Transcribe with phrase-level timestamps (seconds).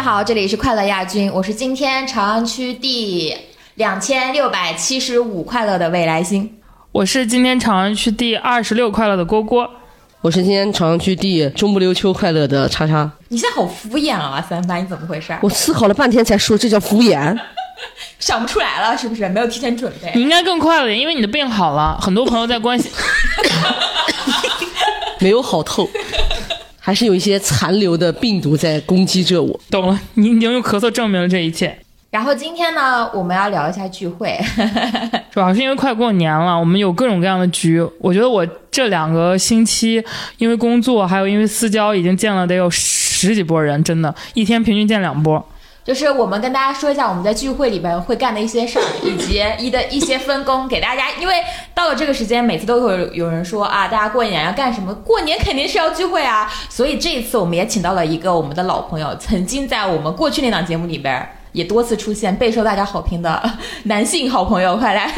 [0.00, 3.36] 大家好，这里是快乐亚军，我是今天朝阳区第
[3.74, 6.50] 两千六百七十五快乐的未来星。
[6.90, 9.68] 我是今天朝阳区第二十六快乐的蝈蝈。
[10.22, 13.12] 我是今天朝阳区第中不溜秋快乐的叉叉。
[13.28, 15.36] 你现在好敷衍啊，三八，你怎么回事？
[15.42, 17.38] 我思考了半天才说这叫敷衍。
[18.18, 19.28] 想不出来了，是不是？
[19.28, 20.10] 没有提前准备。
[20.14, 22.90] 你应该更快乐点，因为你的病好了，很多朋友在关心。
[25.20, 25.86] 没有好透，
[26.80, 29.60] 还是有一些残留的病毒在攻击着我。
[29.70, 31.78] 懂了，你已经用咳嗽证明了这一切。
[32.10, 34.36] 然后今天呢，我们要聊一下聚会，
[35.30, 37.80] 主要是因为快过年了，我们有各种各样的局。
[38.00, 40.02] 我觉得我这两个星期，
[40.38, 45.46] 因为工作还有因为私交，已经见了得有十几波人，真的，一天平均见两波。
[45.90, 51.10] 就是我们跟大家说一下我们在聚会里边会干的一些事儿，以及一的一些分工给大家。
[51.20, 51.42] 因为
[51.74, 54.94] 到了这个时间，每次都会有人说啊，大家过年要干什么？
[54.94, 56.48] 过年肯定是要聚会啊。
[56.68, 61.28] 所以这一次我们也请到了一个我们的老朋友，曾经在我们过去那档节目里边。
[61.50, 63.42] 也多次出现，备受大家好评的
[63.82, 65.12] 男性好朋友，快来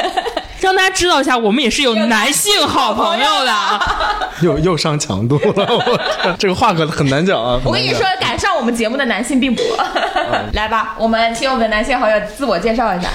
[0.63, 3.53] 让大家知道一下，我们也是有男性好朋友的。
[4.43, 7.61] 又又上强度了，我这个话可很难讲啊！
[7.67, 9.77] 我跟你说，赶上我们节目的男性并不多。
[10.55, 13.09] 来吧，我们请我们的男性好友自我介绍一下。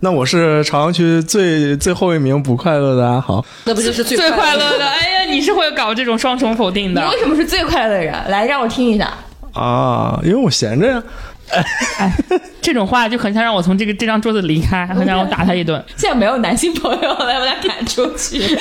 [0.00, 4.86] 那我是朝阳区最最后一名不快乐的阿豪，那不就是最最快乐的？
[4.86, 7.02] 哎呀，你是会搞这种双重否定的。
[7.02, 8.14] 你为什么是最快乐的人？
[8.28, 9.12] 来，让我听一下。
[9.52, 11.02] 啊，因为我闲着呀。
[11.98, 12.12] 哎，
[12.60, 15.82] 这种话就很想让我从这个这张桌子离开， 很想让我打他一顿。
[15.96, 18.42] 现在没有男性朋友了，把他赶出去。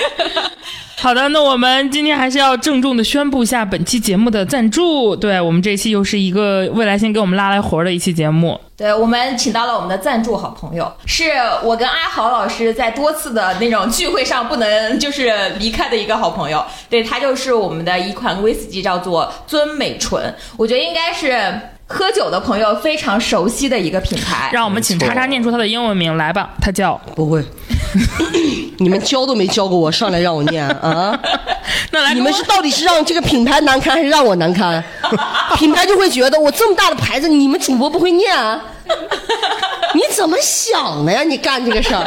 [0.98, 5.16] 好的，那我们今天还是要郑重的宣布一下本期节目的赞助。
[5.16, 8.60] 对我们这期又是一个未来星给我们拉来活的一期节目。
[8.78, 11.26] 对我们请到了我们的赞助好朋友，是
[11.64, 16.64] 我跟阿豪老师在多次的那种聚会上不能就是离开的一个好朋友。
[16.90, 20.34] 对他就是我们的一款威士忌，叫做尊美醇。
[20.58, 21.60] 我觉得应该是。
[21.88, 26.50] 喝酒的朋友非常熟悉的一个品牌，让我们请叉叉念出它的英文名来吧。
[26.60, 27.46] 它叫不会，
[28.80, 31.18] 你们教都没教过我，上来让我念啊？
[31.92, 34.84] 那来，你们是到底是让这个品牌难堪，还是让我难堪？
[35.58, 38.60] 品牌就会觉得我这么大的牌子，你们主播不会念啊？
[39.94, 41.22] 你怎么想的呀？
[41.24, 42.04] 你干这个事儿，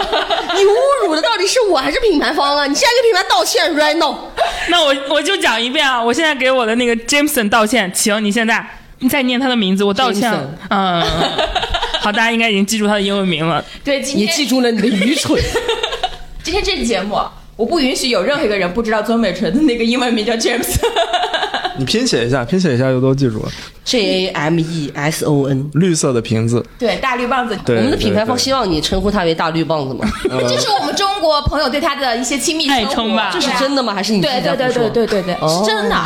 [0.57, 2.67] 你侮辱的到底是我还是品牌方啊？
[2.67, 4.15] 你现在给品牌道歉，right now？
[4.69, 6.03] 那我我就讲一遍啊！
[6.03, 8.67] 我现在给我的那个 Jameson 道歉，请你现在。
[9.01, 10.33] 你再念他的名字，我道歉。
[10.71, 11.03] 嗯，
[12.01, 13.65] 好，大家应该已经记住他的英文名了。
[13.85, 15.41] 对，也记住了你的愚蠢。
[16.43, 17.17] 今天这期节目，
[17.57, 20.77] 我不允许有任何一个人不知道曾美纯的那个英文名叫 James。
[21.79, 23.49] 你拼写一下，拼写一下就都记住了。
[23.85, 26.65] J A M E S O N，绿色的瓶子。
[26.77, 27.57] 对，大绿棒子。
[27.69, 30.05] 我们的品牌方希望你称呼他为大绿棒子吗？
[30.49, 33.31] 这是我们中国朋友对他的一些亲密爱称吧？
[33.33, 33.95] 这是真的吗？
[33.95, 35.97] 还是你对对对对对对对，是真的。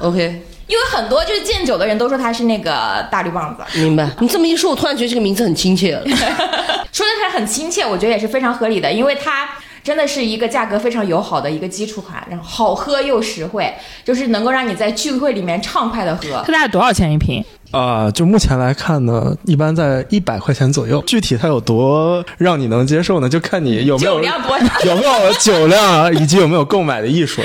[0.00, 0.42] OK。
[0.70, 4.08] 因为很多就是见酒的人都说他是那个大绿棒子，明白？
[4.20, 6.04] 你这么一说，我突然觉得这个名字很亲切了。
[6.92, 9.48] 说的他很亲切，我觉得也是非常合理的，因为它
[9.82, 16.40] 真的是一个价格非常友好的一个基础款，然后好喝又实惠，就是能够让你在聚会里面畅快的喝。
[16.46, 17.44] 它大概多少钱一瓶？
[17.70, 21.02] 啊，就目前来看呢，一般在一百块钱左右。
[21.06, 23.28] 具体它有多让你能接受呢？
[23.28, 27.40] 就看你有没有酒量多 有没有酒量，以及有没有购买的艺术。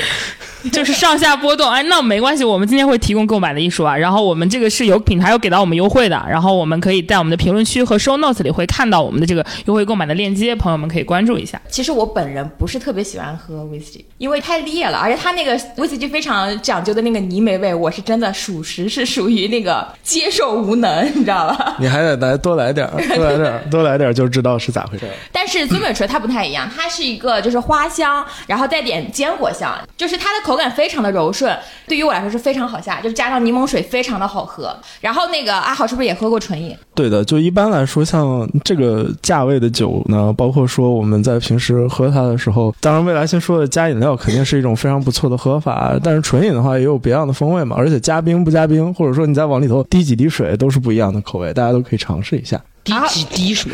[0.72, 3.96] 就是上下波动，哎，那没关系，我们今天会提供购买的艺术啊。
[3.96, 11.60] 然后我们这个是有品牌有给到我们优惠的，然后我们可以在我们的评论区和 show notes 里会看到我们的这个优惠购买的链接，朋友们可以关注一下。
[11.68, 19.86] 其实我本人不是特别喜欢喝威士忌，因为太烈了，而且它那个威士忌非常讲究的那个泥煤味，我是真的属实是属于那个
[20.16, 21.76] 接受无能，你知道吧？
[21.78, 25.04] 你还得来多来点儿， 多来点儿，多来点儿就知道是咋回事。
[25.30, 31.54] 但是尊美锤它不太一样，它是一个就是花香，然后带点坚果香，就是它的口感非常的柔顺，
[31.86, 34.74] 对于我来说是非常好下，就是加上柠檬水非常的好喝。
[35.02, 36.74] 然后那个阿豪是不是也喝过纯饮？
[36.94, 52.60] 对的，就一般来说，像这个价位的酒呢，包括说我们在平时喝它的时候，当然未来先说的加饮料肯定是一种非常不错的喝法，但是纯饮的话也有别样的风味嘛，而且加冰不加冰，或者说你再往里头滴几滴水，都是不一样的口味，大家都可以尝试一下。
[52.84, 53.72] 滴几滴水，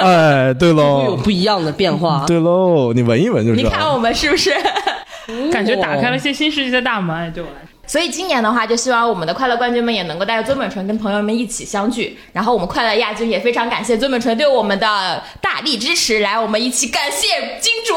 [0.00, 2.24] 哎，对喽，会有不一样的变化。
[2.26, 3.68] 对喽，你闻一闻就知道。
[3.68, 4.54] 你看我们是不是？
[5.52, 7.68] 感觉打开了一些新世界的大门，对我来说。
[7.86, 12.16] 所以今年的话，就希望我们的快乐冠军们也能够带着尊本纯跟朋友们一起相聚。
[12.32, 17.26] 然后我们快乐亚军也非常感谢尊本纯对我们的大力支持，来，我们一起感谢
[17.60, 17.94] 金主。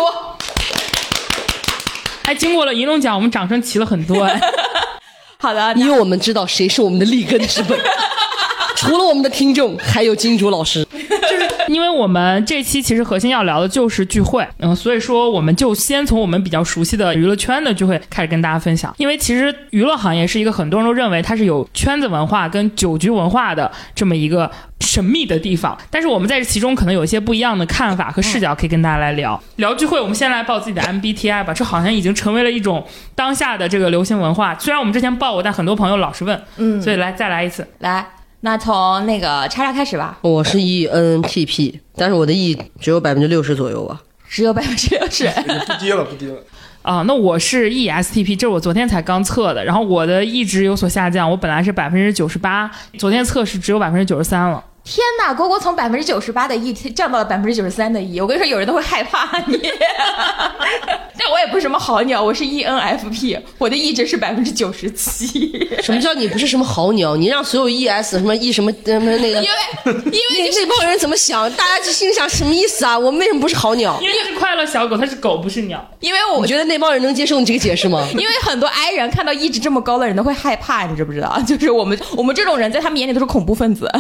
[2.24, 4.28] 哎经过了银龙奖，我们掌声齐了很多。
[5.40, 7.78] 好的，因为我们知道谁是我们的立根之本，
[8.78, 10.86] 除了我们的听众，还有金主老师。
[11.30, 18.94] 就是因为我们这期其实核心要聊的就是聚会，嗯，所以说我们就先从我们比较熟悉的娱乐圈的聚会开始跟大家分享。
[18.98, 30.00] 因为其实娱乐行业是一个很多人都认为它是有圈子文化跟酒局文化的这么一个神秘的地方，但是我们在这其中可能有一些不一样的看法和视角，可以跟大家来聊聊聚会。
[30.00, 32.86] 我们先来报自己的 MBTI 吧，这好像已经成为了一种
[33.16, 34.56] 当下的这个流行文化。
[34.60, 37.68] 虽然我们之前报过，但很多朋友老是问，嗯所以来再来一次。
[37.80, 38.06] 来，
[38.42, 44.00] 那从那个叉叉开始吧，我是 E ENTP，但是我的 E 只有百分之六十左右吧。
[44.30, 45.28] 只有百分之六十。
[45.28, 46.36] 不低了，不低了。
[46.84, 52.70] 啊，那我是 ESTP，这是我昨天才刚测的，然后我的一直有所下降，我本来是百分之九十八，
[53.00, 54.64] 昨天测试只有百分之九十三了。
[54.90, 59.60] 天呐，蝈蝈从百分之九十八的 E 降到了百分之九十三的 E，我跟你说，有人都会害怕你。
[61.20, 65.68] 但我也不是什么好鸟，我是 E ENFP，我的 E 值是百分之九十七。
[65.82, 67.18] 什么叫你不是什么好鸟？
[67.18, 71.52] 你让所有 ES 什么 E 什么什么那个，因为因为那这帮人怎么想？
[71.52, 72.98] 大家就心里想什么意思啊？
[72.98, 74.00] 我们为什么不是好鸟？
[74.02, 75.86] 因为是快乐小狗，它是狗，不是鸟。
[76.00, 78.08] 因为我我觉得那帮人能接受你这个解释吗？
[78.18, 81.38] 因为很多 I 人看到 E 值这么高的人都会害怕，你知不知道？
[81.46, 83.92] 就是我们我们这种人在他们眼里都是恐怖分子。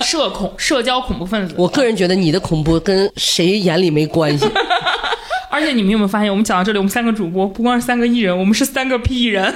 [0.00, 1.54] 社恐、社交恐怖分子。
[1.56, 4.46] 我个人觉得你的恐怖跟谁眼里没关系。
[5.50, 9.54] 而且你们有没有发现，我们讲到这里，我们三个主播不光是三个艺人，我们是三个 P E 人。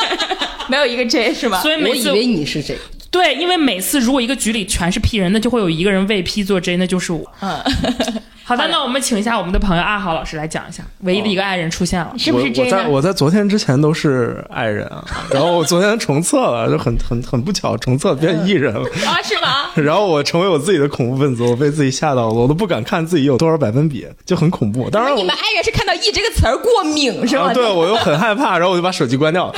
[0.68, 1.58] 没有一个 J 是吧？
[1.58, 2.80] 我所以每次以为你是这个，
[3.16, 7.24] 对，因为每次如果一个局里全是 P 人，那就会有一个人为 P 做 J，那就是我。
[7.40, 7.48] 嗯，
[8.44, 12.12] 好的，那我们请一下我们的朋友阿豪老师来讲一下，唯一的一个爱人出现了。
[12.18, 12.86] 是不是我 J 我在？
[12.88, 18.82] 我在昨天之前都是爱人啊，然后我昨天重测了，就很很很不巧，重测变艺人了。
[19.06, 19.70] 啊，是吗？
[19.74, 24.90] 然后我成为我自己的恐怖分子，我被自己吓到了，我都不敢看自己有多少百分比，就很恐怖。
[24.90, 27.46] 当然我你们 I 人是看到 E 这个词儿过敏是吗？
[27.50, 29.54] 啊，对我又很害怕，然后我就把手机关掉了。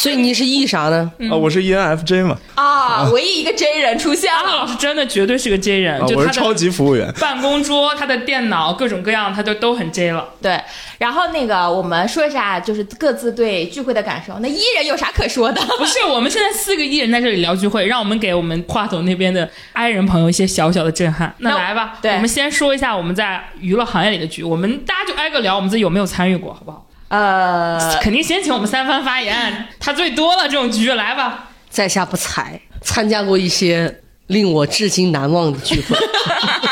[0.00, 1.12] 所以你是 E 啥呢？
[1.30, 4.56] 啊，我是 ENFJ 嘛，啊，唯一一个 J 人出现了。
[4.56, 7.12] 老师真的绝对是个 J 人，啊，就我是超级服务员。
[7.20, 10.26] 办公桌、他的电脑各种各样，他就都很 J 了。
[10.40, 10.58] 对，
[10.96, 14.38] 然后那个我们说一下，就是各自对聚会的感受。
[14.38, 15.60] 那 E 人有啥可说的？
[15.76, 21.34] 不是，我们现在四个 E 人在这里聊聚会，让我们给我们话筒那边的 I 人朋友一些小小的震撼。
[21.40, 26.86] 那那来吧，对我们先说一下我们在娱乐行业里的局，我们大家就挨个聊，我们自己有没有参与过，好不好？
[27.10, 31.50] 呃，肯定先请我们三番发言，他最多了这种局，来吧。
[31.68, 35.96] 在下不才，参加过一些令我至今难忘的聚会。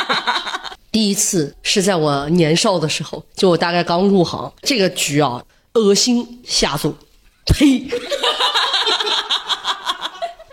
[0.92, 5.42] 第一次是在我年少的时候，就我大概刚入行，这个局啊，
[5.74, 6.94] 恶心下作，
[7.46, 7.88] 呸！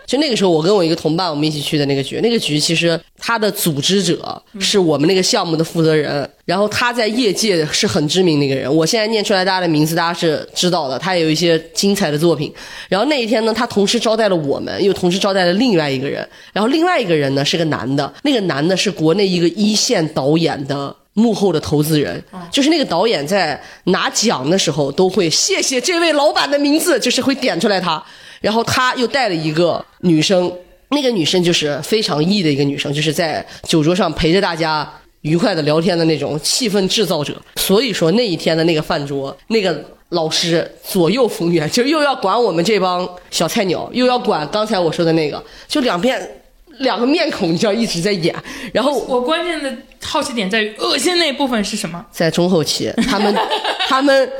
[0.06, 2.20] 就那个时候，我跟我一个同伴，我们一起去的那个局。
[2.22, 8.72] 那个局其实他的组织者是我们那个项目的负责人，然后他在业界是很知名的一个人。
[8.72, 10.98] 我现在念出来大家的名字，大家是知道的。
[10.98, 12.52] 他也有一些精彩的作品。
[12.88, 16.26] 然后那一天呢，他同时招待了我们，又同时招待了另外一个人。
[16.52, 20.94] 然后另外一个人呢是个男的，那个男的是国内一个一线导演的。
[21.18, 22.22] 幕后的投资人，
[22.52, 28.04] 就是那个导演在拿奖的时候都会谢谢这位老板的名字，就是会点出来他。
[28.40, 30.52] 然后他又带了一个女生，
[30.90, 34.88] 那个女生就是非常 E 的一个女生，就是在酒桌上陪着大家
[35.22, 37.40] 愉快的聊天的那种气氛制造者。
[37.56, 46.20] 所以说那一天的那个饭桌，那个老师左右逢源，就又要管我们这帮小菜鸟，又要管刚才我说的那个，就两边
[46.78, 48.34] 两个面孔，你知道一直在演。
[48.72, 52.04] 然后我关键的好奇点在于恶心那部分是什么？
[52.12, 53.34] 在中后期，他们
[53.88, 54.30] 他们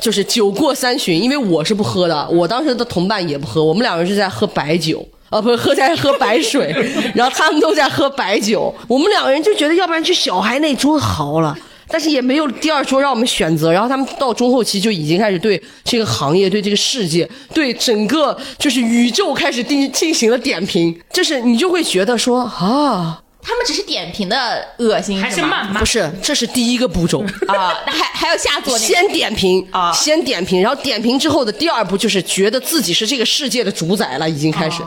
[0.00, 5.06] 就是酒过三巡，因为我是不喝的，我当时的同伴也不喝，我们两个人是在喝白酒。
[5.28, 6.72] 啊，不是喝在喝白水，
[7.12, 11.52] 然后他们都在喝白酒，我们两个人就觉得，要不然去小孩那桌好了，
[11.88, 13.72] 但是也没有第二桌让我们选择。
[13.72, 25.86] 然后他们到中后期就已经开始对这个行业、对这个世界、对整个就是宇宙开始进进行了点评，就是你就会觉得说啊，他们只是点评的恶心，还是吗谩骂不？
[25.86, 27.22] 是，这是第一个步骤。
[27.46, 27.78] 啊？
[27.86, 34.82] 那还还有下作先点评啊先点评，然后点评之后的第二步就是觉得自己是这个世界的主宰了，已经开始，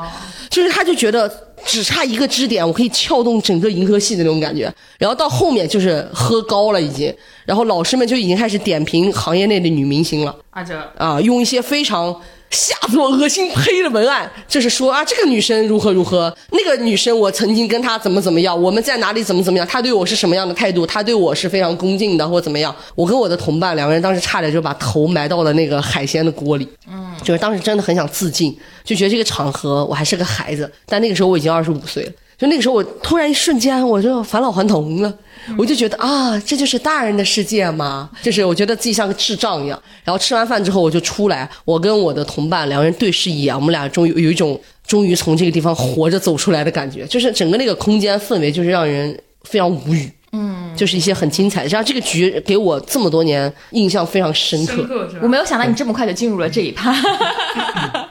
[0.59, 1.31] 就是他就觉得
[1.65, 4.71] 只差一个支点，我可以撬动整个银河系的那种感觉。
[4.97, 7.13] 然后到后面就是喝高了已经，
[7.45, 10.35] 然后老师们就已经开始点评行业内的女明星了。
[10.49, 12.13] 啊，这啊，用一些非常
[12.49, 22.75] 下作、恶心、呸的文案，就是说啊，这个女生如何如何，那个女生我曾经跟她怎么怎么样，我们在哪里怎么怎么样，她对我是什么样的态度，她对我是非常恭敬的，或怎么样。
[22.95, 32.11] 我跟我的同伴两个人当时差点就把头埋到了那个海鲜的锅里，嗯，就是当时真的很想自尽，就觉得这个场合我还是个孩子，但那个时候我已经二十五岁了。
[32.37, 35.13] 就那个时候，我突然一瞬间，我就返老还童了，
[35.57, 39.77] 我就觉得啊，这就是大人的世界嘛，就是我觉得自己像个智障一样。
[40.05, 50.09] 然后吃完饭之后，我就出来，我跟我的同伴两个人对视一眼，我们俩终于有一种终于从这个地方活着走出来的感觉，就是整个那个空间氛围就是让人非常无语。
[50.31, 54.75] 嗯，就是一些很精彩的，像这个局给我这么多年印象非常深刻。
[54.75, 55.27] 深刻我？
[55.27, 56.93] 没有想到你这么快就进入了这一趴，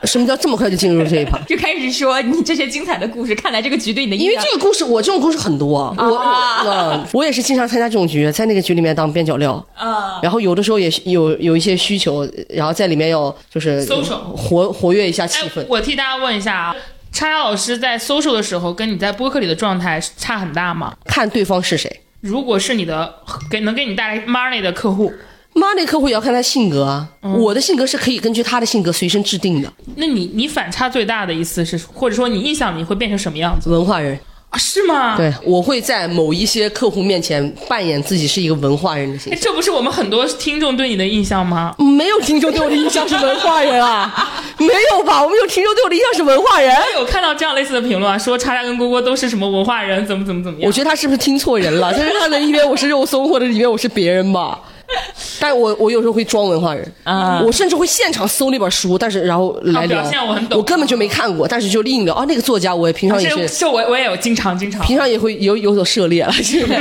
[0.04, 1.38] 什么叫这么快就进入了这一趴？
[1.40, 15.66] 就开始说你这些精彩的故事，看来这个局对你的因为这个故事，我这种故事很多，我啊我嗯我也是经常参加这种局，在那个局里面当边角料，啊，然后有的时候也是有有一些需求，然后在里面要就是 Social 活活跃一下气氛哎，。
[15.68, 16.76] 我替大家问一下啊，
[17.12, 20.94] 叉叉老师在 social 的时候，跟你在播客里的状态差很大吗？
[21.04, 22.00] 看对方是谁。
[22.20, 23.14] 如果是你的
[23.50, 25.12] 给能给你带来 money 的客户
[25.54, 29.72] ，money 客户也要看他性格啊，我的性格是可以根据他的性格随身制定的。
[29.96, 34.18] 那你你反差最大的一次是，或者说你印象你会变成什么样子文化人，
[34.50, 34.59] 啊？
[34.59, 35.17] 是吗？。
[35.17, 39.45] 对我会在某一些客户面前扮演自己是一个文化人的形哎，象。
[39.45, 41.75] 这不是我们很多听众对你的印象吗？
[41.78, 45.23] 没有听众对我的印象是文化人啊， 没有吧？
[45.23, 46.75] 我们有听众对我的印象是文化人。
[46.95, 50.67] 我有看到这样类似的评论啊，说叉叉跟蝈蝈都是什么文化人，怎么怎么怎么样。
[50.67, 51.93] 我觉得他是不是听错人了？
[51.97, 54.59] 但是他的一边我是肉松，或者以为我是别人吧。
[55.40, 66.80] 但我我有时候会装文化人啊我甚至会现场搜那本书，但是然后来聊，表现我很懂我根本就没看过，但是就硬聊啊，那个作家我也平常也这是，就我我也有经常经常平常也会有有所涉猎了，是不是？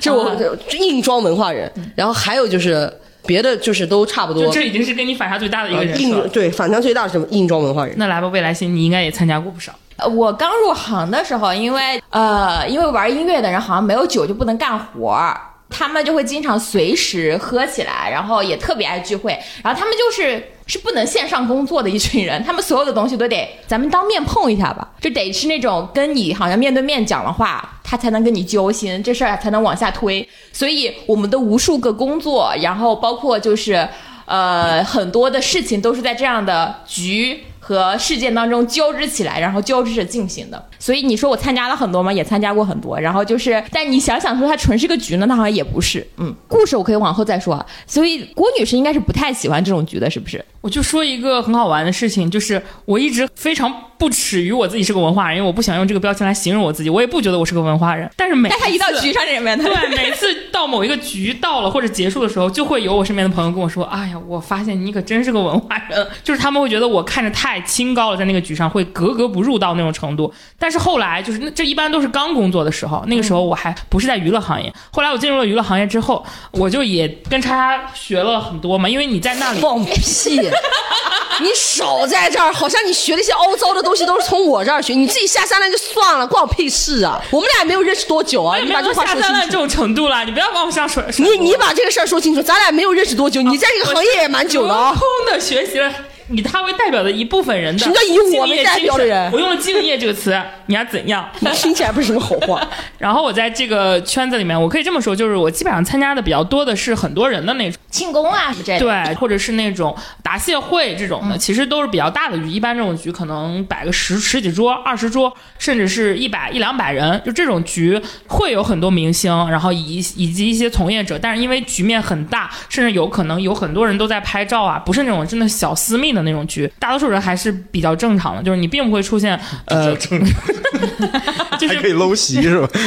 [0.00, 0.36] 就我
[0.78, 2.92] 硬装文化人，然后还有就是
[3.24, 5.98] 别的就是都差不多，这已经是跟你反差最大的一个人了。
[5.98, 7.26] 硬对反差最大是什么？
[7.30, 7.94] 硬装文化人。
[7.96, 9.72] 那来吧，未来星，你应该也参加过不少。
[9.96, 15.38] 呃我刚入行的时候，因为呃，因为玩音乐的人好像没有酒就不能干活儿，
[15.70, 30.28] 他们就会经常随时喝起来，然后也特别爱聚会，然后他们就是是不能线上工作的一群人，他们所有的东西都得咱们当面碰一下吧， 就得是那种跟你好像面对面讲了话，他才能跟你揪心，这事儿才能往下推。
[30.52, 33.88] 所以我们的无数个工作，然后包括就是
[34.26, 37.44] 呃很多的事情都是在这样的局。
[37.62, 40.66] 和事件当中交织起来，然后交织着进行的。
[40.80, 42.12] 所以你说我参加了很多吗？
[42.12, 42.98] 也参加过很多。
[42.98, 46.04] 然后就是，但你想想说它纯是个局呢，它好像也不是。
[46.16, 47.64] 嗯，故事我可以往后再说啊。
[47.86, 50.44] 所以郭女士应该是不太喜欢这种局的，是不是？
[50.62, 58.10] 我就说一个很好玩的事情，就是我一直非常不耻于我自己是个文化人，因为我不想用这个标签来形容我自己，我也不觉得我是个文化人。
[58.16, 70.30] 但是每但他一到局上里面，对，每次到某一个局到了或者结束的时候，就会有我身边的朋友跟我说：“哎呀，我发现你可真是个文化人。”就是他们会觉得我看着太清高了，在那个局上会格格不入到那种程度。
[70.58, 74.72] 但是后来就是那这一般都是刚工作的时候，那个时候我还不是在娱乐行业。
[74.90, 79.60] 后来我进入了娱乐行业之后，我就也跟叉叉学了很多嘛，因为你在那里。
[79.60, 80.40] 放屁！
[81.40, 87.18] 你少在这儿，好像你学的一些凹糟的东西都是从我这儿学，你自己下三滥就算了，关我屁事啊！
[87.30, 89.26] 我们俩也没有认识多久啊，你把这话下说清楚。
[89.28, 91.10] 三滥这种程度了，你不要往我上甩。
[91.10, 94.92] 甩你你把这个事儿说清楚，咱俩没有认识多久，你在这个行业也蛮久的啊。
[94.92, 95.90] 空的学习了
[96.32, 101.28] 以他为代表的一部分人的什么叫以我为敬业代表的人精神我用了敬业这个词，你要怎样？
[101.54, 102.66] 听起来不是什么好话。
[102.98, 108.84] 然后我在这个圈子里面，我可以这么说，就是我基本上参加的比较多的是很多人的那种，庆功啊什么之类的。
[108.84, 112.48] 对，或者是那种答谢会这种的，其实都是比较大的局。
[112.48, 121.18] 一般这种局可能摆个十十几桌、二十桌，甚至是一百一两百人，就这种局会有很多明星，然后以以及一些从业者。
[121.18, 129.94] 但是因为局面很大，甚至有可能有很多人都在拍照啊，不是那种真的小私密的那种局，大多数人还是比较正常的，就是你并不会出现呃，
[131.58, 132.68] 就是还可以搂席是吧？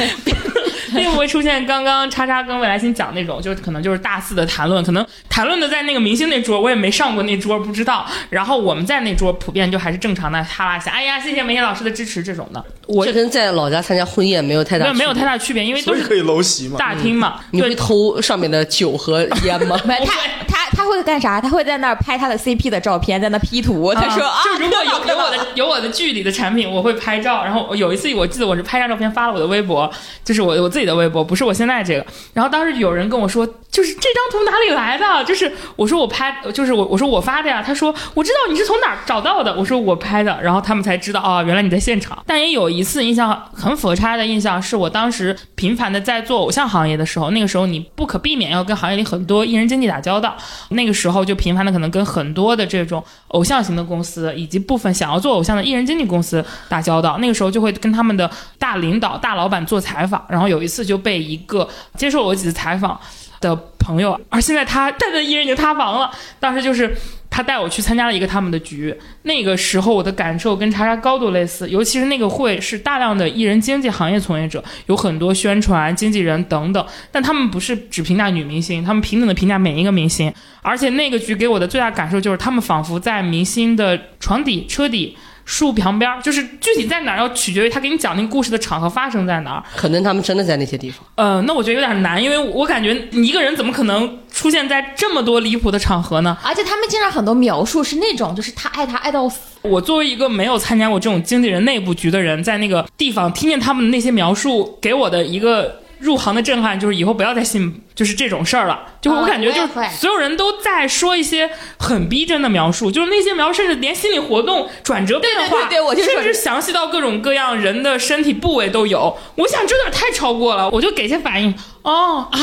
[0.95, 8.05] 并不会出现刚刚叉叉跟未来星讲那种，就是可能就是大肆的谈论，可能谈论的在那个明星那桌，我也没上过那桌，不知道。
[8.29, 16.77] 然后我们在那桌普遍就还是正常的哈拉一下，哎呀，谢谢梅姐老师的支持这种的，我这跟在老家参加婚宴没有太大没有没有太大区别，因为都是可以搂席嘛。
[16.77, 17.39] 大厅嘛。
[17.49, 19.75] 你会，偷上面的酒和烟吗？
[19.85, 20.13] 没他
[20.47, 21.39] 他他会干啥？
[21.39, 23.93] 他会在那儿拍他的 CP 的照片，在那 P 图。
[23.93, 27.45] 他说啊，就如果有有我的有我的剧里的产品，我会拍照。
[27.45, 29.89] 然后有一次我记得我是拍张照片发了我的微博，
[30.25, 32.05] 就是我我自己的微博，不是我现在这个。
[32.33, 35.23] 然后当时有人跟我说，就是这张图哪里来的？
[35.23, 37.63] 就是我说我拍，就是我我说我发的呀。
[37.65, 39.55] 他说我知道你是从哪儿找到的。
[39.55, 42.21] 我说我拍的，然后他们才知道哦，原来你在现场。
[42.27, 50.35] 但也有一次印象很佛差的印象，是我当时频繁的在做偶像行业的时候，那个时候你不可避免要跟行业里很多艺人经纪打交道，
[50.73, 57.17] 那个时候就频繁的可能跟很多的这种偶像型的公司以及部分想要做偶像的艺人经纪公司打交道。
[57.19, 62.99] 那个时候就会跟他们的大领导、大老板做采访，然后有一次就被一个接受了我几次采访
[63.39, 66.11] 的朋友，而现在他他的艺人已经塌房了。
[66.39, 66.95] 当时就是
[67.35, 80.31] 他带我去参加了一个他们的局，那个时候我的感受跟查查高度类似，尤其是那个会是大量的艺人经纪行业从业者，有很多宣传、经纪人等等，但他们不是只评价女明星，他们平等的评价每一个明星。
[80.61, 85.17] 而且那个局给我的最大感受就是，他们仿佛在明星的床底、车底。
[85.45, 89.63] 树旁边儿，就是具体在哪儿要取决于他给你讲那个故事的场合发生在哪儿。
[89.75, 90.99] 可能他们真的在那些地方。
[91.15, 96.37] 呃，那我觉得有点难，因为我感觉你一个人怎么可能出现在这么多离谱的场合呢？
[96.43, 108.79] 而且他们经常很多描述是那种，就是他爱他爱到死，我作为一个没有参加过这种经纪人内部局的人，在那个地方听见他们的那些描述，给我的一个入行的震撼就是以后不要再信就是这种事儿了。
[109.01, 119.17] 就是我啊感觉就所有人都在说一些很逼真的描述，就是那些描述甚至连心理活动转折变化，对对对对我就甚至详细到各种各样人的身体部位都有。
[119.35, 121.53] 我想这有点太超过了，我就给些反应。
[121.81, 122.39] 哦啊。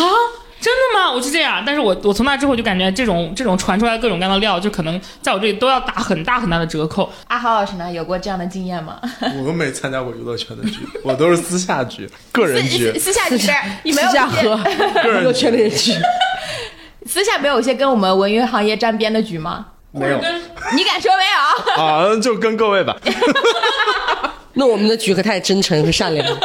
[0.61, 1.11] 真的吗？
[1.11, 7.11] 我是这样，但是我我从那之后就感觉这种这种传出来各种各样的料，就可能在我这里都要打很大很大的折扣。
[7.29, 9.00] 阿豪老师呢，有过这样的经验吗？
[9.38, 13.11] 我都没参加过娱乐圈的局，我都是私下局、 个人局私。
[13.11, 13.50] 私下局是
[13.85, 15.95] 你没有私下一些喝娱乐圈的人局，
[17.07, 19.67] 私下没有一些跟我们文娱行业沾边的局吗？
[19.93, 20.17] 没有
[20.76, 21.25] 你敢说没
[21.76, 21.83] 有？
[21.83, 22.97] 啊，就跟各位吧。
[24.52, 26.38] 那我们的局可太真诚和善良了，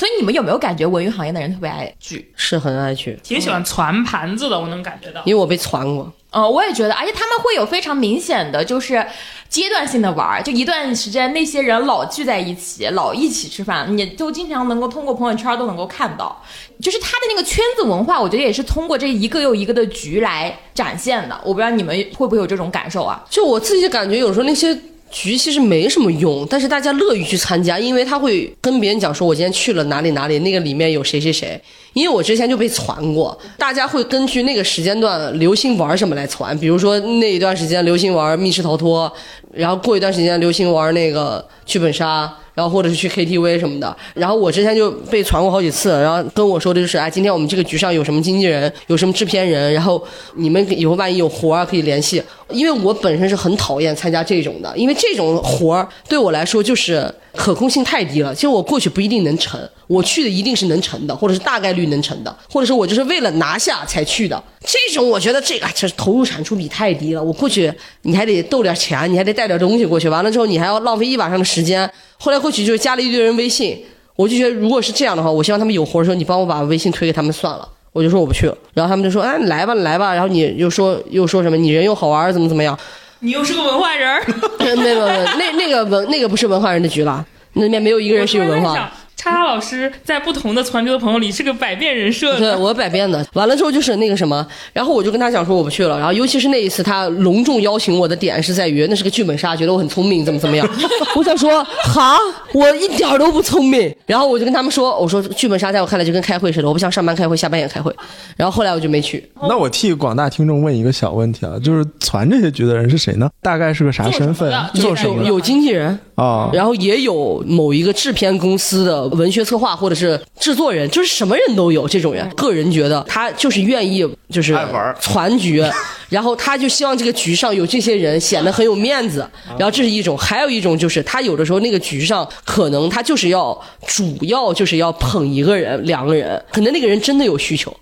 [0.00, 2.32] 所以你们有没有感觉文娱行业的人特别爱聚？
[2.34, 5.20] 是很爱去，挺喜欢攒盘子的，我能感觉到。
[5.26, 6.10] 因为我被攒过。
[6.30, 9.04] 呃，我也觉得，而且他们会有非常明显的就是
[9.50, 16.42] 阶段性的玩儿，就一段时间那些人老聚在一起，老一起吃饭，你就经常能够通过朋友圈都能够看到，
[16.80, 21.38] 就是他的那个圈子文化，我觉得也是通过这一个又一个的局来展现的。
[21.44, 23.22] 我不知道你们会不会有这种感受啊？
[23.28, 24.72] 就我自己感觉，有时候那些
[25.10, 31.60] 局其实没什么用，但是大家乐于去参加，因为他会跟别人讲说，我今天去了哪里哪里，那个里面有谁谁谁。
[31.92, 39.12] 因为我之前就被传过，大家会根据那个时间段流行玩什么来传，比如说那一段时间流行玩密室逃脱，
[39.52, 43.96] 然后过一段时间流行玩那个剧本杀，然后或者是去 KTV 什么的。
[44.14, 50.02] 然后我之前就被传过好几次，然后跟我说的就是，哎，今天我们这个局上有什么经纪人，有什么制片人，然后
[50.34, 52.22] 你们以后万一有活儿可以联系。
[52.48, 58.34] 因为我本身是很讨厌参加这种的，因为这种活儿对我来说就是可控性太低了。
[58.34, 64.42] 其实我过去不一定能成，我去的一定是能成的，或者是大概率能成的，或者是我就是为了拿下才去的。
[64.60, 67.22] 这种我觉得这个就是投入产出比太低了。
[67.22, 71.90] 我过去你还得斗点钱，你还得带点东西过去，完了之后你还要浪费一晚上的时间。
[72.18, 73.82] 后来过去就是加了一堆人微信，
[74.16, 77.68] 我就觉得如果是这样的话，我希望他们有活的时候，你帮我把微信推给他们算了。
[77.92, 80.14] 我就说我不去了，然后他们就说，哎，来吧，来吧。
[80.14, 82.78] 然后你又说又说什么，你人又好玩，怎么怎么样？
[83.20, 84.22] 你又是个文化人儿，
[84.58, 85.06] 没有没有，
[85.38, 88.90] 那那个文那个不是文化人的局了，那里面没有一个人是有文化的。
[89.20, 92.56] 叉叉老师在不同的传球的朋友里是个百变人设对。
[92.56, 100.66] 我百变的，完了之后就是那个什么，然后我就跟他讲说我不去了，然后尤其是那一次他隆重邀请我的点是在于那是个剧本杀，觉得我很聪明，怎么怎么样。
[101.14, 102.16] 我想说哈，
[102.54, 103.94] 我一点儿都不聪明。
[104.06, 107.94] 然后我就跟他们说，我说剧本杀在我看来就跟开会似的，我不像上班开会，下班也开会。
[108.38, 113.28] 然后后来我就没去，那我替广大听众问一个小问题啊，就是传这些局的人是谁呢？
[113.42, 114.50] 大概是个啥身份？
[114.74, 116.48] 做做什么有经纪人，啊？
[116.52, 122.28] 然后也有某一个制片公司的文学策划或者是制作人，就是什么人都有这种人。
[122.30, 125.64] 个人觉得他就是愿意就是爱玩儿传局，
[126.08, 129.28] 然后他就希望这个局上有这些人显得很有面子。
[129.58, 137.74] 然后这是一种，还有一种就是他有的时候那个局上可能他就是要主要就是要捧一个人、两个人，可能那个人真的有需求。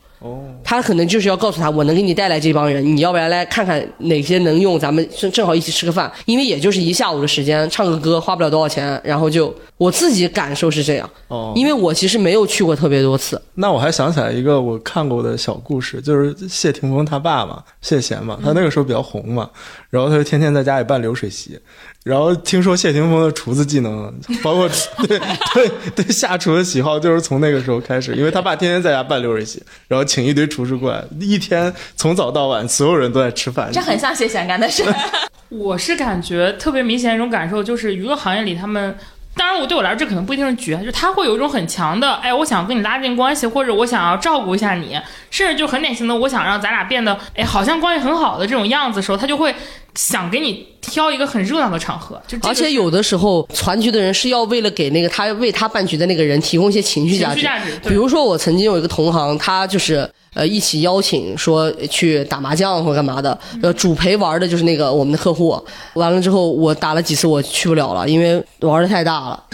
[0.64, 11.52] 他可能就是要告诉他，我能给你带来这帮人，你要不然来看看哪些能用，咱们正正好一起吃个饭，因为也就是一下午的时间，唱个歌花不了多少钱，然后就我自己感受是这样，哦。
[11.54, 19.48] 因为我其实没有去过特别多次，那我还想起来一个我看过的小故事，就是谢霆锋他爸嘛，谢贤嘛，他那个时候比较红嘛，
[19.90, 21.58] 然后他就天天在家里办流水席，
[22.08, 24.10] 然后听说谢霆锋的厨子技能，
[24.42, 24.66] 包括
[25.06, 25.20] 对
[25.52, 33.68] 对对下厨的喜好，就是从那个时候开始，因为他爸天天在家办流水席，然后请一堆厨师过来，一天从早到晚，所有人都在吃饭。
[33.70, 34.82] 这很像谢贤干的事。
[35.50, 38.96] 我是感觉特别明显一种感受，就是娱乐行业里他们。
[39.38, 49.54] 当然，我对我来说，这可能不一定是绝，就他会有一种很强的，哎，我想跟你拉近关系，或者我想要照顾一下你，甚至就很典型的，我想让咱俩变得，哎，好像关系很好的这种样子的时候，他就会
[49.94, 65.60] 想给你挑一个很热闹的场合，就而且有的时候传局的人是要为了给那个他为他办局的那个人提供一些情绪价值，情绪价值，比如说，我曾经有一个同行，他就是呃一起邀请说去打麻将或干嘛的，呃主陪玩的就是那个我们的客户。
[65.94, 69.44] 完了之后，我打了几次，我去不了了，因为玩的太大了。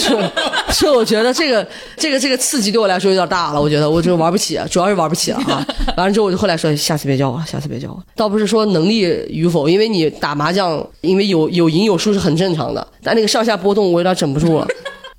[0.00, 0.10] 这
[0.74, 5.64] 这， 我觉得这个这个这个刺激对我来说有点大了，我觉得我就玩不起，主要是玩不起了啊。
[5.96, 8.02] 完了之后，我就后来说，下次别叫我了，下次别叫我。
[8.16, 14.66] 倒不是说能力与否，因为你打麻将，因为有有赢有输是很正常的，但那个上下波动我有点整不住了。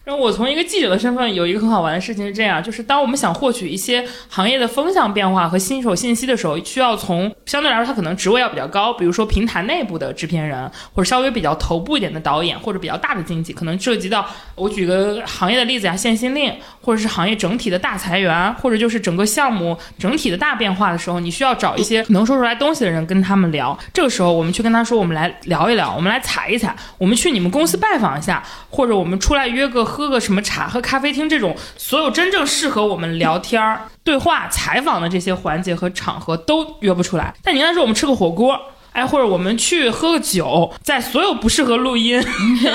[0.08, 23.78] 然后我从一个记者的身份，有一个很好玩的事情是这样，就是当我们想获取一些行业的风向变化和新手信息的时候，需要从相对来说他可能职位要比较高，比如说平台内部的制片人，或者稍微比较头部一点的导演，或者比较大的经纪，可能涉及到我举个行业的例子啊，限薪令，或者是行业整体的大裁员，或者就是整个项目整体的大变化的时候，你需要找一些能说出来东西的人跟他们聊。
[23.94, 37.34] 这个时候，我们去跟他说，我们来聊一聊，我们来踩一踩，我们去你们公司拜访一下，或者我们出来约个喝个什么茶、喝咖啡厅这种所有真正适合我们聊天儿、对话、采访的这些环节和场合都约不出来。
[37.44, 38.60] 但你刚才说我们吃个火锅。
[38.94, 42.20] 哎，或者我们去喝个酒，在所有不适合录音、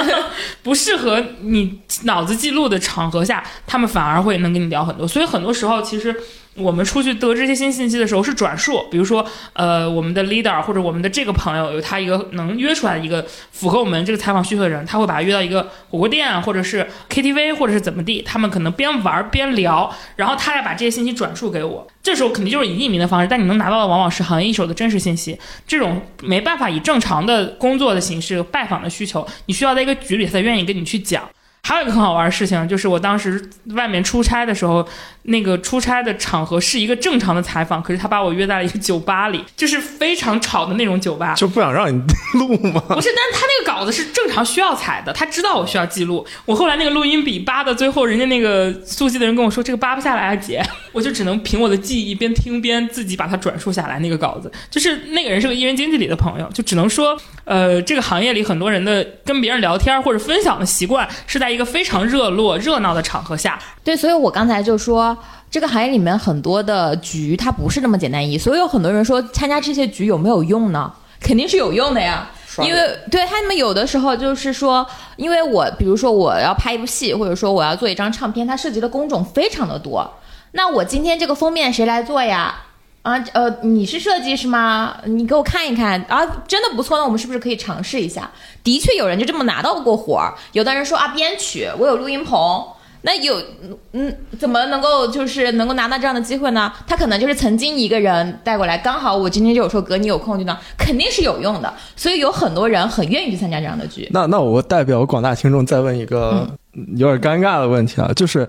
[0.62, 5.08] 不适合你脑子记录的场合下，他们反而会能跟你聊很多。
[5.08, 6.14] 所以很多时候，其实
[6.54, 21.86] 我们出去得知这些新信息的时候是转述，比如说，呃，我们的 leader 或者我们的这个朋友有他一个能约出来一个符合我们这个采访需求的人，他会把他约到一个火锅店或者是 KTV 或者是怎么地，他们可能边玩边聊，然后他再把这些信息转述给我。
[22.02, 25.38] 这时候肯定就是以匿名的方式，但你能拿到的往往是行业一手的真实信息。
[25.66, 31.26] 这种没办法以正常的工作的形式拜访的需求，你需要在一个局里他才愿意跟你去讲。
[31.64, 34.86] 还有一个很好玩的事情，就是我当时外面出差的时候，
[35.22, 41.34] 那个出差的场合是一个正常的采访，可是他把我约在了一个酒吧里，就是非常吵的那种酒吧。
[41.34, 42.02] 就不想让你
[42.34, 42.82] 录吗？
[42.88, 46.26] 不是，但是他那个稿子是正常需要采的，他知道我需要记录。
[46.44, 50.60] 我后来那个录音笔扒的最后，人家那个速记的人跟我说这个扒不下来啊，姐，
[50.92, 53.98] 我就只能凭我的记忆边听边自己把它转述下来。
[53.98, 63.58] 那个稿子就是那个人是个艺人经纪里的朋友，就只能说，呃，这个行业里很多人的跟别人聊天或者分享的习惯是在一个非常热络热闹的场合下。
[63.82, 65.16] 对，所以我刚才就说，
[65.50, 68.38] 这个行业里面很多的局，它不是那么简单一。
[68.38, 70.92] 所以有很多人说，参加这些局有没有用呢？
[71.20, 72.30] 肯定是有用的呀。
[72.62, 80.06] 因为对他们有的时候就是说，因为我比如说我要拍一部戏，或者说我要做一张唱片，它涉及的工种非常的多。
[80.52, 82.54] 那我今天这个封面谁来做呀？
[83.02, 84.96] 啊，呃，你是设计师吗？
[85.06, 88.30] 你给我看一看啊，真的不错，那我们是不是可以尝试一下？
[88.62, 92.64] 的确有人就这么拿到过活儿，有的人说啊，编曲我有录音棚。
[93.04, 93.42] 那有，
[93.90, 96.72] 嗯，怎么能够就是能够拿到这样的机会呢？
[96.86, 101.74] 他可能就是曾经一个人带过来，刚好我今天就有说哥，你有空就当，肯定是有用的。
[101.96, 104.08] 所以有很多人很愿意去参加这样的局。
[104.12, 106.48] 那那我代表广大听众再问一个
[106.94, 108.48] 有点尴尬的问题啊，就是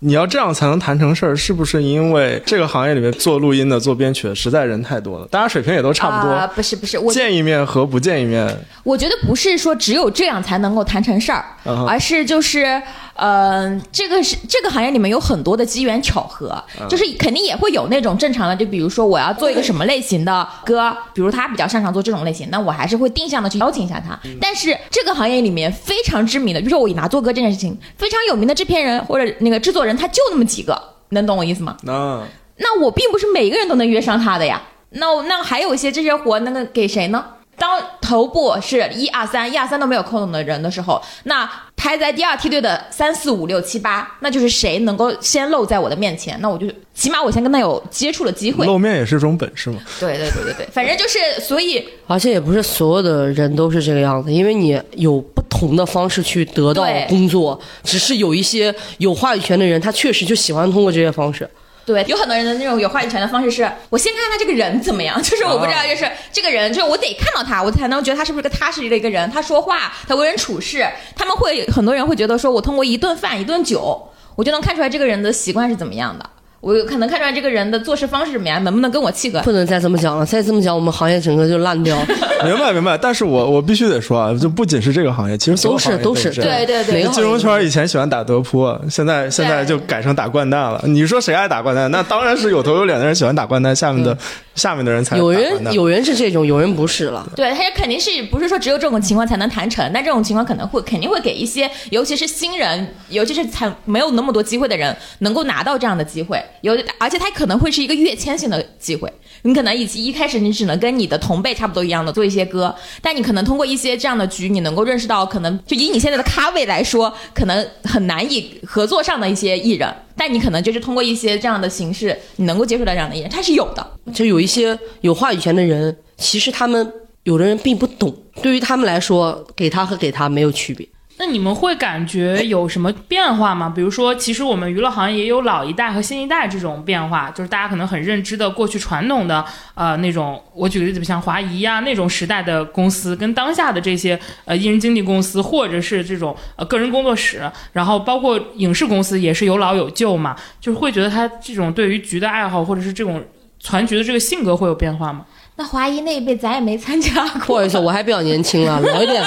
[0.00, 6.32] 你要这样才能谈成事儿，是不是因为这个行业里面做录音的、做编曲的实在人太多了，大家水平也都差不多？
[6.32, 12.80] 啊、不是不是，我见一面和不见一面，我觉得不是说只有这样才能够谈成事儿，嗯而是就是。
[13.18, 16.56] 呃，这个是这个行业里面有很多的机缘巧合，
[16.88, 24.16] 就是肯定也会有那种正常的，就比如说我要做一个什么类型的歌，比如他比较擅长做这种类型，那我还是会定向的去邀请一下他。
[24.40, 31.76] 但是这个行业里面非常知名的，比如说我以拿做歌这件事情非常有名的制片人或者那个制作人，他就那么几个，能懂我意思吗？
[31.82, 32.22] 那
[32.58, 34.62] 那我并不是每一个人都能约上他的呀。
[34.90, 37.24] 那我那还有一些这些活，那个给谁呢？
[37.58, 48.66] 当头部是一二三，一二三都没有扣动的人的时候，那排在第二梯队的三四五六七八，那就是谁能够先露在我的面前，那我就起码我先跟他有接触的机会。
[48.66, 49.80] 露面也是一种本事嘛。
[50.00, 61.48] 对对对对对， 反正就是，所以而且也不是所有的人都是这个样子，因为你有不同的方式去得到工作，只是有一些有话语权的人，他确实就喜欢通过这些方式。
[61.94, 76.28] 对，有很多人的那种有话语权的方式是，我先看看他这个人怎么样， 就是我不知道，就是这个人，就是我得看到他，我才能觉得他是不是个踏实的一个人，他说话，他为人处事，他们会很多人会觉得说，我通过一顿饭一顿酒，我就能看出来这个人的习惯是怎么样的，
[76.60, 79.40] 我有可能看出来这个人的做事方式怎么样，能不能跟我契合。
[79.42, 81.96] 不能再这么讲了，再这么讲，我们行业整个就烂掉。
[82.44, 90.82] 明白明白，但是我我必须得说啊，就不仅是这个行业，其实所有都是行业都是这样对对对金融圈以前喜欢打德扑，现在现在就改成打掼蛋了。
[90.84, 91.88] 你说谁爱打掼蛋？
[91.90, 94.16] 那当然是有头有脸的人喜欢打掼蛋，下面的
[94.54, 97.24] 下面的人才有人有人是这种，有人不是了。
[97.36, 106.40] 对，他也肯定是不是说只有这种情况才能谈成，但这种情况可能会肯定会给一些，尤其是新人，尤其是才没有那么多机会的人，能够拿到这样的机会。
[106.62, 109.12] 有，而且它可能会是一个跃迁性的机会。
[109.42, 123.86] 你可能以及一开始你只能跟你的同辈差不多一样的做一些歌，但你可能通过一些这样的局，你能够认识到，可能就以你现在的咖位来说，可能很难以合作上的一些艺人，但你可能就是通过一些这样的形式，你能够接触到这样的艺人，他是有的。
[124.12, 130.86] 就有一些有话语权的人，其实他们有的人并不懂，对于他们来说，给他和给他没有区别。
[131.20, 133.72] 那你们会感觉有什么变化吗？
[133.74, 153.20] 比如说，其实我们娱乐行业也有老一代和新一代这种变化，就是大家可能很认知的过去传统的呃那种，我举个例子，像华谊呀那种时代的公司，跟当下的这些呃艺人经纪公司或者是这种呃个人工作室，然后包括影视公司也是有老有旧嘛，就是会觉得他这种对于局的爱好或者是这种
[153.58, 155.26] 传局的这个性格会有变化吗？
[155.58, 159.20] 那华谊那一辈咱也没参加过不，好意思，我还比较年轻啊，老一点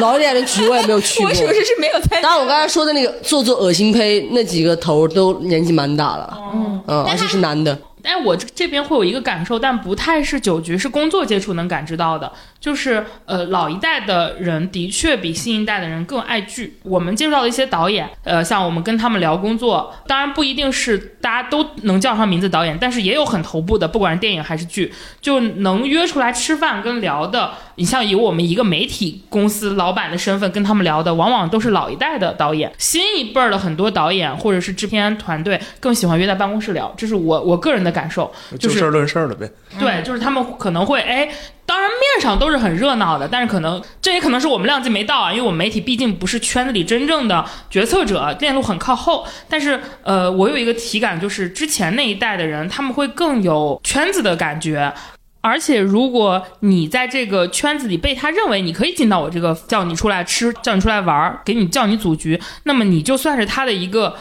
[0.00, 1.34] 老一点的局我也没有去过 我。
[1.34, 2.20] 属实是没有参加。
[2.20, 6.38] 当然，我刚才说的那个做做恶心胚那几个头都年纪蛮大了，
[6.86, 7.76] 嗯而且是男的。
[8.02, 16.78] 哎，我这这边会有一个感受，但不太是酒局，是工作接触能感知到的，就是呃，老一代的人的确比新一代的人更爱剧。
[16.82, 27.52] 我们接触到的一些导演，呃，像我们跟他们聊工作，当然不一定是大家都能叫上名字导演，但是也有很头部的，不管是电影还是剧，就能约出来吃饭跟聊的。
[27.78, 39.48] 你像以我们一个媒体公司老板的身份跟他们聊的，往往都是老一代的导演，新一辈儿的很多导演或者是制片团队更喜欢约在办公室聊，这是我我个人的感受，就就是事论事儿了呗。
[39.78, 41.28] 对，就是他们可能会哎，
[41.64, 49.24] 当然面上都是很热闹的，但是可能这也可能是我们量级没到啊，因为我们媒体毕竟不是圈子里真正的决策者，链路很靠后。
[49.48, 54.92] 但是呃，我有一个体感，就是之前那一代的人，他们会更有圈子的感觉。
[55.40, 64.16] 而且，如果你在这个圈子里被他认为你可以进到我这个叫你出来吃、叫你出来玩儿、给你叫你组局，那么你就算是他的一个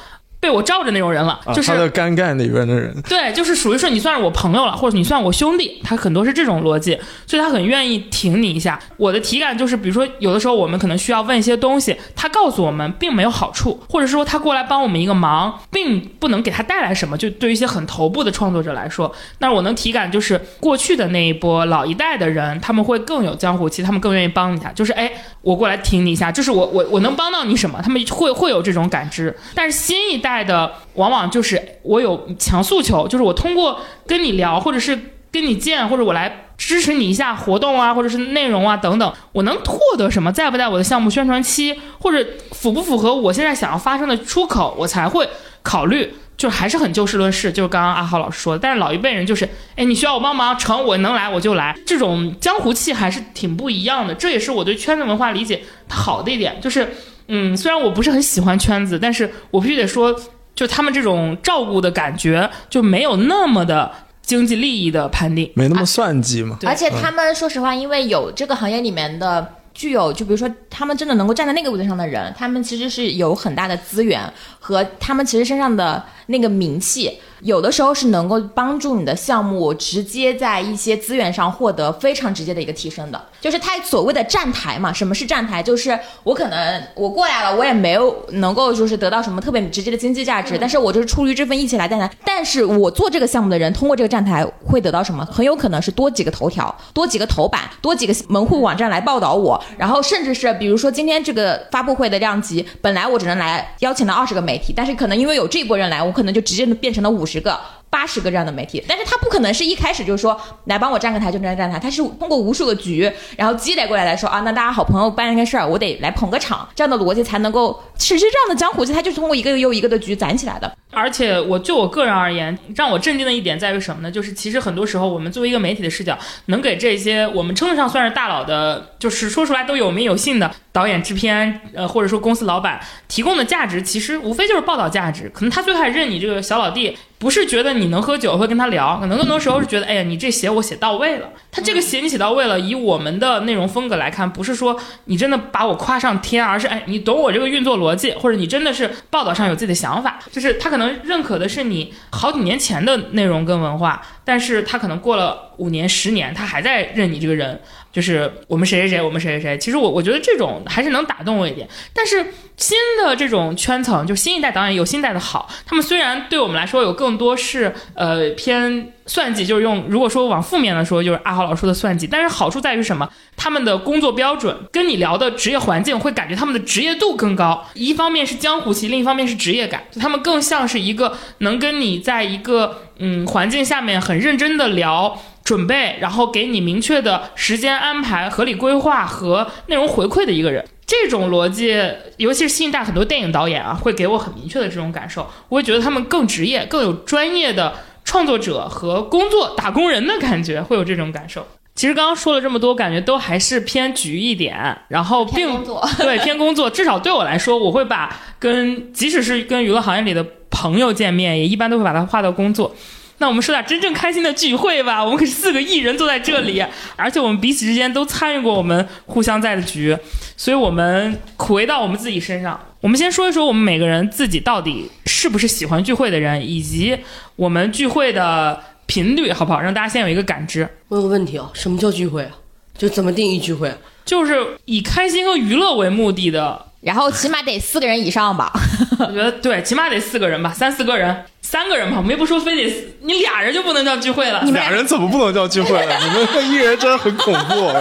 [0.48, 8.80] 被我罩着那种人了，啊，就是他的尴尬里边的人， 对，就是属于说你算是我朋友了，或者你算我兄弟，他很多是这种逻辑，所以他很愿意挺你一下。
[8.96, 17.18] 我的体感就是，比如说有的时候我们可能需要问一些东西，他告诉我们并没有好处，或者说他过来帮我们一个忙，并不能给他带来什么。
[17.18, 29.36] 就对于一些很头部的创作者来说，那我能体感就是过去的那一波老一代的人，他们会更有江湖气，他们更愿意帮一下，就是哎，我过来挺你一下，就是我我我能帮到你什么，他们会会有这种感知。
[29.54, 34.98] 但是新一代爱的往往就是我有强诉求，就是我通过跟你聊，或者是
[35.32, 40.32] 跟你见，或者我来支持你一下活动啊，或者是内容啊等等，我能获得什么？
[40.32, 45.28] 在不在我的项目宣传期，或者符不符合我现在想要发生的出口，我才会
[45.64, 46.14] 考虑。
[46.38, 48.60] 就还是很就事论事，就是刚刚阿浩老师说的。
[48.60, 49.44] 但是老一辈人就是，
[49.76, 54.14] 哎，你需要我帮忙，成我能来我就来，这种江湖气还是挺不一样的。
[54.14, 56.96] 这也是我对圈子文化理解好的一点，就是，
[57.28, 60.18] 嗯，虽然我不是很喜欢圈子，但是我必须得说，
[60.56, 65.52] 就他们这种照顾的感觉，就没有那么的经济利益的判定。
[65.56, 66.58] 没那么算计嘛。
[66.60, 74.22] 对而且他们说实话，因为有这个行业里面的具有，就比如说他们真的能够站在那个位置上的人，他们其实是有很大的资源
[74.60, 83.22] 和他们其实身上的那个名气，有的时候是能够帮助你的项目直接在一些资源上获得非常直接的一个提升的。
[83.40, 85.62] 就是它所谓的站台嘛，什么是站台？
[85.62, 92.10] 就是我可能我过来了，我也没有能够就是得到什么特别直接的经济价值，但是我就是出于这份义气来站台。
[92.26, 95.24] 但是我做这个项目的人，通过这个站台会得到什么？
[95.26, 107.60] 很有可能是多几个头条，多几个头版，多几个门户网站来报道我，然后甚至是比如说今天这个发布会的量级，本来我只能来邀请到二十个媒体，但是可能因为有这一波人来，我可能就直接变成了五十个。
[107.90, 120.70] 八十个这样的媒体，但是他不可能是一开始就说来帮我站个台就站站台，他是通过无数个局，然后积累过来来说啊，那大家好朋友办一个事儿，我得来捧个场，这样的逻辑才能够，其实这样的江湖气，它就是通过一个又一个的局攒起来的。
[120.92, 124.12] 而且我就我个人而言，让我震惊的一点在于什么呢？
[124.12, 135.32] 就是其实很多时候我们作为一个媒体的视角，能给这些我们称得上算是大佬的，就是说出来都有名有姓的导演、制片，呃，或者说公司老板提供的价值，其实无非就是报道价值。
[135.34, 141.28] 可能他最开始认你这个小老弟，不是觉得你能喝酒会跟他聊，可能更多时候是觉得，哎呀，你这写我写到位了。
[141.52, 157.58] 他这个写你写到位了，以我们的内容风格来看，不是说你真的把我夸上天，而是哎，你懂我这个运作逻辑，或者你真的是报道上有自己的想法，就是他可能认可的是你好几年前的内容跟文化，但是他可能过了五年、十年，他还在认你这个人。
[157.94, 159.58] 就是我们谁谁谁，我们谁谁谁。
[159.58, 161.68] 其实我我觉得这种还是能打动我一点。
[161.94, 162.24] 但是
[162.58, 172.06] 新的这种圈层，就新一代导演有新一代的好，他们虽然对我们来说有更多是呃偏算计，就是用如果说往负面的说，就是阿豪老师的算计。
[172.06, 173.10] 但是好处在于什么？
[173.36, 177.66] 他们的工作标准跟你聊的职业环境，会感觉他们的职业度更高。
[177.74, 185.18] 一方面是江湖气，另一方面是职业感，就他们更像是一个能跟你在一个嗯环境下面很认真的聊。
[185.48, 191.74] 准备，然后给你明确的时间安排、合理规划和内容回馈的一个人，这种逻辑，
[192.18, 195.26] 尤其是新一代很多电影导演啊，会给我很明确的这种感受。
[195.48, 197.74] 我会觉得他们更职业、更有专业的
[198.08, 201.46] 创作者和工作打工人的感觉，会有这种感受。
[201.76, 204.56] 其实刚刚说了这么多，感觉都还是偏局一点，
[204.88, 205.62] 然后并
[206.00, 206.70] 对偏工作。
[206.70, 212.74] 至少对我来说，我会把跟即使是跟娱乐行业里的朋友见面，也一般都会把它划到工作。
[213.18, 215.04] 那我们说点真正开心的聚会吧。
[215.06, 216.64] 我们可是四个艺人坐在这里，
[216.96, 219.98] 而且我们彼此之间都参与过我们互相在的局，
[220.38, 222.58] 所以我们回到我们自己身上。
[222.80, 226.98] 我们先说一说我们每个人自己到底是不是喜欢聚会的人，以及
[227.36, 229.60] 我们聚会的频率，好不好？
[229.60, 230.68] 让大家先有一个感知。
[230.90, 232.32] 我有个问题啊，什么叫聚会啊？
[232.78, 233.74] 就怎么定义聚会？
[234.06, 234.36] 就是
[234.66, 236.66] 以开心和娱乐为目的的。
[236.82, 238.54] 然后起码得四个人以上吧。
[239.00, 241.98] 我觉得对，起码得四个人吧，三四个人，三个人吧。
[241.98, 244.44] 我们又不说非得你俩人就不能叫聚会了。
[244.46, 245.98] 你俩人怎么不能叫聚会了？
[246.00, 247.56] 你们这艺人真的很恐怖。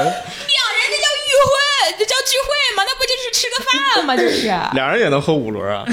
[1.99, 2.83] 这叫聚会，吗？
[2.87, 4.17] 那不就是吃个饭吗？
[4.17, 4.47] 就是。
[4.77, 5.85] 俩人也能喝五轮啊？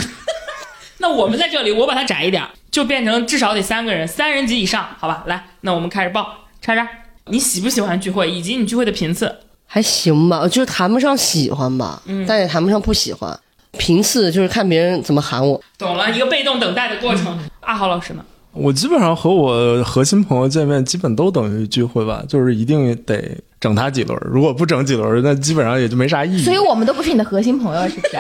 [1.00, 5.24] 那我们在这里，我把它窄一点，就变成至少得三个人，三人及以上，好吧？
[5.28, 6.34] 来，那我们开始报。
[6.62, 6.88] 叉叉，
[7.26, 9.36] 你喜不喜欢聚会，以及你聚会的频次？
[9.66, 13.38] 还行吧，就是谈不上喜欢吧，嗯但也谈不上不喜欢。
[13.78, 15.60] 频次就是看别人怎么喊我。
[15.78, 17.38] 懂了，一个被动等待的过程。
[17.62, 18.24] 阿豪老师呢？
[18.52, 26.44] 我基本上和我核心朋友见面，基本都等于聚会吧，就是一定得整他几轮，如果不整几轮，那基本上也就没啥意义。
[26.44, 28.18] 所以我们都不是你的核心朋友，是不是？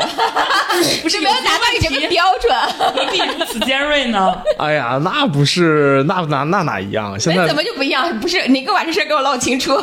[1.04, 2.56] 不是没有达到你这个标准。
[2.78, 4.34] 何必如此尖锐呢？
[4.58, 7.20] 哎呀，那不是，那那那哪一样？
[7.20, 8.18] 现在那怎么就不一样？
[8.22, 9.78] 不是，你给我把这事儿给我唠清楚。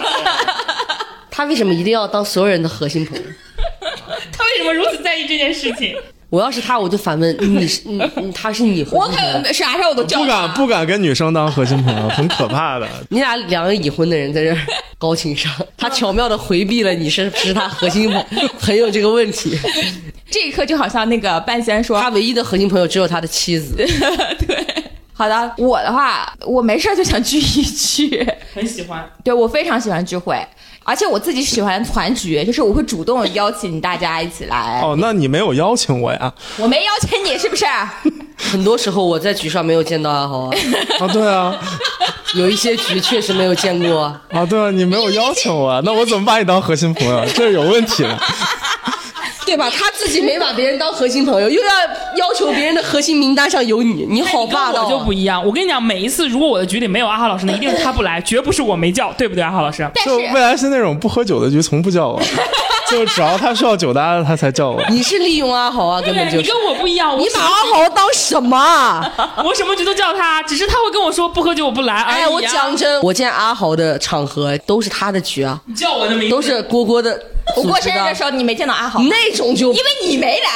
[1.31, 3.23] 他为什么一定要当所有人的核心朋友？
[4.33, 5.94] 他为什么如此在意这件事情？
[6.30, 9.42] 我要是他，我就反问你是 你你他是你核我心朋友？
[9.42, 12.88] 可啥事儿我都叫不敢不敢跟女生当核心朋友，很可怕的。
[13.10, 14.56] 你俩两个已婚的人在这儿
[14.96, 18.24] 高情商， 他巧妙的回避了你是不是他核心朋
[18.60, 19.58] 朋友这个问题。
[20.30, 23.74] 这一刻就好像那个半仙说他唯一的核心朋友只有他的妻子。
[23.76, 23.86] 对。
[25.12, 29.06] 好的，我的话，我没事儿就想聚一聚，很喜欢。
[29.22, 30.34] 对我非常喜欢聚会，
[30.90, 34.81] 而且我自己喜欢团局，就是我会主动邀请大家一起来。
[34.83, 36.33] 哦，那你没有邀请我呀？
[36.59, 37.64] 我没邀请你，是不是？
[38.37, 40.50] 很多时候我在局上没有见到阿豪啊，
[40.98, 41.55] 啊，对啊，
[42.35, 44.03] 有一些局确实没有见过。
[44.33, 47.24] 啊，对啊，你没有邀请我啊，那我怎么把你当核心朋友？
[47.35, 48.18] 这是有问题的。
[49.46, 49.70] 对吧？
[49.70, 51.70] 他自己没把别人当核心朋友，又要
[52.16, 54.85] 要求别人的核心名单上有你，你好霸道、啊！
[54.85, 55.44] 我就不一样。
[55.44, 59.88] 我跟你讲，每一次如果我的局里没有阿浩老师，那一定是他不来，绝不是我没叫，对不对，阿浩老师？
[59.94, 62.20] 但就是未来是那种不喝酒的局，从不叫我，
[62.90, 64.83] 就只要他需要酒搭，他才叫我。
[64.88, 66.57] 你是利用阿豪啊，根本，就是你跟。
[66.61, 69.12] 我不一样，你把阿豪当什么啊？
[69.44, 71.94] 我什么局都叫他，只是他会跟我说不喝酒我不来。
[71.94, 77.18] 哎，啊我讲真，我见阿豪的场合都是他的局啊，你叫我的名字都是郭郭的
[77.57, 80.50] 我过生日的时候你没见到阿豪，那种就因为你没来。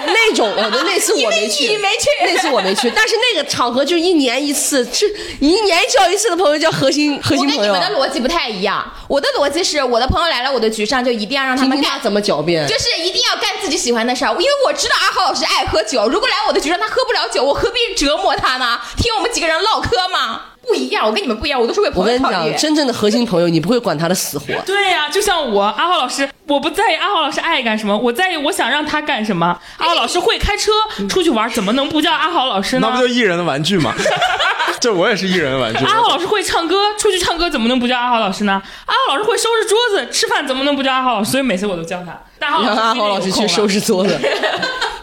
[0.06, 5.06] 那种，我的，那次我没去，因为你没去那次我没去，但是那个场合就是一年一次，是
[5.40, 7.80] 一年叫一次的朋友叫核心核心朋友我跟你们。
[7.80, 16.08] 的逻辑不太一样，我的逻辑是我的朋友来了我的局上，就一定要让他们干听听他怎么狡辩，就是一定要干自己喜欢的事儿，因为我知道阿豪老师爱喝酒。
[16.08, 18.80] 如果来我的局上他喝不了酒，我何必折磨他呢？
[18.96, 20.46] 听我们几个人唠嗑吗？
[20.66, 22.54] 不一样，我跟你们不一样，我都是为我朋跟你讲，友考虑。
[22.56, 24.46] 真正的核心朋友，你不会管他的死活。
[24.66, 29.58] 对呀、就像我阿浩老师，我不在意阿浩老师爱干什么，我在意我想让他干什么。
[29.78, 30.70] 阿浩老师会开车
[31.08, 32.88] 出去玩，怎么能不叫阿浩老师呢？
[32.90, 33.94] 那不就艺人的玩具吗？
[34.80, 35.84] 这我也是艺人的玩具。
[35.84, 38.62] 阿浩老师会唱歌，出去唱歌怎么能不叫阿浩老师呢？
[38.86, 41.32] 阿浩老师会收拾桌子，吃饭怎么能不叫阿浩老师？
[41.32, 42.18] 所以每次我都叫他。
[42.40, 43.80] 但阿让阿豪老师去收拾。
[43.80, 44.18] 桌子，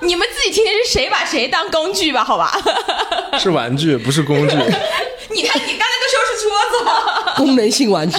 [0.01, 2.51] 你们自己听听是谁把谁当工具吧，好吧？
[3.39, 4.55] 是玩具，不是工具。
[5.29, 8.17] 你看你刚才都收拾桌子了， 功能性玩具，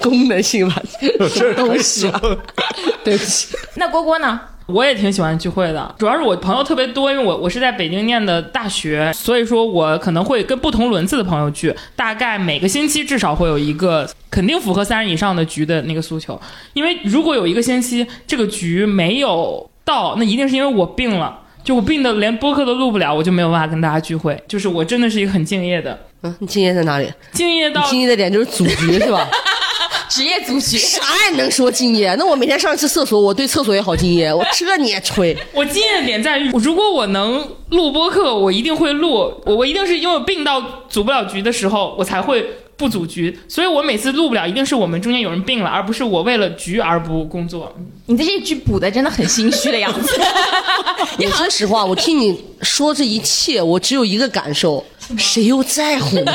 [0.00, 2.20] 功能性玩具，这东西啊！
[3.04, 4.40] 对不起，那蝈蝈呢？
[4.72, 16.40] 我也挺喜欢聚会的，主要是我朋友特别多，因为我我是在北京念的大学，所以说我可能会跟不同轮次的朋友聚，大概每个星期至少会有一个肯定符合三人以上的局的那个诉求。
[16.72, 24.40] 因为如果有一个星期这个局没有到，那一定是因为我病了，就我病的连播客都录不了，我就没有办法跟大家聚会。
[24.46, 27.10] 就是我真的是一个很敬业的，嗯，你敬业在哪里？
[27.32, 29.28] 敬业到敬业的点就是组局是吧？
[30.10, 30.76] 职业组局。
[30.76, 32.14] 啥也能说敬业？
[32.18, 35.34] 那我每天上一次厕所，我对厕所也好敬业，我这你也吹？
[35.54, 39.32] 我敬业的点在于，如果我能录播客，我一定会录。
[39.46, 42.44] 我我一定是因为病到组不了局的时候，我才会
[42.76, 43.38] 不组局。
[43.48, 47.72] 所以我每次录不了，一定是我们中间有人病了，而不是我为了局而不工作。
[48.06, 50.20] 你的这句补的真的很心虚的样子。
[51.22, 54.84] 我说实话，我听你说这一切，我只有一个感受：
[55.16, 56.34] 谁又在乎呢？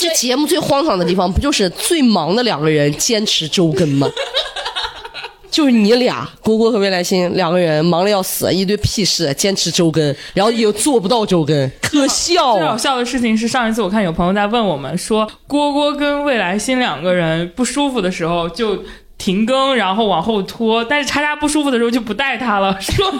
[0.00, 4.08] 这节目最荒唐的地方，不就是最忙的两个人坚持周更吗？
[5.50, 12.78] 就是你俩，郭郭和未来星两个人忙的要死，一堆屁事，坚持周更，然后又做不到周更， 可笑最好啊！
[12.78, 18.82] 笑的事情是，上一次我看有朋友在问我们说，郭郭跟未来星两个人不舒服的时候就。
[19.20, 23.12] 停更，然后往后拖，但是叉叉不舒服的时候就不带他了， 说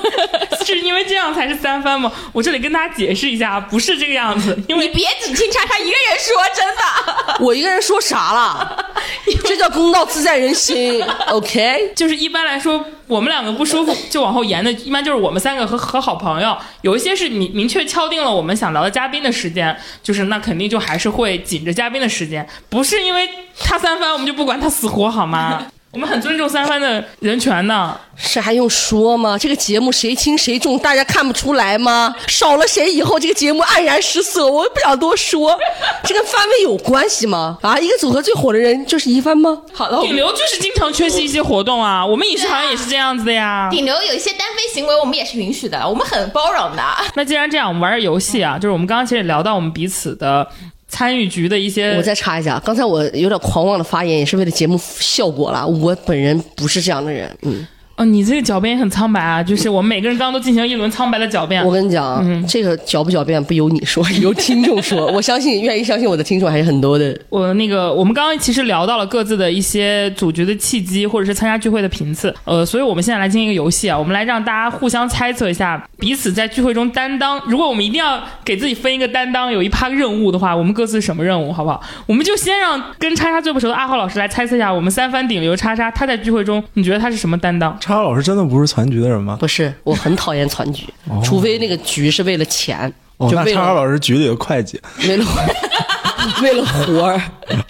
[0.65, 2.11] 是因为这样才是三番吗？
[2.33, 7.37] 我这里跟大家解释一下，不是这个样子，因为你别只听叉叉一个人说，真的。
[7.45, 8.87] 我一个人说啥了？
[9.45, 11.93] 这叫公道自在人心，OK？
[11.95, 25.67] 就是一般来说，我们两个不舒服 就往后延的，一般就是我们三个和和好朋友，有一些是明明确敲定了我们想聊的嘉宾的时间，就是那肯定就还是会紧着嘉宾的时间，不是因为他三番我们就不管他死活好吗？
[25.93, 29.37] 我们很尊重三番的人权呢，是还用说吗？
[29.37, 32.15] 这个节目谁轻谁重，大家看不出来吗？
[32.29, 34.47] 少了谁以后，这个节目黯然失色。
[34.47, 35.59] 我也不想多说，
[36.07, 37.59] 这跟番位有关系吗？
[37.61, 39.63] 啊，一个组合最火的人就是一番吗？
[39.73, 43.69] 好了，我们顶流就是经常缺席一些活动啊，我们影视行业也是这样子的呀。
[43.71, 46.83] 顶流有一些单飞行为，我们也是允许的，我们很包容的。
[47.15, 50.47] 那既然这样，我们玩个游戏啊，就是我们刚刚其实也聊到我们彼此的
[50.89, 55.65] 参与局的一些我再插一下，刚才我有点狂妄的发言，也是为了节目效果啦。
[55.65, 57.67] 我本人不是这样的人，嗯，
[58.01, 61.63] 哦，你这个狡辩也很苍白啊，就是我们每个人刚刚都进行一轮苍白的狡辩。
[61.63, 65.07] 我跟你讲嗯，这个狡不狡辩不由你说， 由听众说。
[65.09, 67.15] 我相信，愿意相信我的听众还是很多的。
[67.29, 72.35] 我那个，我们刚刚其实聊到了各自的一些组局的契机，或者是参加聚会的频次。
[72.47, 77.39] 呃，所以我们现在来进行一个游戏啊，我们来让大家互相猜测一下彼此在聚会中担当。
[77.45, 81.83] 如果我们一定要给自己分一个担当，有一趴任务的话，我们各自是什么任务，好不好？
[82.07, 87.77] 我们就先让跟叉叉最不熟的阿浩老师来猜测一下，我们三番顶流叉叉他在聚会中，你觉得他是什么担当？
[87.91, 89.37] 叉老师真的不是攒局的人吗？
[89.41, 90.85] 不是，我很讨厌攒局，
[91.25, 95.25] 除非那个局是为了钱，就为了叉老师局里的会计， 为了
[96.41, 97.21] 为了活儿。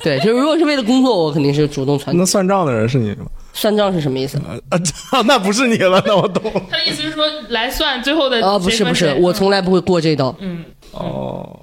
[0.03, 3.25] 对，就是如果是为了工作，我肯定是主动攒那算账的人是你吗？
[3.55, 4.37] 算账是什么意思？
[4.69, 6.53] 啊，这那不是你了，那我懂。
[6.71, 10.37] 他的意思是说来算最后的啊，不是不是我从来不会过这道。
[10.41, 10.63] 嗯
[10.93, 11.59] 哦，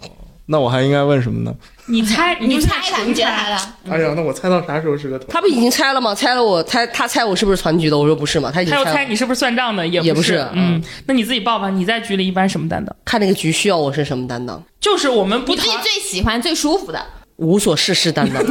[0.48, 1.54] 那我还应该问什么呢？
[1.88, 3.58] 你猜， 你就猜了，你觉得他的？
[3.90, 5.26] 哎呀，那我猜到啥时候是个头？
[5.30, 6.14] 他不已经猜了吗？
[6.14, 7.98] 猜了我猜他猜我是不是团局的？
[7.98, 8.98] 我说不是嘛，他已经他要猜了。
[8.98, 11.70] 猜你是不是算账的，也不也不是嗯，那你自己报吧。
[11.70, 12.96] 你在局里一般什么担当？
[13.06, 17.04] 看那个局需要我是什么担当，就是我们不你自己最喜欢、最舒服的。
[17.38, 18.44] 无所事事担当，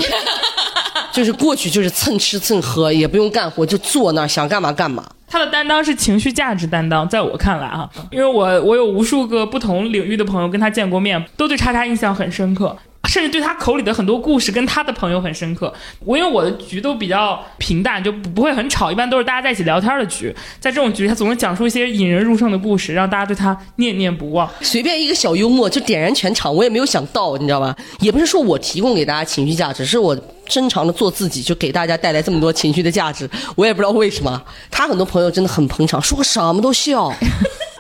[1.13, 5.05] 就是过去就是蹭吃蹭喝，也不用干活，就坐那儿想干嘛干嘛。
[5.29, 12.77] 他的担当是情绪价值担当，在我看来啊，因为我我有无数个不同领域的朋友跟他见过面，都对叉叉印象很深刻。
[13.07, 15.73] 甚至对他口里的很多故事跟他的朋友很深刻。
[16.01, 20.35] 我因为我的局都比较平淡，就不会很吵，一般都是大家在一起聊天的局。
[20.61, 24.49] 在这种局，他总是讲出一些引人入胜的故事，让大家对他念念不忘。
[24.61, 27.75] 随便一个小幽默就点燃全场，我也没有想到，你知道吧？
[28.01, 33.29] 也不是说我提供给大家情绪价值，是我正常的做自己，就给大家带来这么多情绪的价值。
[33.55, 37.13] 我也不知道为什么，他很多朋友真的很捧场，说什么都笑，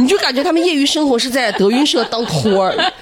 [0.07, 2.93] 你就感觉他们业余生活是在德云社当托儿。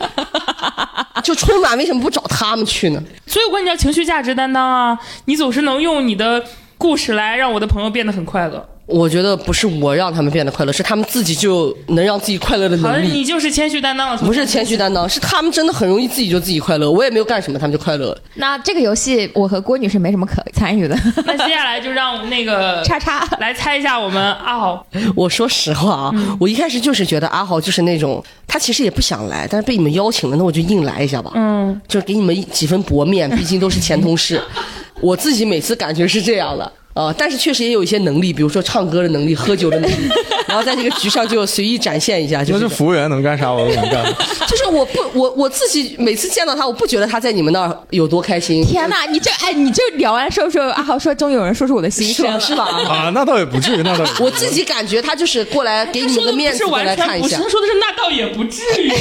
[1.23, 3.03] 就春晚为什么不找他们去呢？
[3.27, 6.43] 所以我管你叫情绪价值担当啊，你总是能用你的
[6.79, 8.67] 故事来让我的朋友变得很快乐。
[8.87, 13.09] 我觉得不是我让他们变得快乐，是他们自己就能让自己快乐的能力。
[13.09, 16.91] 你就是谦虚担当了，不是谦虚担当，是他们真的很容易自己就自己快乐。
[16.91, 18.19] 我也没有干什么，他们就快乐了。
[18.35, 20.95] 那这个游戏我和郭女士没什么可参与的。
[21.25, 24.87] 那接下来就让那个 叉叉来猜一下我们阿豪。
[25.17, 31.33] 我说实话啊，我一开始就是觉得阿豪就是那种，他其实也不想来，但是被你们邀请了，那我就硬来一下吧。
[31.35, 34.43] 嗯，就是给你们几分薄面，毕竟都是前同事。
[35.01, 36.71] 我自己每次感觉是这样的。
[36.95, 40.09] 啊、但是确实也有一些能力，比如说唱歌的能力、喝酒的能力，
[40.47, 44.05] 然后在这个局上就随意展现一下，就那是是服务员能干啥我都能干。
[44.47, 52.15] 就是我不我我自己每次见到他，我不觉得他在你们那儿有多开心，天哪，你这哎，你这聊完之后说阿豪说，终于有人说出我的心？
[52.15, 52.39] 声了。
[52.39, 52.65] 是吧？
[52.89, 57.49] 啊，那倒也不至于，那倒也不至于我自己感觉他就是过来给你们的面子，是过来看一下他。
[57.49, 58.93] 说的是那倒也不至于。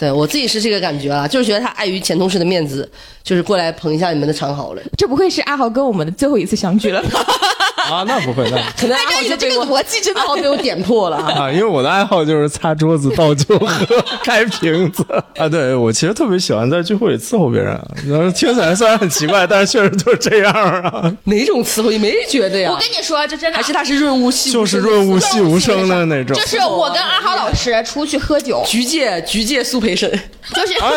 [0.00, 2.88] 对我自己是这个感觉啊，就是觉得他碍于前同事的面子，
[3.28, 4.80] 就是过来捧一下你们的场好了。
[4.96, 7.20] 这不会是阿豪跟我们的最后一次相聚了吧？
[7.92, 11.32] 啊，那不会，那可能阿按照你的这个豪就被我逻辑，真的阿豪被我点破了啊。
[11.44, 15.04] 啊，因为我的爱好就是擦桌子、倒酒喝、开瓶子
[15.36, 15.46] 啊。
[15.46, 22.70] 对我其实特别喜欢在聚会里伺候别人，然后听起来虽然很奇怪，但是确实就是这样啊，哪种伺候也没觉得呀？
[22.72, 26.34] 我跟你说，这真的还是他是润物细无就是声的润物细无声的那种。
[26.34, 30.90] 就是我跟阿豪老师出去喝酒，局界局界苏培盛，就是哎，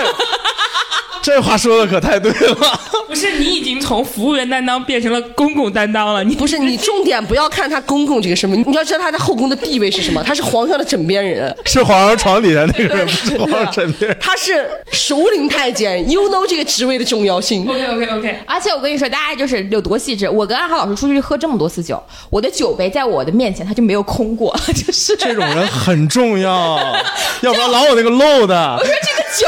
[1.22, 2.80] 这话说的可太对了。
[3.08, 6.22] 不是你已经经从服务员担当变成了公公担当了。
[6.26, 10.22] 你不是你重点不要看他公公这个身份，你要知道他在后宫的地位是什么？
[10.22, 14.14] 他是皇上的枕边人，是皇上床底下那个人，不是皇上枕边。
[14.20, 17.66] 他是首领太监，you know 这个职位的重要性。
[17.66, 20.28] OK OK OK，而且我跟你说，大家就是有多细致。
[20.28, 26.78] 我跟阿豪老师出去喝这么多次酒，我的酒杯在我的面前他就没有空过， 就是这种人很重要，
[27.42, 28.84] 要不然老有那个漏的我。
[28.84, 29.48] 说这个酒，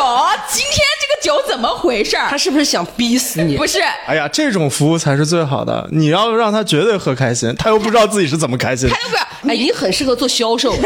[0.50, 2.38] 今天这个酒怎么回事儿他？
[2.38, 3.56] 是不是想逼死你？
[3.56, 5.88] 不是，哎呀，这种服务才是最好的。
[5.92, 9.02] 你要让他绝对喝开心，他又不知道自己是怎么开心的他。
[9.02, 10.76] 又不是，哎，你很适合做销售，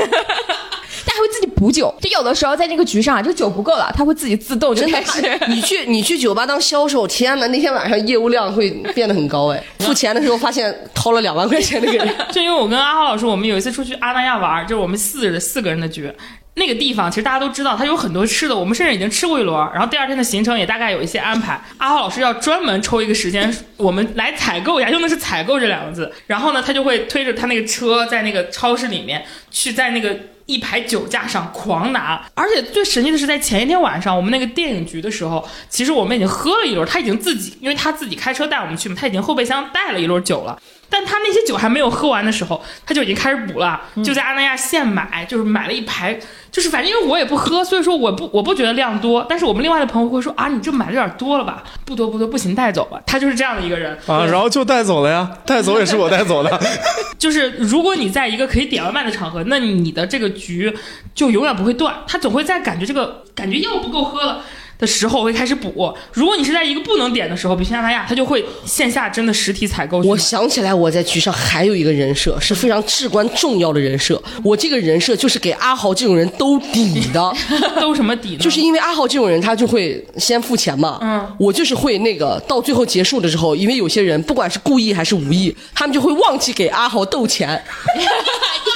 [1.06, 1.94] 他还会自己补酒。
[2.02, 5.40] 就有的时候在这个局上，这个酒不够了，他会自己自动就真的开始。
[5.48, 9.64] 你去你去酒吧当销售，天哪，那天晚上业务量会变得很高哎。
[9.80, 16.12] 付钱的时候发现掏了两万块钱那个人， 就因为我跟阿浩老师，我们有一次出去阿那亚玩，就是我们四人四个人的局。
[16.58, 19.56] 那个地方其实大家都知道，它有很多吃的，我们甚至已经吃过一轮。
[19.74, 21.62] 然后第二天的行程也大概有一些安排。
[21.78, 26.12] 阿浩老师要专门抽一个时间，我们来采购一下，用的是“采购”这两个字。
[26.26, 32.26] 然后呢，他就会推着他那个车，在那个超市里面去，在那个一排酒架上狂拿。
[32.34, 40.60] 而且最神奇的是，在前一天晚上，我们那个电影局的时候，其实我们已经喝了一轮，他已经自己，因为他自己开车带我们去嘛，他已经后备箱带了一轮酒了。
[40.90, 46.18] 但他那些酒还没有喝完的时候，他就已经开始补了，就在阿那亚现买，就是买了一排，
[46.52, 51.64] 就是反正因为我也不喝，所以说我不我不觉得量多，但是我们另外的朋友会说啊，你这买的有点多了吧？
[51.86, 53.02] 不多不多，不行带走吧。
[53.06, 56.60] 他就是这样的一个人啊，然后就带走了呀，带走也是我带走的。
[57.20, 60.74] 就是如果你在一个可以点外卖的场合，那你的这个局
[61.14, 64.42] 就永远不会断，他总会在感觉这个感觉药不够喝了。
[64.80, 70.00] 的时候会开始补，如果你是在一个不能点的时候，比如西班牙，他就会线下真的实体采购。
[70.00, 74.22] 我想起来，我在局上还有一个人设是非常至关重要的人设。
[74.44, 77.34] 我这个人设就是给阿豪这种人兜底的，
[77.80, 78.38] 兜什么底呢？
[78.44, 81.00] 就是因为阿豪这种人，他就会先付钱嘛。
[81.02, 87.62] 嗯，我就是会那个到最后结束的时候，因为有些人不管是故意还是无意，他们就会忘记给阿豪斗钱。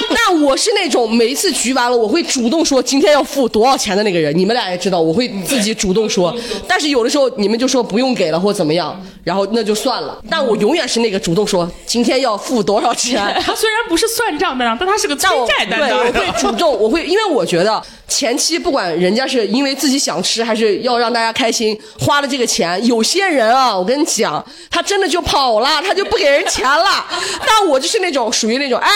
[0.10, 4.36] 那我是那种每一次局完了，我会主动说今天要付多少钱的那个人。
[4.36, 6.34] 你们俩也知道，我会自己主动说。
[6.66, 10.18] 但是有的时候你们就说不用给了或怎么样，然后那就算了。
[10.30, 13.16] 但我永远是那个主动说今天要付多少钱。
[13.44, 16.12] 他虽然不是算账担当，但他是个催债担对，我。
[16.12, 27.04] 会主动，我会，因为我觉得前期不管人家是因为自己想吃，还是要让大家开心，花了这个钱，有些人啊，我跟你讲，他真的就跑了，他就不给人钱了。
[27.46, 28.90] 但我就是那种属于那种，哎，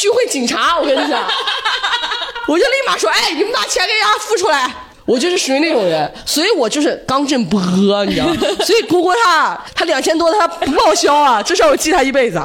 [0.00, 1.20] 聚会警察，我跟你讲，
[2.48, 4.74] 我就立马说，哎，你们把钱给人家付出来。
[5.04, 8.36] 我就是属于那种人，所以我就是刚正不阿，你知道吗？
[8.64, 12.40] 所以姑姑她她两千多，她不报销啊，这事儿我记她一辈子。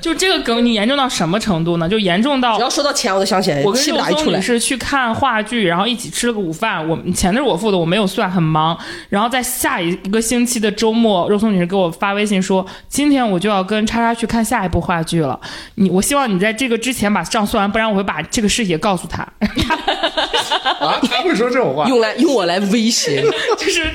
[0.02, 1.88] 就这个梗，你严重到什么程度呢？
[1.88, 4.40] 就严重到只要说到钱，我就想起来，我跟肉松女。
[4.40, 6.88] 士去看话剧，然后一起吃了个午饭。
[6.88, 8.76] 我钱都是我付的，我没有算，很忙。
[9.10, 15.38] 然后在下一个星期的周末，肉松女士给我发微信说：“今天我就要跟叉叉去看下一部话剧了。
[15.74, 19.22] 你，我希望你在这个之前把账算完，不然我会把这个事也告诉他。
[20.80, 21.86] 啊，他会说这种话？
[21.86, 23.30] 用来用我来威胁你。
[23.62, 23.86] 就是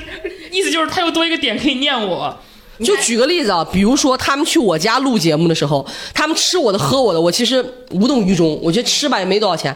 [0.52, 2.38] 意思就是他又多一个点可以念我。
[2.84, 8.58] 就举个例子啊，比如说他们去我家录节目的时候，他们吃我的喝我的，我其实无动于衷。
[8.62, 9.74] 我觉得吃吧也没多少钱，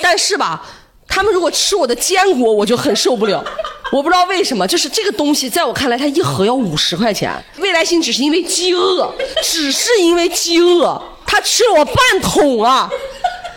[0.00, 0.64] 但是吧，
[1.08, 3.44] 他们如果吃我的坚果，我就很受不了。
[3.92, 7.32] 我不知道为什么，就是这个东西在我看来，它一盒要五十块钱。
[7.58, 9.08] 未来星只是因为饥饿，
[9.42, 12.90] 只是因为饥饿，他吃了我半桶啊。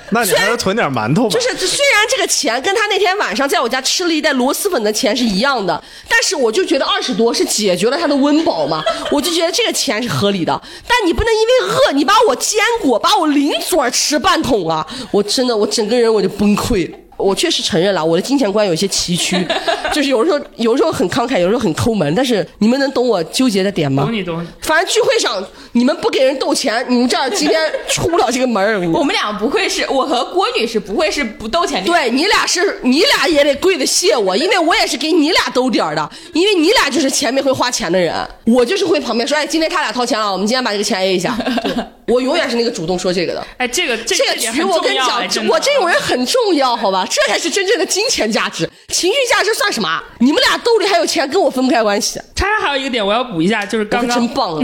[0.12, 1.30] 那你还是囤点馒头吧。
[1.30, 10.62] 就是虽然这个钱跟他那天晚上在我家吃了一袋螺蛳粉的钱是一样的，但是我就觉得二十多是解决了他的温饱嘛，我就觉得这个钱是合理的。
[10.88, 14.86] 但你不能因为饿，你把我坚果，把我零嘴吃半桶啊！
[15.12, 16.98] 我真的，我整个人我就崩溃了。
[17.18, 19.46] 我确实承认了，我的金钱观有一些崎岖，
[19.92, 22.14] 就是有的时候有的时候很慷慨，有的时候很抠门。
[22.16, 24.14] 但是你们能懂我纠结的点吗懂？
[24.14, 24.48] 你懂你。
[24.62, 25.44] 反正聚会上
[25.74, 28.80] 你们不给人斗钱，你们这儿今天出不了这个门儿。
[28.92, 31.88] 我们俩不会是，我和郭女士不会是不斗钱的。
[31.88, 38.14] 对你俩是，你俩也得跪着谢我，因为我也是给你俩兜点儿的，因为你俩就是前面会花钱的人，
[38.46, 41.38] 我就是会旁边说，哎，今天他俩掏钱了，我们今天把这个钱 A 一下。
[41.64, 41.74] 对
[42.08, 43.46] 我永远是那个主动说这个的。
[43.58, 47.06] 哎，这个这这个点局我跟你讲我这种人很重要，好吧？
[47.10, 50.02] 这才是真正的金钱价值，情绪价值算什么？
[50.20, 52.20] 你们俩兜里还有钱，跟我分不开关系。
[52.34, 54.64] 叉叉还有一个点我要补一下，就是刚刚真棒，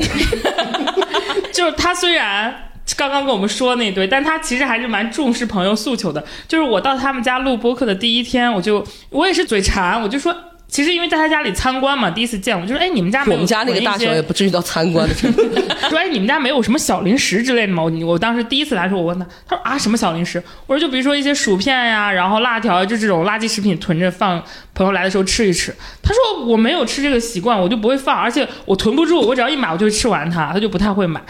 [1.51, 6.23] 就是他虽然刚刚跟我们说那堆，但他其实还是蛮重视朋友诉求的。
[6.47, 10.33] 就是我到他们家录播客的第一天，我就我也是嘴馋，我就说。
[10.73, 15.43] 其实因为在他家里参观嘛，第一次见我，就是哎，你们家没有我们家那个大小也不至于到参观的程度。
[15.87, 17.83] 说哎，你们家没有什么小零食之类的吗？
[17.83, 20.41] 我我当时第一次来的时候，我问他，他说啊，什么小零食？
[20.65, 24.43] 我说就比如说一些薯片呀，然后辣条，就这种垃圾食品囤着放，
[24.73, 25.71] 朋友来的时候吃一吃。
[26.01, 31.21] 他说我没有吃这个习惯，我就不会放，而且我囤不住，我只要一买我就会吃完它，他就不太会买。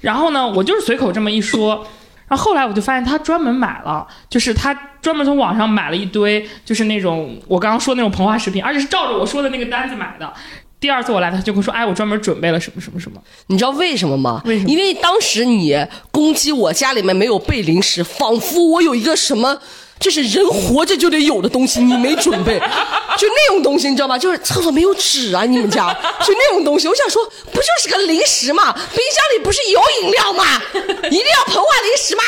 [0.00, 1.84] 然后呢，我就是随口这么一说。
[2.32, 4.72] 然后后来我就发现他专门买了，就是他
[5.02, 10.32] 专门从网上买了一堆，就是那种我刚刚说那种膨化食品，而且是照着我说的那个单子买的。
[10.80, 13.20] 第二次我来，他就跟我说：“哎，我专门准备了什么什么什么。
[13.48, 14.40] 你知道为什么吗？
[14.46, 15.76] 为什么因为当时你
[16.10, 19.58] 攻击我家里面没有备零食，仿佛我有一个什么。
[20.02, 22.58] 就是人活着就得有的东西，你没准备，
[23.16, 24.18] 就那种东西，你知道吗？
[24.18, 25.90] 就是厕所没有纸啊，你们家
[26.26, 26.88] 就那种东西。
[26.88, 28.72] 我想说，不就是个零食吗？
[28.72, 30.60] 冰箱里不是有饮料吗？
[31.06, 32.22] 一定要膨化零食吗？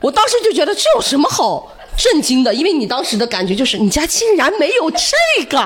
[0.00, 2.52] 我当时就觉得这有什么好震惊的？
[2.52, 5.58] 因为你当时的感觉就是你家竟然没有这个，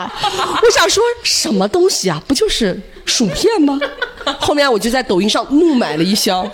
[0.63, 2.23] 我想说什么东西啊？
[2.29, 3.79] 不就是薯片吗？
[4.39, 6.49] 后面我就在抖音上怒买了一箱，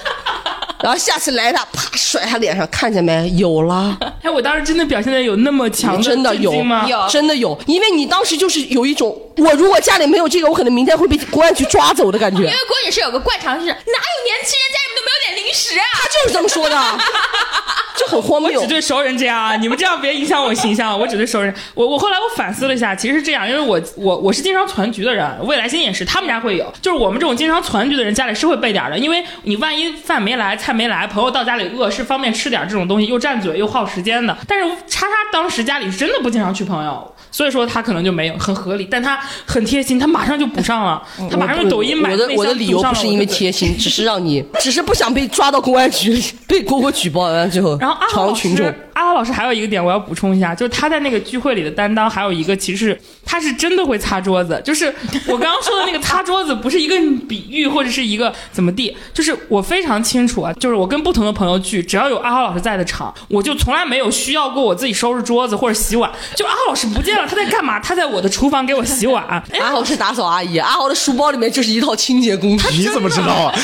[0.85, 3.31] 然后下次来他啪甩他脸上，看见没？
[3.37, 3.97] 有了。
[4.21, 6.87] 哎，我当时真的表现的有那么强真的有吗？
[6.87, 12.45] 有真的有，因为你当时就是有一种，我如果家里没有这个，我可能明天会被公安局抓走的感觉因。
[12.45, 15.85] 为郭女士有个惯常，就是哪有年轻人家里面都没有点零食啊？
[15.95, 16.77] 他就是这么说的，
[17.97, 18.75] 就很荒谬我只。
[18.75, 19.57] 对熟人这样啊！
[19.57, 20.99] 你们这样别影响我形象。
[20.99, 21.55] 我只对熟人。
[21.73, 26.71] 我我后来我反思了一下，其实是这样，因为我我我是经常攒局的人，未来星也是，他们家会有。
[26.83, 34.37] 就是我们这种经常攒局的人，家里是会备点的，因为你万一饭没来，菜没来，朋友到家里饿，是方便吃点这种东西，又占嘴又耗时间的。
[34.49, 38.87] 但是叉叉当时家里是真的不经常去朋友，所以说他可能就没有，很合理。
[38.91, 54.87] 但他很贴心，他马上就补上了，他马上用抖音买我的我的理由不是因为贴心，只是让你，只是不想被抓到公安局里， 被蝈蝈举报完了之后，然后阿豪老朝阳群众师，阿豪老师还有一个点我要补充一下，就是他在那个聚会里的担当，还有一个其实他是真的会擦桌子，就是
[55.27, 56.95] 我刚刚说的那个擦桌子，不是一个
[57.29, 67.81] 比喻或者是一个怎么地，就是我非常清楚啊，就是我跟不同的朋友聚，只要有阿豪老师在的场，我就从来没有需要过我自己收拾桌子或者洗碗，就阿豪老师不见了，他在干嘛？
[67.81, 69.25] 他在我的厨房给我洗碗。
[69.51, 72.69] 哎阿豪是打扫阿姨，阿豪的书包里面就是一套清洁工具。
[72.79, 73.55] 你怎么知道 啊？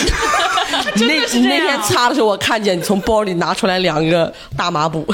[0.96, 5.06] 你那你那天擦的时候，我看见你从包里拿出来两个大抹布。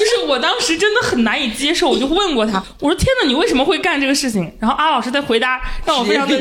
[0.00, 4.50] 就是我当时真的很难以接受，我就问过他，我说天哪，你为什么会干这个事情？
[4.58, 6.40] 然后阿老师的回答让我非常的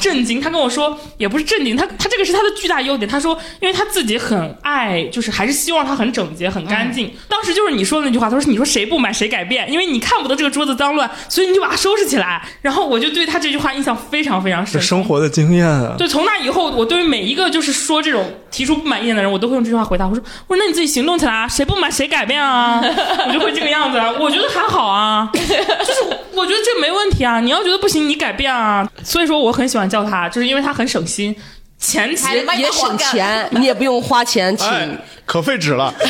[0.00, 0.40] 震惊。
[0.40, 3.06] 他跟我说，也不是震惊，他他这个是他的巨大优点。
[3.06, 7.12] 他说，因为他自己很爱，就是还是希望他很整洁、很干净。
[7.28, 12.42] 当时就是你说的那句话，他说你说谁不买谁改变，因为你看不得这个桌子脏乱，所以你就把它收拾起来。
[12.62, 14.80] 然后我就对他这句话印象非常非常深。
[14.80, 20.06] 生活的经验啊，对，从那以后，我对于每一个就是说这种提出不满意见的人，我都会用这句话回答。
[20.06, 22.80] 我说，我说那你自己行动起来啊，谁不满谁改变啊，
[23.26, 24.12] 我就会这个样子啊。
[24.18, 26.00] 我觉得还好啊，就是
[26.32, 27.40] 我觉得这没问题啊。
[27.40, 28.88] 你要觉得不行，你改变啊。
[29.02, 31.34] 所以说我很喜欢叫他，就是因为他很省心，
[31.78, 32.26] 前期
[32.58, 34.66] 也省钱， 你也不用花钱请。
[34.68, 34.88] 哎，
[35.24, 35.92] 可费纸了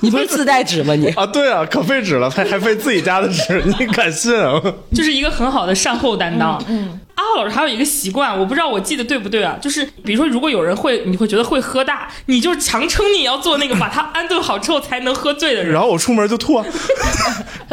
[0.00, 0.94] 你不是自带纸吗？
[0.96, 1.24] 你啊！
[1.24, 4.60] 对啊，可费纸了，还还费自己家的纸，你敢信啊？
[4.92, 6.60] 就是一个很好的善后担当。
[6.68, 9.56] 嗯，阿浩老师还有一个习惯，我不知道我记得对不对啊？
[9.60, 15.72] 就是比如说，如果有人会，你会觉得会喝大，你就强撑你要做那个把他安顿好之后才能喝醉的人。
[15.72, 16.64] 然后我出门就吐啊。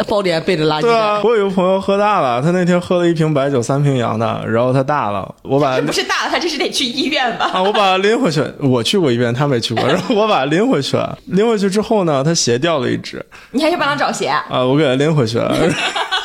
[0.07, 0.81] 包里还备着垃圾袋。
[0.81, 7.49] 对啊，我有一个朋友喝大了，他那天喝了一瓶白酒，三瓶洋的，然后他大了，我把这不是大了，他这是得去医院吧？
[7.53, 14.27] 啊，我把他拎回去，我去过一遍，他没去过，然后我把他拎回去了，拎回去之后呢，他鞋掉了一只，你还去帮他找鞋？
[14.27, 15.53] 啊，我给他拎回去了。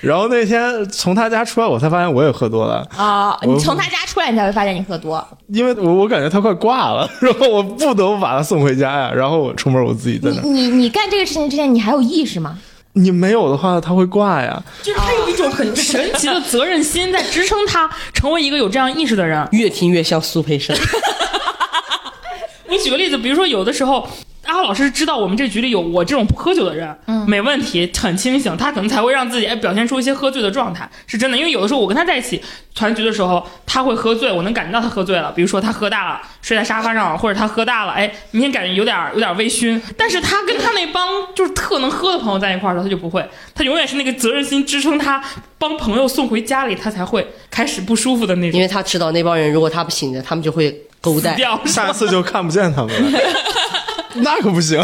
[0.00, 5.26] 然后那天从他家出来，我才发现我也喝多了，啊、我你从他家出来，你才会发现你喝多。
[5.48, 9.10] 因为我我感觉他快挂了，然后我不得不把他送回家呀。
[9.16, 12.58] 然后我出门我自己在那，你你你干这个事情之前，你还有意识吗？
[12.92, 14.62] 你没有的话他会挂呀。
[14.82, 19.46] 就是他有一种很神奇的责任心在支撑他成为一个有这样意识的人。
[19.52, 20.76] 越听越像苏培盛。
[22.68, 24.06] 我举个例子，比如说有的时候。
[24.46, 31.36] 阿浩老师知道我们这局里有我这种不喝酒的人，嗯，没问题，很清醒，他可能才会让自己哎表现出一些喝醉的状态，是真的。
[31.36, 32.40] 因为有的时候我跟他在一起
[32.74, 35.32] 团局的时候，他会喝醉，我能感觉到他喝醉了。
[35.32, 39.80] 比如说他喝大了，睡在沙发上，或者他喝大了，哎，明显感觉有点有点微醺。
[39.96, 45.22] 但是他跟他那帮就是特能喝的朋友在一块儿的时候，他就不会，他永远是那个责任心支撑他
[45.58, 48.56] 帮朋友送回家里，他才会开始不舒服的那种。
[48.56, 53.20] 因为他知道那帮人如果他不醒着，他们就会勾带，掉下次就看不见他们了，
[54.22, 54.78] 那可不行。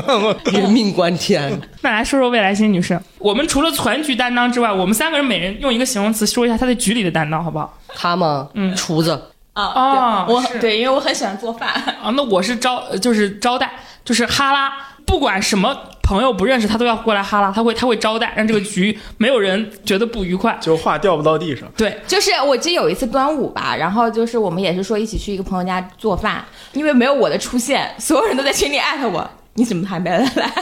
[0.53, 1.61] 人命关天。
[1.81, 7.79] 那来说说未来星女士，我们除了全局担当之外，我们三个人每人用一个形容词说一下他在局里的担当，好不好？
[7.95, 8.49] 他吗？
[8.55, 9.29] 嗯，厨子。
[9.55, 11.69] 啊啊我是对，因为我很喜欢做饭。
[11.69, 13.71] 啊，那我是招，呃就是招待，
[14.03, 14.73] 就是哈拉，
[15.07, 20.57] 不管什么朋友不认识，他都要过来哈拉，他会他会招待，让这个局没有人觉得不愉快。
[20.61, 21.69] 就话掉不到地上。
[21.77, 29.29] 对，就是我记得有一次端午吧，然后就是我们也是说一起去一个朋友家做饭，因为没有我的出现，所有人都在群里艾特我。
[29.55, 30.53] 你怎么还没来？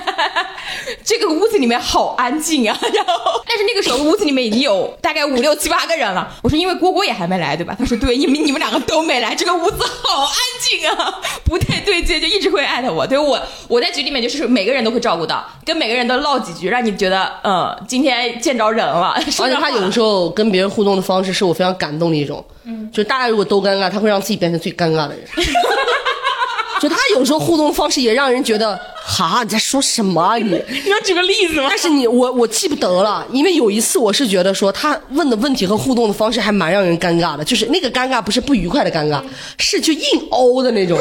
[1.05, 2.76] 这个屋子里面好安静啊！
[2.93, 6.28] 然后，但是那个时候屋子里面已经有大概五六七八个人了。
[6.43, 7.74] 我说，因为蝈蝈也还没来，对吧？
[7.78, 13.07] 他说，对，你们你们两个都没来，这个屋子好安静啊，不太对劲，就一直会艾特我。
[13.07, 19.14] 对我，我在局里面就是每个人都会照顾到，跟每个人都唠几句，让你觉得，嗯，今天见着人了。
[19.16, 25.24] 而且他有的时候跟别人互动的方式是我非常感动的一种，嗯，就大家如果都尴尬，他会让自己变成最尴尬的人。
[26.81, 30.45] 就他有时候互动方式也让人觉得，哈，你在说什么啊你？
[30.85, 31.66] 你要举个例子吗？
[31.68, 39.22] 但是你我我记不得了，因为有一次我是觉得说他问的问题和互动的方式还蛮让人尴尬的，就是那个尴尬不是不愉快的尴尬，
[39.59, 40.99] 是就硬凹的那种，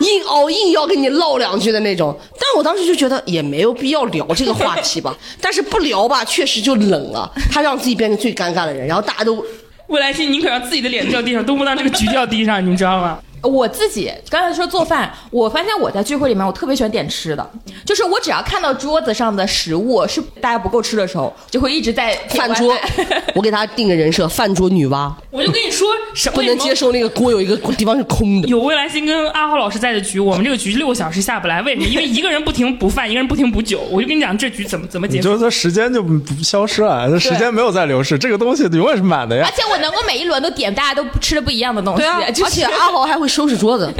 [0.00, 2.18] 硬凹硬要跟你唠两句的那种。
[2.32, 7.30] 但我当时就觉得也没有必要聊这个话题吧，但是不聊吧，确实就冷了。
[7.48, 9.44] 他让自己变成最尴尬的人，然后大家都
[9.86, 13.20] 未来星宁可让自己的脸掉地上，都不让这个局掉地上，你知道吗？
[13.42, 17.50] 我自己刚才说做饭，我发现我在聚会里面，我特别喜欢点吃的，
[17.84, 22.76] 就是我只要看到桌子上的食物是大家不够吃的时候，就会一直在饭桌。
[23.34, 25.12] 我给他定个人设，饭桌女娲。
[25.30, 28.48] 我就跟你说，什么不能 接受那个锅有一个地方是空的。
[28.48, 31.86] 有未来星跟阿浩老师在的局，我们这个局六个小时下不来，为什么？
[31.86, 33.80] 因为一个人不停补饭，一个人不停补酒。
[33.90, 35.24] 我就跟你讲，这局怎么怎么结束？
[35.24, 39.44] 就是说时间就不消失了，这 时间没有在流逝，这个东西永远是满的呀。
[39.46, 43.90] 而且我能够每一轮都点大家都吃的不一样的东西，而且阿豪还会收拾桌子。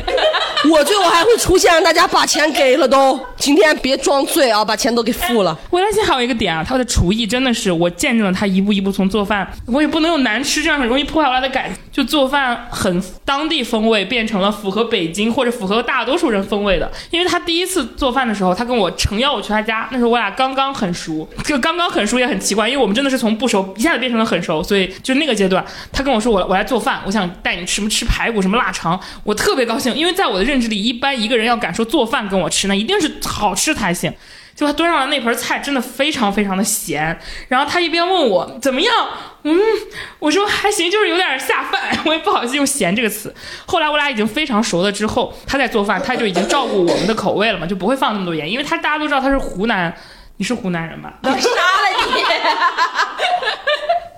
[0.71, 3.19] 我最后还会出现，让大家把钱给了都。
[3.37, 5.59] 今天别装醉啊，把钱都给付了。
[5.71, 16.91] 魏大勋还有一个点啊，他的厨艺真的是我见证了他一步一步从做饭，我也不能用难吃这样很容易破坏我的感，就做饭很当地风味，变成了符合北京或者符合大多数人风味的。
[17.11, 34.11] 因为他第一次做饭的时候，他跟我诚邀我去他家，那时候我俩刚刚很熟， 就刚刚很熟也很奇怪，因为我们真的是从不熟一下子变成了很熟，所以就那个阶段，他跟我说我我来做饭，我想带你什么吃排骨什么腊肠，我特别高兴，因为在我的认知里，一般一个人要敢说做饭跟我吃，那一定是好吃才行。
[34.63, 37.19] 就他端上来那盆菜，真的非常非常的咸。
[37.49, 39.09] 然后他一边问我怎么样，
[39.43, 39.59] 嗯，
[40.21, 41.99] 我说还行，就是有点下饭。
[42.05, 43.35] 我也不好意思用咸这个词。
[43.67, 49.93] 后来我俩已经非常熟了之后，他在做饭，他就已经照顾我们的口味了嘛，就不会放那么多盐，因为他大家都知道他是湖南，
[50.37, 51.13] 你是湖南人吧？
[51.25, 51.37] 杀了
[52.15, 52.23] 你！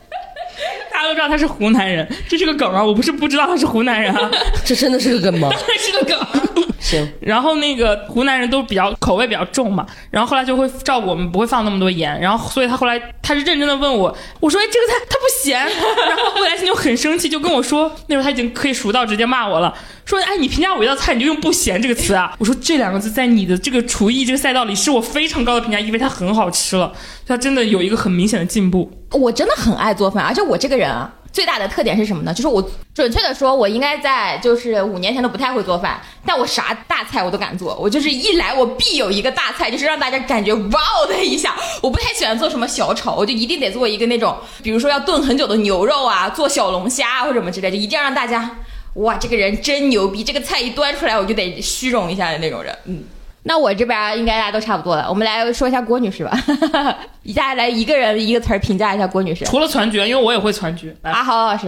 [0.94, 2.82] 大家都知道他是湖南人，这是个梗啊！
[2.82, 4.30] 我不是不知道他是湖南人啊，
[4.64, 5.50] 这真的是个梗吗？
[5.76, 6.18] 是个梗。
[6.78, 12.20] 行，然后那个湖南人都比较口味比较重嘛，然后后来就会照顾我们，不会放那么多盐。
[12.20, 15.58] 然后所以他后来他是认真的问我，我说哎这个菜它不咸，
[16.06, 19.74] 然后未来星就很生气，就跟我说那时候他已经可以熟到直接骂我了，
[20.04, 22.34] 说哎你评价我一道菜你就用不咸这个词啊？
[22.38, 26.92] 我说这两个字在你的这个厨艺这个赛道里是我非常高的评价，因为它很好吃了，
[27.26, 28.92] 它真的有一个很明显的进步。
[29.14, 32.34] 我真的很爱做饭，而且我这个人啊，最大的特点是什么呢？
[32.34, 32.62] 就是我
[32.94, 37.76] 准确的说，我应该在就是五年前都不太会做饭，但我啥大菜我都敢做。
[37.80, 41.54] 我就是一来我必有一个大菜，就是让大家感觉哇哦的一下。
[41.82, 48.58] 我不太喜欢做什么小炒，我就一定得做一个那种，比如说要炖很久的牛肉啊，做小龙虾或者什么之类，就一定要让大家
[48.94, 52.76] 哇，这个人真牛逼，这个菜一端出来我就得虚荣一下的那种人。
[52.84, 53.04] 嗯。
[53.46, 56.36] 那我这边应该大家都差不多了，我们来说一下郭女士吧。
[57.22, 59.44] 一家来一个人一个词儿评价一下郭女士。
[59.44, 60.94] 除了攒局，因为我也会攒局。
[61.02, 61.66] 阿豪老师，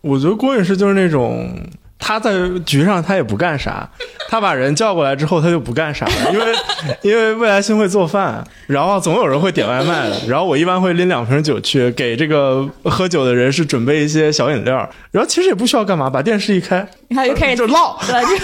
[0.00, 1.50] 我觉得郭女士就是那种
[1.98, 2.32] 她在
[2.64, 3.88] 局上她也不干啥，
[4.30, 6.46] 她把人叫过来之后她就不干啥了，因为
[7.02, 17.98] 因为未来星会做饭，然后总有人会点外卖的，然后我一般会拎两瓶酒去给这个喝酒的人是准备一些小饮料，然后其实也不需要干嘛，把电视一开，然后就开始就唠。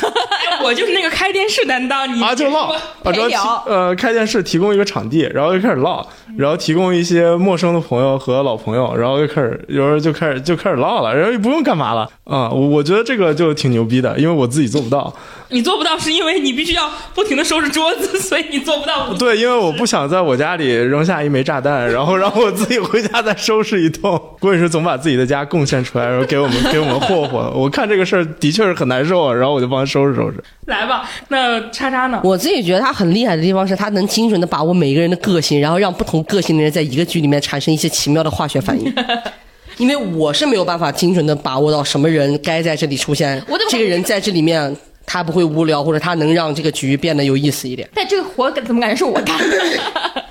[0.62, 6.04] 我就是那个开电视担当，你啊就唠，把主要呃开电视提供一个场地，然后就开始唠，
[6.36, 15.12] 然后提供一些陌生的朋友和老朋友，然后就开始有时候就开始就开始唠了，然后也不用干嘛了啊，我我觉得这个就挺牛逼的，因为我自己做不到。
[15.48, 19.14] 你做不到是因为你必须要不停的收拾桌子，所以你做不到。
[19.14, 24.20] 对，因为我不想在我家里扔下一枚炸弹，然后让我自己回家再收拾一通。
[24.40, 27.52] 郭女士总把自己的家贡献出来，然后给我们给我们霍霍。
[27.54, 30.42] 我看这个事儿的确是很难受啊，然后我就帮他收拾收拾。
[30.66, 32.20] 来吧，那叉叉呢？
[32.24, 38.94] 我自己觉得他很厉害的地方是他能精准的把握每个人的个性，然后让不同个性的人在一个局里面产生一些奇妙的化学反应。
[39.76, 47.86] 因为我是没有办法精准的把握到什么人该在这里出现，这个人在这里面他不会无聊，或者他能让这个局变得有意思一点。
[47.94, 49.56] 但这个活怎么感觉是我干的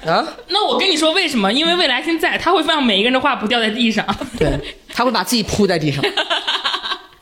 [0.11, 0.27] 啊？
[0.49, 1.53] 那我跟你说为什么？
[1.53, 4.03] 因为未来星在，他会让每一个人的话不掉在地上。
[4.39, 4.49] 对，
[4.91, 6.03] 他会把自己铺在地上。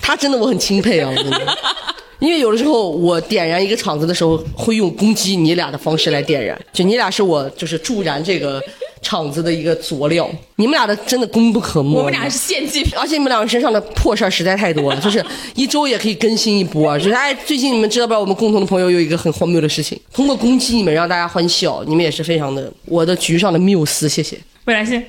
[0.04, 1.58] 他真的我很钦佩啊，我真的。
[2.20, 8.64] 因为有的时候我点燃一个场子的时候，会用攻击你俩的方式来点燃，就你俩是我就是助燃这个
[9.02, 11.98] 场子的一个佐料，你们俩的真的功不可没。
[11.98, 12.94] 我们俩是献祭品。
[12.98, 15.22] 而且你们两个身上的破事儿实在太多了，就是
[15.56, 16.98] 一周也可以更新一波。
[16.98, 24.38] 就是哎，最近你们知道不知道我们共同的朋友有一个很荒谬的事情，通过攻击你们让大家欢笑，你们也是非常的我的局上的缪斯，谢谢。
[24.64, 25.04] 未来信，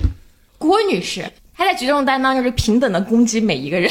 [0.57, 1.23] 郭女士，
[1.57, 3.89] 她在局中担当就是平等的攻击每一个人。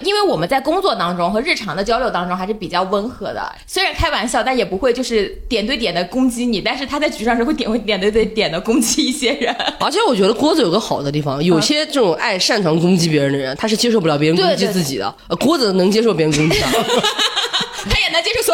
[0.00, 6.60] 因为我们在工作当中和日常的交流当中还是比较温和的，虽然开玩笑，但也不会就是点对点的攻击你。
[6.60, 9.54] 但是他在局上是会点会点对对点的攻击一些人。
[9.80, 15.14] 而且我觉得郭子有个好的地方，有些这种爱擅长攻击别人的人，他是接受不了别人攻击自己的。
[15.28, 16.82] 呃，郭子能接受别人攻击他， 他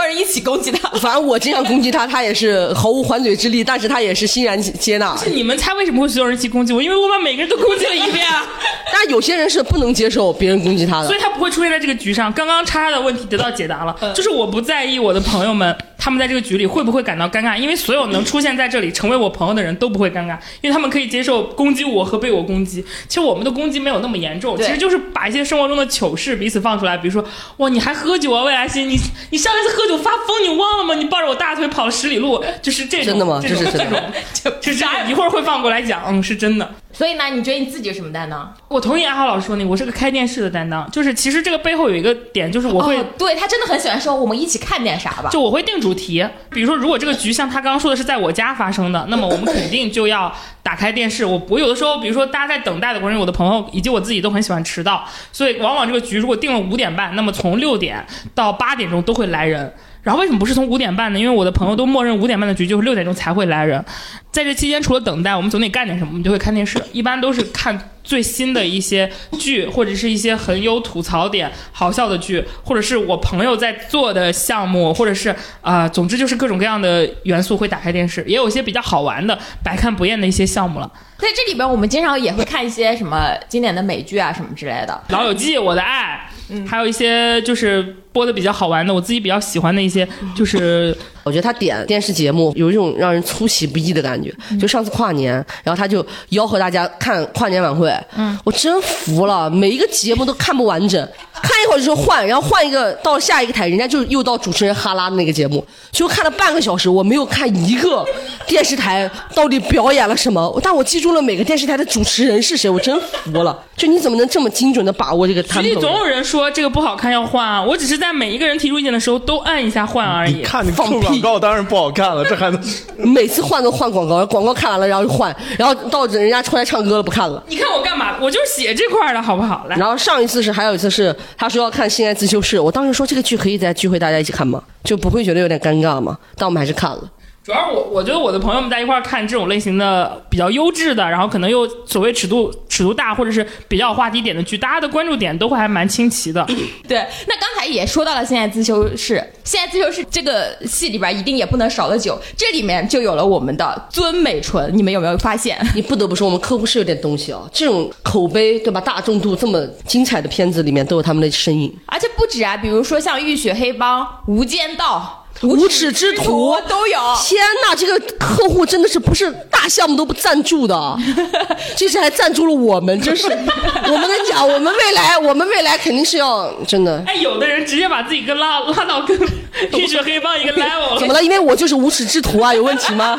[0.07, 0.89] 人一起攻击他。
[0.99, 5.17] 反正我经常攻击他，他也是毫无还嘴之力，但是他也是欣然接纳。
[5.17, 6.83] 是你们猜为什么会所有人一起攻击我？
[6.83, 8.45] 因为我把每个人都攻击了一遍啊。
[8.93, 12.33] 但有些人是不能接受别人攻击他的，所以他不会出现在这个局上。
[12.33, 22.85] 刚刚叉叉的问题得到解答了，就是我不在意我的朋友们他们在这个局里会不会感到尴尬，因为所有能出现在这里成为我朋友的人都不会尴尬，因为他们可以接受攻击我和被我攻击。
[23.09, 27.27] 其实我们的攻击没有那么严重，其实就是把一些生活中的糗事彼此放出来，比如说
[27.57, 28.99] 哇你还喝酒啊，魏来欣，你
[29.31, 30.95] 你上一次喝酒发疯你忘了吗？
[30.95, 33.41] 你抱着我大腿跑了十里路，就是这种真的吗？
[33.43, 33.99] 这种这种
[34.35, 36.75] 就 就是 一会儿会放过来讲，嗯是真的。
[36.95, 38.55] 所以呢，你觉得你自己有什么担当？
[38.69, 40.89] 我同意阿浩老师说那个，我是个开电视的担当。
[40.91, 45.29] 就是其实这个背后有一个点，就是我会、哦对他真的很喜欢说我们一起看点啥吧。
[45.31, 50.33] 就我会定主题，比如说如果这个局像他刚刚说的是在我家发生的，那么我们肯定就要
[50.63, 51.25] 打开电视。
[51.25, 59.73] 我我有的时候，比如说大家在等待的过程中，我的朋友以及我自己都很喜欢迟到，所以往往这个局如果定了五点半，那么从六点到八点钟都会来人。
[60.05, 61.19] 然后为什么不是从五点半呢？
[61.19, 63.85] 因为我的朋友都默认五点半的局就是六点钟才会来人。
[64.31, 75.31] 在这期间，除了等待，我们总得干点什么，我们就会看电视，一般都是看最新的一些剧，或者是一些很有吐槽点、好笑的剧，或者是我朋友在做的项目，或者是
[75.63, 80.93] 啊、呃总之就是各种各样的元素会打开电视，也有一些比较好玩的、百看不厌的一些项目了。
[81.17, 85.01] 在这里边，我们经常也会看一些什么经典的美剧啊什么之类的。
[85.13, 86.29] 《老友记》《我的爱》，
[86.67, 87.83] 还有一些就是
[88.13, 94.33] 播的比较好玩的，我自己比较喜欢的一些，就是我觉得他点电视节目有一种让人出其不意的感觉。
[94.61, 101.09] 就上次跨年，然后他就吆喝大家看跨年晚会，嗯，我真服了，每一个节目都看不完整，
[101.43, 108.07] 看一会儿就说换，然后换一个到下一个台，人家就又到主持人哈拉的那个节目，就看了半个小时，我没有看一个
[108.47, 113.59] 电视台到底表演了什么，但我记住了每个电视台的主持人是谁，我真服了。
[113.77, 115.81] 就你怎么能这么精准的把握这个局里 tempo？
[115.81, 120.35] 总有人说这个不好看要换啊，我只是在每一个人提出意见的时候都按一下换而已。
[120.35, 122.61] 你看你放广告当然不好看了，这还能
[123.13, 127.43] 每次换都换广告，广告看完了然后就换，然后到人家出来唱歌了不看了。
[127.49, 128.17] 你看我干嘛？
[128.21, 129.67] 我就是写这块儿的好不好？
[129.69, 134.63] 来，然后上一次是还有一次是他说要看《性爱自修室》，我当时说这个剧可以在聚会大家一起看吗？
[134.85, 136.17] 就不会觉得有点尴尬吗？
[136.37, 137.01] 但我们还是看了。
[137.45, 146.43] 主要是我我觉得我的朋友们在一块儿看这种类型的比较优质的，然后可能又所谓尺度尺度大或者是比较有话题点的剧，大家的关注点都会还蛮清奇的。
[146.89, 155.59] 对，那刚才也说到了《现在自修室》，《现在自修室》这个戏里边一定也不能少了酒，这里面就有了我们的尊美纯，你们有没有发现？
[155.77, 158.81] 你不得不说，我们客户是有点东西哦，这种口碑对吧？
[158.81, 161.71] 大众度这么精彩的片子里面都有他们的身影。
[161.85, 166.99] 而且不止啊，比如说像《浴血黑帮》《无间道》无耻之徒都有。
[167.23, 170.99] 天哪，这个客户真的是不是大项目都不赞助的，
[171.77, 173.27] 这次还赞助了我们，真是。
[173.87, 177.03] 我们跟你讲，我们未来，我们未来肯定是要真的。
[177.07, 179.17] 哎，有的人直接把自己跟拉拉到跟
[179.79, 181.23] 浴血黑帮一个 level 怎么了？
[181.23, 183.19] 因为我就是无耻之徒啊，有问题吗？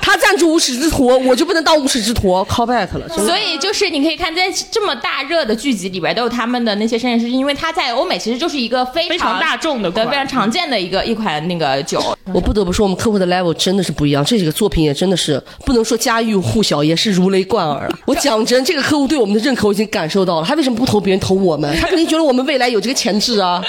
[0.00, 12.02] 他赞助无耻之徒，我就不能当无耻之徒？call back 了，所以就是你可以看在这么大热的剧集里边都有他们的那些身影，是因为它在欧美其实就是一个非非常大众的对非常常见的一个一款那个酒。
[12.32, 14.24] 我不得不说，我们客户的 level 真的是不一样。
[14.24, 17.98] 这几个作品也真的是不能说家喻户晓，也是如雷贯耳了。
[18.06, 20.46] 我讲真，这个客户对我们的认可我已经感受到了。
[20.46, 21.76] 他为什么不投别人，投我们？
[21.78, 23.62] 他肯定觉得我们未来有这个潜质啊！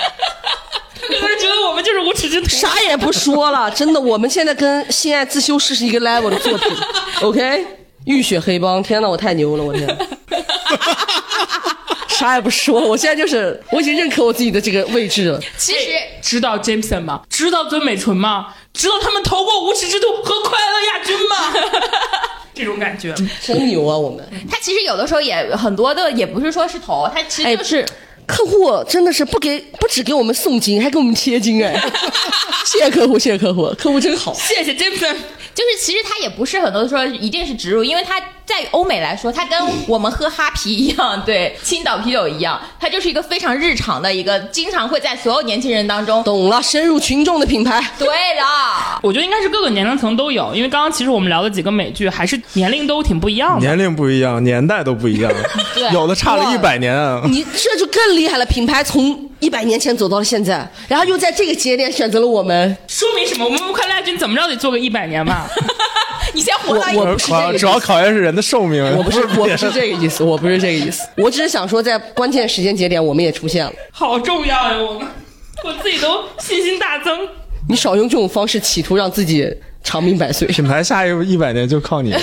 [1.09, 2.47] 有的人觉得我们就是无耻之徒。
[2.47, 6.67] 啥也不说了，真的，我们现在跟《性爱自修室》是一个 level 的作品。
[7.21, 7.65] OK，
[8.05, 9.85] 浴血黑帮，天哪，我太牛了，我天！
[12.17, 15.39] 啥也不说，我现在就是我已经认可我自己的这个位置了。
[15.57, 15.89] 其实
[16.21, 17.21] 知道 Jameson 吗？
[17.29, 18.53] 知道尊美纯吗？
[18.73, 21.53] 知道他们投过无耻之徒和快乐亚军吗？
[22.55, 23.13] 这种感觉。
[23.41, 27.85] 真牛啊，我们他其实有的时候也很多的，也不是说是投，他其实就是。
[28.25, 31.77] 客户真的是不给不只给我们送金，还给我们贴金哎！
[32.65, 34.33] 谢谢客户，谢谢客户，客户真好。
[34.33, 35.13] 谢谢 Jameson。
[35.53, 46.23] 就是其实他也不是很多说一定是植入，因为它在欧美来说，它跟我们喝哈啤一样，对，青岛啤酒一样，它就是一个非常日常的一个，经常会在所有年轻人当中。
[46.23, 47.81] 懂了，深入群众的品牌。
[47.97, 48.43] 对的，
[49.01, 53.59] 我觉得应该是各个年龄层都有，因为刚刚其实我们聊的几个美剧还是年龄都挺不一样的。
[53.65, 55.31] 年龄不一样，年代都不一样，
[55.73, 57.21] 对有的差了一百年啊。
[57.25, 62.75] 你这就更厉害了，品牌从一百年前走到了现在，然后又在这个节点选择了我们。
[62.87, 63.45] 说明什么？
[63.45, 65.47] 我们快乐大军怎么着得做个一百年吧？
[66.33, 68.83] 你先活到一我不是这个意思主要考验是人的寿命。
[68.97, 73.71] 我不是， 我不是这个意思，我不是这个意思，我只是想说，在关键时间节点，我们也出现了。
[73.91, 74.77] 好重要呀！
[74.77, 75.07] 我们，
[75.63, 77.17] 我自己都信心大增。
[77.69, 79.47] 你少用这种方式，企图让自己
[79.83, 80.47] 长命百岁。
[80.47, 82.13] 品牌下一一百年就靠你。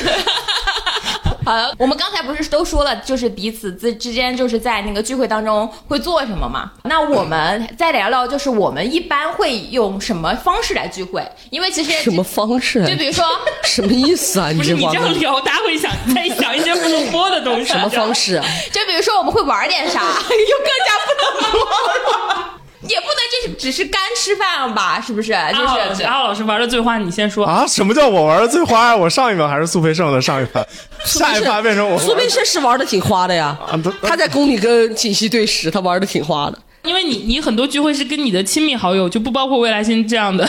[1.51, 6.71] 好了，我们刚才不是都说了，就是彼此之之间就是在那个聚会当中会做什么嘛？
[6.85, 11.29] 那我们再聊聊，就是我们一般会用什么方式来聚会？
[11.51, 12.87] 因为其实什么方式啊？
[12.89, 13.25] 就比如说
[13.65, 14.53] 什么意思啊？
[14.57, 17.65] 不是你这样聊，大家会想在想一些不能播的东西。
[17.65, 18.47] 什么方式啊？
[18.71, 22.45] 就比如说我们会玩点啥， 又更加不能说，
[22.91, 25.01] 也不能这是只是干吃饭吧？
[25.01, 25.29] 是不是？
[25.31, 27.47] 就是阿浩老师玩的最花，你先说。
[27.47, 27.67] 啊？
[27.67, 28.95] 什么叫我玩的最花？
[28.97, 30.67] 我上一秒还是苏培盛的上一盘，
[31.05, 33.57] 下一盘变成我苏培盛是玩的挺花的呀
[34.03, 36.59] 他在宫里跟锦溪对视，他玩的挺花的。
[36.85, 40.49] 因为你你很多聚会是跟你的亲密好友，就不包括未来星这样的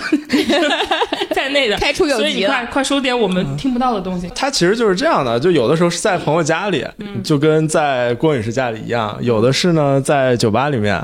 [1.36, 4.30] 在内的，开出友所以你快快说点我们听不到的东西。
[4.34, 6.86] 它其实就是这样的，就有的时候是在朋友家里，
[7.24, 10.96] 就跟在郭女士家里一样；有的是呢在酒吧里面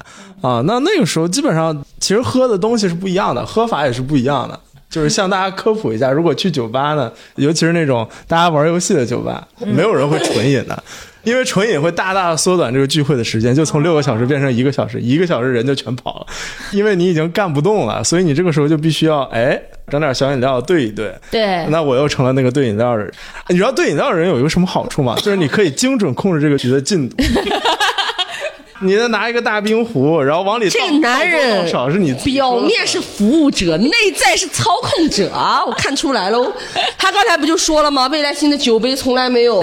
[0.42, 0.62] 啊。
[0.66, 4.60] 那那个时候基本上其实喝的东西是不一样的，喝法也是不一样的。
[4.90, 10.82] 就是向大家科普一下，如果去酒吧呢，尤其是那种大家玩游戏的酒吧，没有人会纯饮的。
[11.28, 16.28] 因为纯饮会大大缩短这个聚会的时间，就从六个小时变成一个小时，一个小时人就全跑了，
[16.72, 19.62] 因为你已经干不动了，所以你这个时候就必须要哎
[19.92, 23.12] 整点小饮料兑一兑，对那我又成了那个兑饮料的人。
[23.50, 25.18] 你知道兑饮料的人有一个什么好处吗？
[25.18, 27.18] 就是你可以精准控制这个局的进度。
[28.80, 35.66] 你再拿一个大冰壶，然后往里倒这个男人多少是你表面是服务者，内在是操控者啊！
[35.66, 36.54] 我看出来喽。
[36.98, 38.08] 他刚才不就说了吗？
[38.08, 39.62] 未来星的酒杯从来没有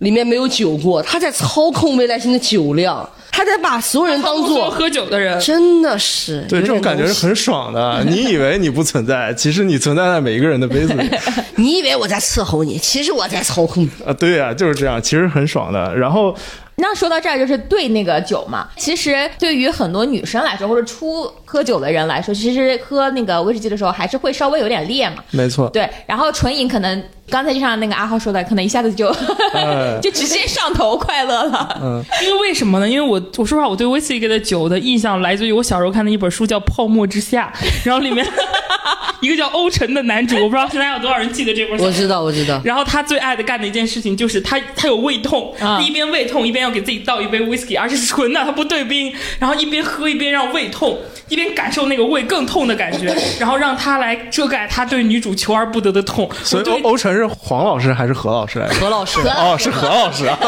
[0.00, 7.36] 里面没有酒过，他在操控未来星的酒量，他在把所有人当做喝酒的人，真的是对这种感觉是很。
[7.36, 8.02] 爽的。
[8.08, 11.08] 你以为你不存在，其实你存在在每一个人的杯子里
[11.56, 13.90] 你以为我在伺候你，其实我在操控你。
[14.06, 14.12] 啊！
[14.14, 15.94] 对呀、就是这样，其实很爽的。
[15.94, 16.34] 然后
[16.76, 18.68] 那说到这儿，就是对那个酒嘛。
[18.76, 25.24] 其实对于很多女生来说，或者初喝酒的人来说，其实喝那个威士忌的时候，还是会稍微有点烈嘛。
[25.30, 29.08] 没错，对，然后纯饮可能刚才就像那个阿浩说的，可能一下子就、
[29.54, 31.78] 哎就直接上头快乐了。
[31.80, 32.88] 嗯因为为什么呢？
[32.88, 37.52] 因为我我说实话，我对威士忌的酒的印象来自于我小时候看的一本书叫《泡沫之夏》，
[37.86, 38.26] 然后里面
[39.20, 41.84] 一个叫欧辰的男主，我不知道现在有多少人记得这本书。
[41.84, 42.60] 我知道，我知道。
[42.64, 56.28] 然后他最爱的干的一件事情就是他他有胃痛，啊他一边胃痛一边要给自己倒一杯 whisky，而且是纯的，他不对冰，然后一边喝一边让胃痛，一边感受那个胃更痛的感觉， 然后让他来遮盖他对女主求而不得的痛。
[56.42, 58.74] 所以欧欧辰是黄老师还是何老师来着？
[58.80, 60.36] 何老师，哦，是何老师啊！
[60.42, 60.46] 这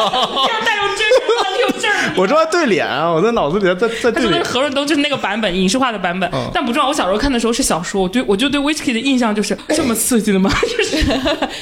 [0.52, 1.77] 样带有真人，有证儿。
[2.16, 4.32] 我知道对脸啊，我在脑子里在在他对脸。
[4.32, 6.88] 说的是何润东就是那个版本，影视化的版本，嗯但不重要。
[6.88, 10.50] 我小时候看的时候是小说，我对我就对 whisky 的印象就是这么刺激的吗？
[10.76, 10.96] 就是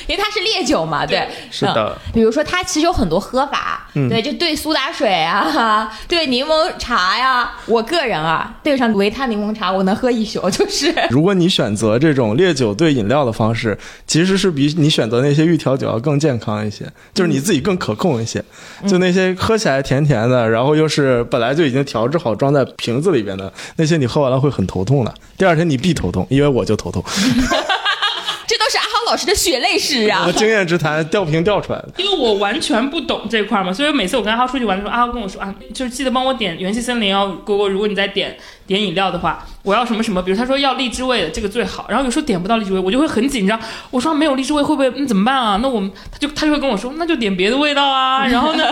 [0.06, 7.52] 因为它是烈酒嘛，对，是的嗯比如说它其实有很多喝法，对，就兑苏打水啊，兑柠檬茶呀。
[7.66, 10.92] 我个人啊，兑上维他柠檬茶，我能喝一宿，就是。
[11.10, 13.76] 如果你选择这种烈酒兑饮料的方式，
[14.06, 16.84] 其实是比你选择那些预调酒要更健康一些，
[17.14, 18.42] 就是你自己更可控一些。
[18.86, 25.14] 就那些喝起来甜甜的，然后又是本来就已经调制好装在瓶子里边的那些，你喝完了会很头痛的。
[25.38, 27.02] 第二天你必头痛，因为我就头痛，
[28.46, 30.32] 这都是阿豪老师的血泪史啊我！
[30.32, 31.88] 经验之谈吊瓶吊出来的。
[31.96, 38.36] 因为我完全不懂这块嘛，所以每次我跟阿豪出去玩的时候，阿豪跟我说啊，就是记得帮我点元气森林哦，果果，如果你再点
[38.66, 41.86] 点饮料的话，我要什么什么，比如他说要荔枝味的，这个最好。
[41.88, 43.58] 然后有时候点不到荔枝味，我就会很紧张，
[43.90, 45.58] 我说没有荔枝味会不会嗯怎么办啊？
[45.62, 48.26] 那我们他就他就会跟我说，那就点别的味道啊。
[48.28, 48.64] 然后呢，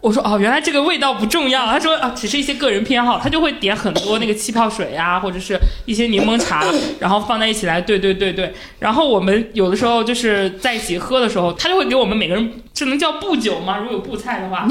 [0.00, 1.66] 我说哦，原来这个味道不重要。
[1.66, 6.64] 他说啊，只是一些个人偏好，他就会点很多那个气泡水啊，或者是一些柠檬茶，
[6.98, 8.54] 然后放在一起来对对对对。
[8.78, 13.78] 然后我们有的时候就是在一起喝的时候，他就会给我们每个人，这能叫布酒吗？
[13.78, 14.66] 如果有布菜的话，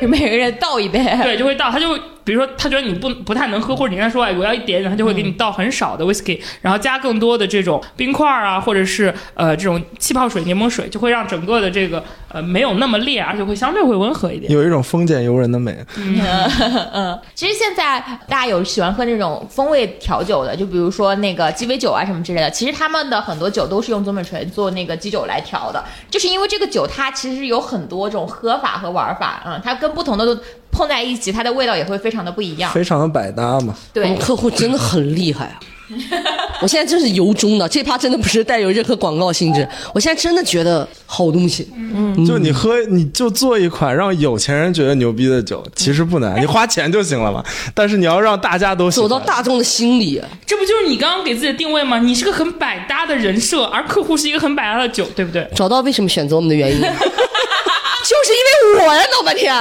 [0.00, 0.98] 给 每个人倒一杯。
[1.22, 1.70] 对，就会倒。
[1.70, 14.52] 他就，比如说他觉得你不不太能喝，或者你跟他说，哎，我要一点点，他就会给你倒很少的 whisky，然后加更多的这种冰块啊，或者是呃这种气泡水、柠檬水，就会让整个的这个呃没有那么烈，而且会相对会温和一点。
[14.52, 22.50] 有一种丰俭由人的美， 嗯，其实现在大家有喜欢喝那种风味调酒的，就比如说那个鸡尾酒啊什么之类的。
[22.50, 30.38] 其实他们的很多酒都是用宗美醇做那个基酒来调的，就是因为这个酒它其实有很多种喝法和玩法，嗯，它跟不同的都
[30.70, 32.70] 碰在一起，它的味道也会非常的不一样。
[32.72, 33.74] 非常的百搭嘛。
[33.92, 35.60] 对我们，客户真的很厉害啊！
[36.60, 41.68] 我现在真是由衷的，这趴真的不是带有任何广告性质， 我现在真的觉得好东西。
[41.76, 47.44] 嗯就你喝，你就做一款让有钱人觉得牛逼的酒，其实不难， 你花钱就行了嘛。
[47.74, 51.98] 但是你要让大家都走到大众的心里，这不就是你刚刚给自己的定位吗？
[51.98, 55.48] 你是个很百搭的人设，而客户是一个很百搭的酒，对不对？
[55.54, 59.54] 找到为什么选择我们的原因，就是因为我呀，老半天。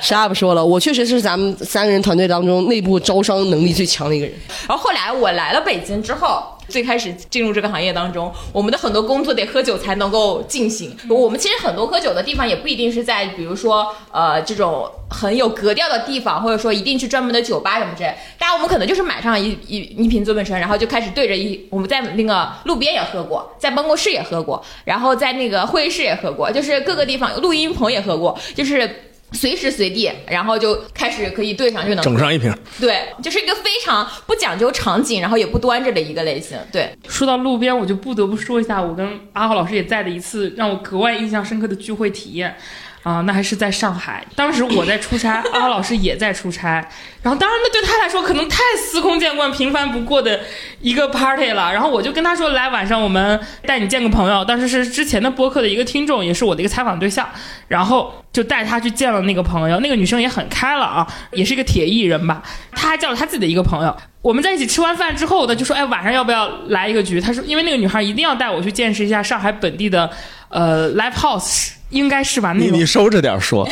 [0.00, 4.34] 啥也不说了，我确实是咱们三个人团队当中内部招商能力最强的一个人。
[4.68, 10.96] 然后后来我来了北京之后，最开始进入这个行业当中，我们的很多工作得喝酒才能够进行。
[11.08, 18.14] 我们其实很多喝酒的地方也不一定是在，比如说呃这种很有格调的地方，或者说一定去专门的酒吧什么之类。
[18.38, 28.88] 大家我们可能就是买上一一一瓶尊本醇，然后就开始对着一我们在那个路边也喝过，在办公室也喝过，然后在那个会议室也喝过，就是各个地方录音棚也喝过，就是。
[29.32, 32.52] 随时随地，然后就开始可以对上就能整上一瓶。
[32.80, 36.58] 对，就是一个非常不讲究场景，然后也不端着的一个类型。
[36.72, 42.56] 对，说到路边，我就不得不说一下我跟阿浩老师也在的一次让我格外印象深刻的聚会体验。
[43.02, 44.24] 啊、那还是在上海。
[44.36, 46.86] 当时我在出差，阿浩老师也在出差。
[47.22, 50.40] 然后，当然，那对他来说可能太司空见惯、平凡不过的
[50.80, 51.72] 一个 party 了。
[51.72, 57.28] 然后我就跟他说：“来，晚上我们带你见个朋友。”当时是之前的播客的一个听众，也是我的一个采访对象。
[57.68, 62.42] 然后就带他去见了那个朋友，那个女生也很开朗啊，也是一个铁艺人吧。
[62.72, 63.96] 他还叫了他自己的一个朋友。
[64.22, 70.10] 我们在一起吃完饭之后呢，就说：“哎，晚上要不要来一个局？”他说：“因为那个女孩一定要带我去见识一下上海本地的
[70.50, 72.52] 呃 live house，应该是吧？
[72.52, 73.64] 那你 你收着点说，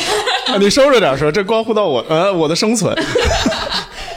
[0.47, 2.97] 啊你收着点说，这关乎到我呃我的生存。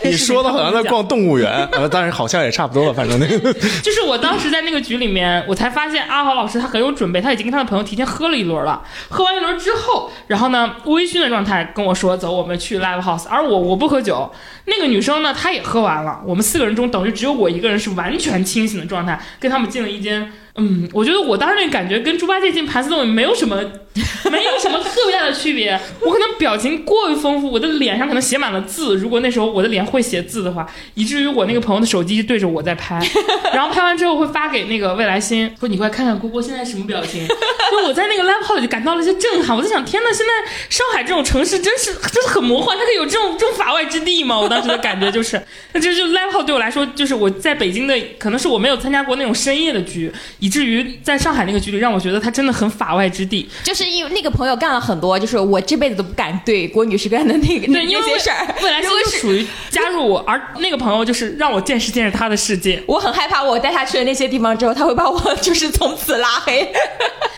[0.03, 3.53] 你说的好像在逛动物园，呃，但是好像也差不多了，反正那个
[3.83, 8.81] 就是我当时在那个局里面，我才发现阿豪老师他很有准备，他已经跟他的朋友提前喝了一轮了。
[9.09, 14.31] 喝完一轮之后，然后呢，微醺的状态跟我说：“走，我们去 live house。”而我我不喝酒，
[14.65, 16.19] 那个女生呢，她也喝完了。
[16.25, 20.31] 我们四个人中，等于只有我一个人是完全清醒的状态，跟他们进了一间。
[20.55, 23.55] 嗯，我觉得我当时那个感觉跟猪八戒进盘丝洞没有什么，
[24.31, 25.79] 没有什么特别大的区别。
[26.01, 28.95] 我可能表情过于丰富，我的脸上可能写满了字。
[28.97, 32.99] 如果那时候我的脸会写字的话，以至于我那个朋友的手机对着我在拍，
[33.53, 37.25] 然后拍完之后会发给那个未来星， 说你快看看郭郭现在什么表情。
[37.27, 44.37] 就我在那个 live house 里感到了一些震撼，我在想，天呐，现在上海这种城市真是真是很魔幻，它可以有这种这种法外之地吗？
[44.37, 45.41] 我当时的感觉就是，
[45.71, 53.49] 那这就 live house 对我来说，就是我在北京的，可能是我没有参加过那种深夜的局，以至于在上海那个局里，让我觉得他真的很法外之地。
[53.63, 58.45] 就是因为那个朋友干了很多，就是我这辈子都不敢对郭女士干的那个对，因为那些事儿。
[58.61, 62.83] 本来就是属于加入我，而那个朋友就是让我见识见识他的世界。
[62.85, 66.71] 我很害怕，我带他去了那些地方之后，他会把我就是从此拉黑。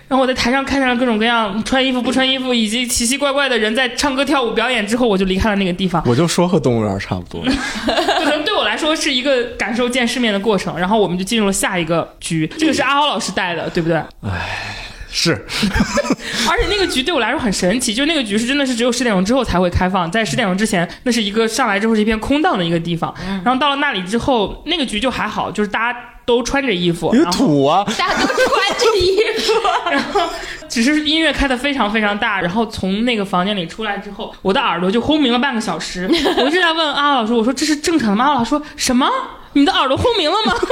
[0.07, 6.03] 然后我在台上看见了各种各样穿衣服不穿衣服，以及奇奇怪怪的人在唱歌跳舞表演之后，我就离开了那个地方。
[6.05, 7.43] 我就说和动物园差不多。
[8.19, 10.77] 可能对我来说是一个感受见世面的过程。
[10.77, 13.97] 然后我们就进入了下一个局，这个是阿豪老师带的，对不对？
[14.21, 14.77] 哎
[15.15, 15.31] 是，
[16.49, 23.13] 而且那个局对我来说很神奇，就那个局是真的是只有十点钟之后才会开放，在十点钟之前，那是一个上来之后是一片空荡的一个地方。
[23.45, 29.53] 然后到了那里之后，那个局就还好，就是大家都穿着衣服，因为土啊，大家都穿着衣服，
[29.91, 30.21] 然 后
[30.67, 36.09] 只是音乐开的非常非常大，然后从那个房间里出来之后，我的耳朵就轰鸣了半个小时。
[36.37, 38.25] 我一直在问阿豪老师，我说这是正常的吗？
[38.25, 39.07] 阿豪老师说什么？
[39.53, 40.53] 你的耳朵轰鸣了吗？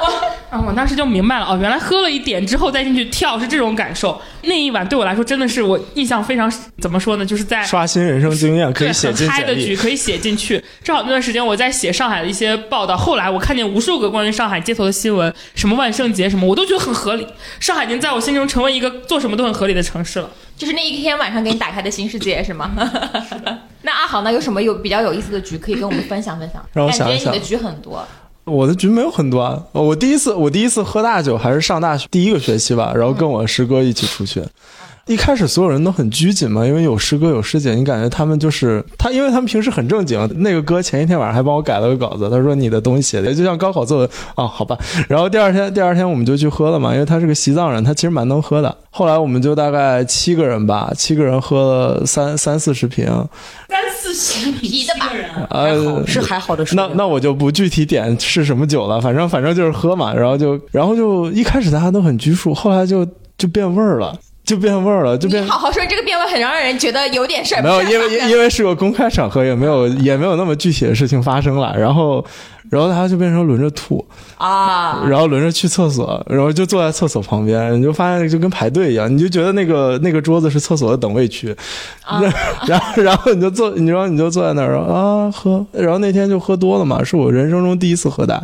[0.00, 4.20] 我啊，我当时就明白了哦，原来喝了一点之后再进去跳是这种感受。
[4.42, 7.24] 那一晚对我来说真的是我印象非常怎么说呢？
[7.24, 9.54] 就是在刷新人生经验可以写进很嗨的。
[9.54, 10.62] 局可以写进去。
[10.82, 17.26] 正好那段时间我在写上海的一些报道，后来我看见无数个关于上海街头的新闻，什么万圣节什么，我都觉得很合理。
[17.60, 20.28] 上海已经在我心中成为一个做什么都很合理的城市了。
[20.56, 22.70] 就是那一天晚上给你打开的新世界是吗？
[23.82, 24.32] 那阿豪呢？
[24.32, 26.64] 有什么有比较有意思的局可以跟我们分享分享？
[26.72, 28.06] 让我想一想感觉你的局很多。
[28.44, 34.42] 我的局没有很多啊，我第一次我第一次喝大酒还是上大学第一个学期吧，然后跟我师哥一起出去。
[35.06, 40.26] 一开始所有人都很拘谨嘛，因为有师哥有师姐，你感觉他们就是他，因为他们平时很正经。
[40.36, 44.78] 那个哥前一天晚上还帮我改了个稿子，他说你的东西写的就像高考作文啊，好吧。
[45.06, 48.74] 然后第二天第二天我们就去喝了嘛，因为他是个西藏人，他其实蛮能喝的。
[48.90, 53.04] 后来我们就大概七个人吧，七个人喝了三三四十瓶，
[53.68, 56.88] 三四十米啤的吧人，呃，是还好的数那。
[56.94, 67.62] 那我就不具体点是什么酒了，反正反正就是喝嘛，然后就然后就一开始大家都很拘束，后来就就变味儿了，就变味儿了，就变好好说，这个变味很让人觉得有点事儿。
[67.62, 71.74] 没有，因为因因为是个公开场合，也没有 也没有那么具体的事情发生了。
[71.76, 72.22] 然后
[72.70, 74.04] 然后他就变成轮着吐，
[74.36, 81.56] 啊，然后轮着去厕所，然后就坐在厕所旁边，你就发现就跟排队一样，你就觉得那个那个桌子是厕所的等位区，
[82.04, 82.20] 啊
[82.68, 88.34] 然后然后你就坐，你然后你就坐在那儿啊喝，然后那天就喝多了嘛，是我人生中第一次喝大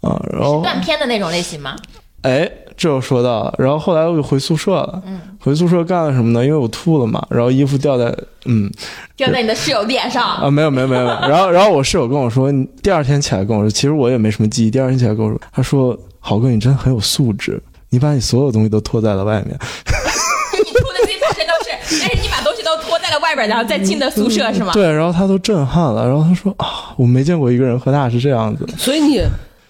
[0.00, 1.76] 啊，然后断片的那种类型吗？
[2.22, 5.02] 哎，这又说到了，然后后来我就回宿舍了，
[5.40, 6.44] 回宿舍干了什么呢？
[6.44, 8.70] 因为我吐了嘛，然后衣服掉在嗯
[9.16, 10.22] 掉在你的室友脸上。
[10.22, 19.56] 啊没有没有没有，没有 然后然后我室友跟我说，你第二天起来跟我说，其实我也没什么记忆，第二天起来跟我说，他说豪哥你真的很有素质，你把你所有东西都脱在了外面，
[20.52, 24.72] 你吐的这一身都是，但是你把东西都脱在了外边，然后再进的宿舍是吗？
[24.74, 29.20] 对，然后他都震撼了，然后他说啊，我没见过一个人喝大是这样子的， 所以你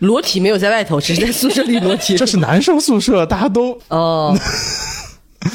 [0.01, 2.17] 裸体没有在外头，只是在宿舍里裸体。
[2.19, 4.37] 这是男生宿舍，大家都哦，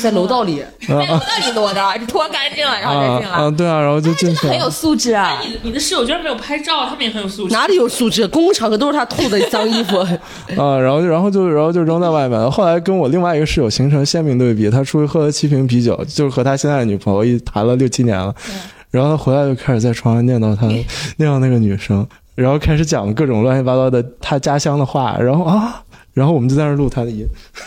[0.01, 3.37] 在楼道里，在楼道里裸的，就脱干净了，然后啊再进来。
[3.37, 4.71] 啊对啊，然后就进去很有了。
[4.71, 5.37] 素质啊！
[5.45, 7.53] 你的你的室友居然没有拍照，他们也很有素质。
[7.53, 8.27] 哪里有素质？
[8.27, 9.97] 公共场合都是他吐的脏衣服。
[10.57, 12.49] 啊，然后然后就然后就扔在外面了。
[12.49, 18.33] 后来跟我另外一个室友形成鲜明对比，他出去喝了七瓶啤酒，就是和他现在的女朋友一谈了六七年了，
[18.89, 20.67] 然后他回来就开始在床上念叨他
[21.17, 22.07] 念叨那个女生，
[22.41, 25.81] 然后开始讲各种乱七八糟的他家乡的话，然后啊，
[26.13, 27.25] 然后我们就在那儿录他的音，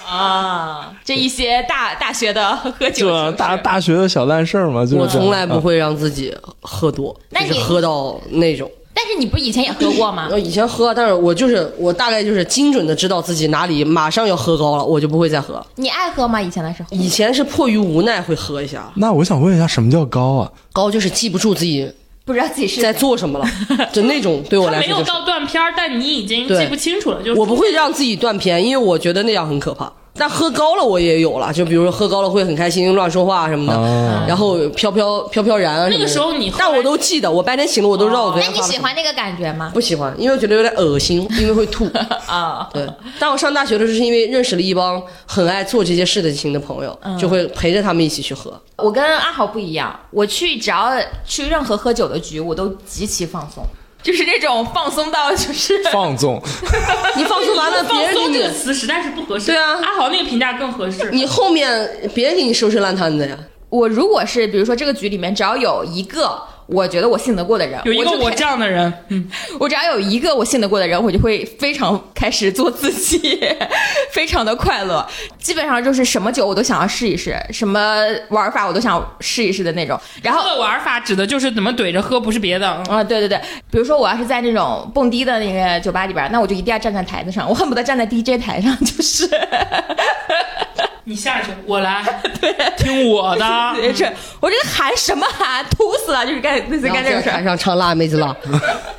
[0.08, 5.64] 啊，这一些大大学的喝酒就大大学的小烂事儿嘛，就是我从来不。
[5.64, 6.30] 会让自己
[6.60, 8.70] 喝多，那你就是喝到那种。
[8.92, 10.28] 但是你不是以前也喝过吗？
[10.30, 15.66] 我以前喝，但是我就是我大概就是精准的知道自己哪里马上要喝高了，我就不会再喝了。
[15.76, 16.38] 你爱喝吗？
[16.42, 16.88] 以前的时候？
[16.90, 20.52] 以前是迫于无奈会喝一下，那我想问一下，什么叫高啊？
[20.70, 21.90] 高就是记不住自己
[22.24, 23.46] 不知道自己是在做什么了，
[23.92, 25.10] 就那种 对我来说就是。
[25.10, 27.22] 到断片儿，但你已经记不清楚了。
[27.22, 29.92] 就是我不会让自己断片，因为我觉得那样很可怕。
[30.16, 35.96] 但喝高了我也有了，就比如说喝高了会很开心，乱说话什么的，哦然后飘飘飘飘然啊什么的。
[35.96, 38.66] 那个时候你但我都记得，我白天醒了我都知道我昨那天发了。
[38.66, 39.70] 你喜欢那个感觉吗？
[39.74, 41.88] 不喜欢，因为我觉得有点恶心，因为会吐。
[42.26, 42.88] 啊，对，
[43.18, 48.52] 但我上大学的时候是因为认识了一帮很爱做这些事的情的朋友，就会陪着他们一起去喝。
[48.76, 50.92] 我跟阿豪不一样，我去只要
[51.26, 53.64] 去任何喝酒的局，我都极其放松，
[54.04, 56.40] 就是那种放松到就是 放纵，
[57.16, 59.46] 你放松完了， 别放人给你松这个，词实在是不合适。
[59.46, 61.08] 对啊阿豪那个评价更合适。
[61.10, 63.36] 你后面别人给你收拾烂摊子呀。
[63.70, 69.28] 我如果是比如说这个局里面只要有一个我觉得我信得过的人，有一个我这样的人， 嗯，
[69.60, 73.38] 我只要有一个我信得过的人，我就会非常开始做自己，
[74.12, 75.06] 非常的快乐。
[75.38, 79.98] 基本上就是什么酒我都想要试一试，什么玩法我都想试一试的那种。
[80.22, 82.68] 然后这个玩法指的就是怎么怼着喝，不是别的。
[82.88, 83.38] 啊，对对对，
[83.70, 89.28] 比如说我要是在那种蹦迪的那个酒吧里边，那我就一定要站在台子上，我恨不得站在 DJ 台上，就是，
[91.04, 92.02] 你下去，我来，
[92.40, 93.46] 对听我的。
[93.94, 94.10] 这
[94.40, 97.44] 我这个喊什么喊，吐死了，就是干类似干这种事儿。
[97.44, 98.34] 上唱辣妹子辣，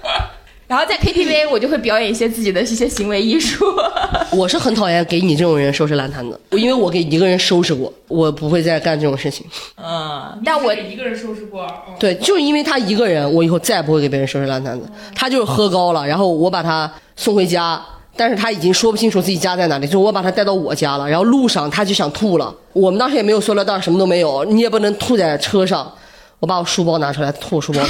[0.68, 3.66] 然后在 KTV 我就会表演一些自己的一些行为艺术。
[4.32, 9.46] 我是很讨厌给你这种人收拾烂摊子，因为我给一个人收拾过，我不会再干这种事情。
[9.78, 14.88] 嗯，但我一个人收拾过，嗯对，就是因为他一个人，我以后再也不会给别人收拾烂摊子。
[15.16, 17.80] 他就是喝高了，然后我把他送回家，
[18.16, 25.92] 但是他已经说不清楚自己家在哪里，就我把他带到我家了，然后路上他就想吐了，我们当时也没有塑料袋，什么都没有，你也不能吐在车上，
[26.40, 27.82] 我把我书包拿出来吐我书包。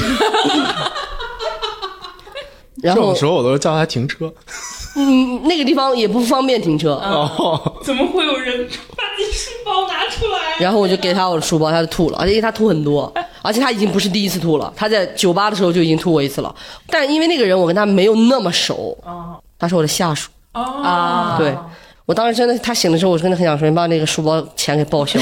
[2.82, 4.32] 然后种时候我都叫他停车。
[4.98, 8.66] 嗯，那个地方也不方便停车，哦，怎么会有人
[8.96, 10.58] 把自己书包拿出来？
[10.60, 16.56] 然后我就给他我的书包，他就吐了，而且他吐很多，而且他已经不是第一次吐了，他在酒吧的时候就已经吐过一次了。
[16.88, 18.98] 但因为那个人我跟他没有那么熟，
[19.58, 21.56] 他是我的下属，哦，啊，对
[22.06, 25.20] 我当时真的，他醒的时候我真的很想说，你把那个书包钱给报销。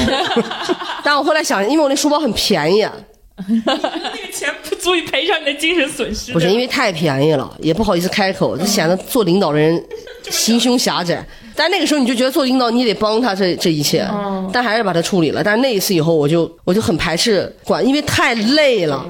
[1.04, 2.92] 但我后来想，因为我那书包很便宜，啊
[3.64, 6.32] 那个钱不足以赔偿你的精神损失。
[6.32, 9.82] 不是因为太便宜了，也不好意思开口，就显得做领导的人
[10.30, 11.24] 心胸狭窄。
[11.56, 14.06] 但那个时候你就觉得做领导你得帮他这这一切，
[14.52, 15.42] 但还是把他处理了。
[15.42, 19.04] 但是那一次以后，我就我就很排斥管，因为太累了。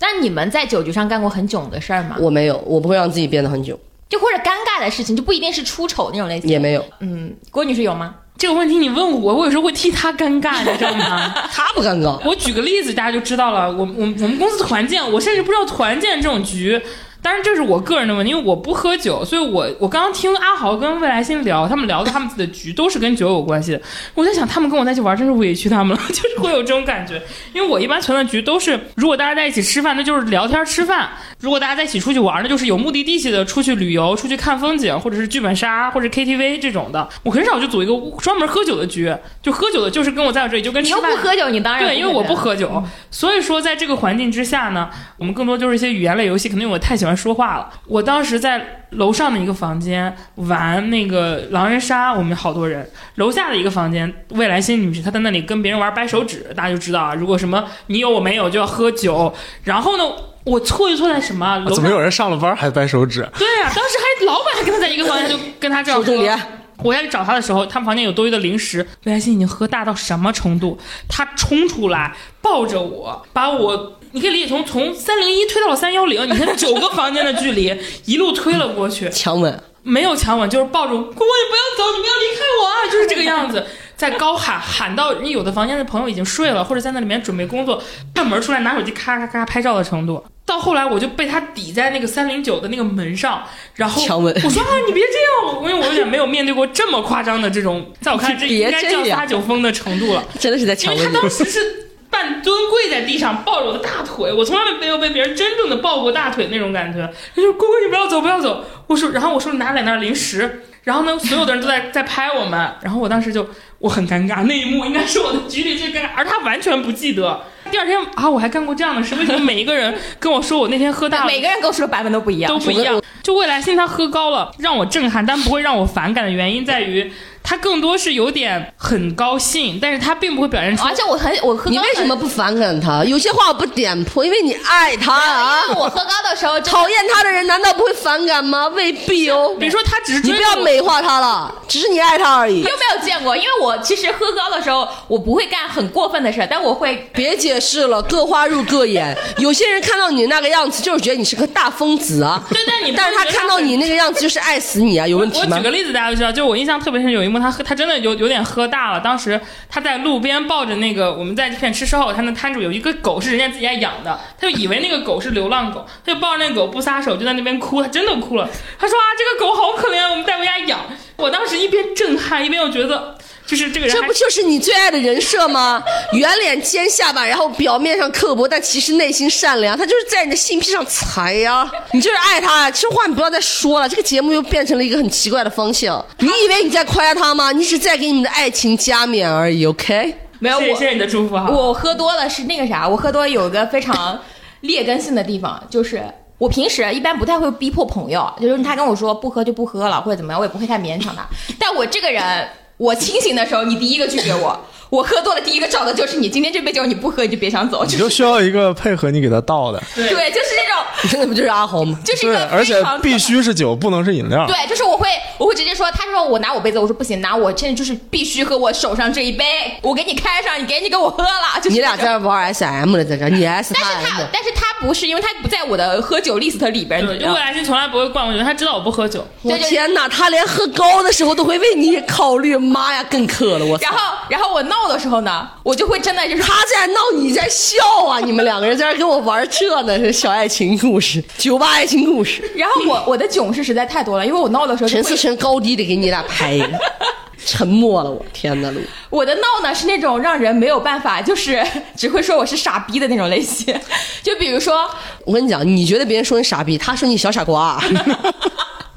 [0.00, 2.16] 那你们在酒局上干过很囧的事儿吗？
[2.18, 3.78] 我没有，我不会让自己变得很久，
[4.12, 6.50] 就或者尴尬的事情，就不一定是出丑那种类型。
[6.50, 6.84] 也没有。
[7.00, 8.14] 嗯，郭女士有吗？
[8.36, 11.32] 这个问题你问我，我有时候会替他尴尬，你知道吗？
[11.50, 13.70] 他不尴尬，我举个例子，大家就知道了。
[13.70, 16.78] 我我我们公司团建，我甚至不知道团建这种局。
[17.22, 23.80] 当然，这是我个人的问题，因为我不喝酒，所以我我刚刚听阿豪跟未来星聊，他们聊的他们自己的局都是跟酒有关系的。
[24.14, 27.22] 我在想，他们跟我在一起玩，真是委屈他们了，就是会有这种感觉。
[27.52, 31.10] 因为我一般存的局都是，如果大家在一起吃饭，那就是聊天吃饭。
[31.38, 39.12] 如果大家在一起出去玩那，就是有目的地性的出去旅游、出去看风景，或者是剧本杀或者 KTV 这种的，我很少就组一个专门喝酒的局。
[39.40, 44.88] 就喝酒的，就是跟我在我这里就跟你吃饭又不喝酒，你当然对，因为我不喝酒，嗯所以说在这个环境之下呢，
[45.18, 46.48] 我们更多就是一些语言类游戏。
[46.48, 52.84] 可能因为我太喜欢说话了，我当时在楼上的一个房间玩那个狼人杀，我们好多人；
[53.16, 59.32] 楼下的一个房间，未来新女士她在那里跟别人玩掰手指，大家就知道啊，如果什么你有我没有就要喝酒。
[59.64, 60.04] 然后呢，
[60.44, 61.64] 我错就错在什么？
[61.74, 63.26] 怎么有人上了班还掰手指？
[63.38, 66.38] 对呀、当时还老板还跟他在一个房间，就跟他这样喝说重点。
[66.84, 68.86] 我要去找他的时候，他们房间有多余的零食。
[69.04, 70.78] 魏来欣已经喝大到什么程度？
[71.08, 77.74] 他冲出来抱着我，把我，你可以理解从从三零一推到了三幺零，你看九个房间的距离，
[78.06, 83.66] 一路推了过去， 强吻，没有强吻，就是抱着我，姑姑你不要走，你们要离开我啊，就是这个样子，
[84.02, 87.80] 在高喊喊到你有的房间的朋友已经睡了，或者在那里面准备工作，
[88.12, 90.24] 看门出来拿手机咔咔咔拍照的程度。
[90.44, 93.40] 到后来我就被他抵在那个三零九的那个门上，
[93.76, 100.24] 然后强吻我说啊，你别这样，因为我有点没有面对过这么夸张的这种，在我看来 这别应该叫这样撒酒疯的程度了。
[100.40, 101.14] 真的是在因为他强吻你。
[101.14, 106.98] 当时是半蹲跪在地上抱着我的大腿，我从来没有被别人真正的抱过大腿那种感觉。
[107.36, 113.48] 他就姑姑你不要走不要走，我说，然后我说拿两袋零食，然后呢所有的人都在在拍我们，然后我当时就
[113.82, 117.44] 我很尴尬，那一幕应该是我的局里最尴尬，而他完全不记得。
[117.68, 121.26] 第二天啊，我还干过这样的事，为什么每一个人跟我说我那天喝大了？
[121.26, 123.02] 每个人跟我说的版本都不一样，都不一样。
[123.24, 127.12] 就未来星他喝高了，让我震撼，但不会让我反感的原因在于，
[127.42, 133.04] 他更多是有点很高兴，但是他并不会表现出而且我很我喝高你为什么不反感他？
[133.04, 135.74] 有些话我不点破，因为你爱他啊因。
[135.74, 138.68] 为我喝高的时候讨厌他的人难道不会反感吗？
[138.68, 139.54] 未必哦。
[139.58, 142.60] 比如说他只是你不要美化他了，只是你爱他而已你。
[142.62, 143.36] 有没有见过？
[143.36, 149.16] 因为我其实喝高的时候，我不会干很过分的事，但我会别解释了，各花入各眼。
[149.38, 152.42] 有些人看到你那个样子，就是觉得你是个大疯子啊。
[152.50, 155.62] 对但你但是他看到你那个样子，就是爱死你啊，有问题吗我举？
[155.62, 159.00] 个例子，大家都知道，就我印象特别深，有一他喝，他真的有有点喝大了。
[159.00, 168.48] 当时他在路边抱着那个，我们在这片吃烧烤摊的摊主有一个狗是人家自己家养的，他就以为那个狗是流浪狗，他就抱着那狗不撒手，就在那边哭，他真的哭了。
[168.78, 170.80] 他说啊，这个狗好可怜，我们带回家养。
[171.16, 173.16] 我当时一边震撼，一边又觉得，
[173.46, 175.82] 就是这个人这不就是你最爱的人设吗？
[176.12, 182.70] 圆脸尖下巴，然后表面上刻薄，但其实内心善良，他就是在你的性癖上踩呀、你就是爱他。
[182.70, 186.04] 这话你不要再说了，这个节目又变成了一个很奇怪的方向。
[186.18, 187.52] 你以为你在夸他吗？
[187.52, 190.14] 你只是在给你们的爱情加冕而已，OK？
[190.40, 191.48] 没有我谢谢谢谢你的祝福哈。
[191.48, 194.20] 我喝多了是那个啥，我喝多了有一个非常
[194.62, 196.02] 劣根性的地方，就是
[196.42, 201.24] 我平时一般不太会逼迫朋友，就是他跟我说不喝就不喝了或者怎么样，我也不会太勉强他。
[201.56, 202.48] 但我这个人，
[202.78, 204.58] 我清醒的时候你第一个拒绝我，
[204.92, 206.28] 我喝多了第一个找的就是你。
[206.28, 211.98] 今天这杯酒你不喝你就别想走，就你就需要一个配合你给他倒的，对对，就是这种， 你真的不就是阿豪吗？
[212.04, 214.46] 就是一个，而且非常必须是酒，不能是饮料。
[214.46, 215.08] 对，就是我会，
[215.38, 219.44] 我会直接说，他说我拿我杯子，我说不行，拿我现在就是必须喝我手上这一杯，
[219.80, 221.30] 我给你开上，你赶紧给我喝了。
[221.62, 229.26] 就是你俩在这玩 SM 了，在这，你 S 他但是他但是他不是，因为他不在我的喝酒 list 里边，对，你知道吗就未来星从来不会灌我酒，他知道我不喝酒。
[229.42, 233.92] 我天哪，他连喝高的时候都会为你考虑，妈呀，更渴了，我然！
[233.92, 233.98] 后，
[234.28, 237.76] 然后我闹的时候呢，我就会真的就是他在闹，你在笑
[238.06, 238.20] 啊！
[238.24, 242.42] 你们两个人在这跟我玩这呢，是小爱情故事，酒吧爱情故事。
[242.56, 246.78] 然后我 我的囧事实在太多了，因为我闹的时候陈思成高低得给你俩拍一个，
[247.44, 248.80] 沉默了，我天哪，路
[249.10, 251.64] 我的闹呢是那种让人没有办法，就是
[251.96, 253.74] 只会说我是傻逼的那种类型。
[254.22, 254.88] 就比如说，
[255.24, 257.82] 我跟你讲，你觉得别人说你傻逼，他说你小傻瓜。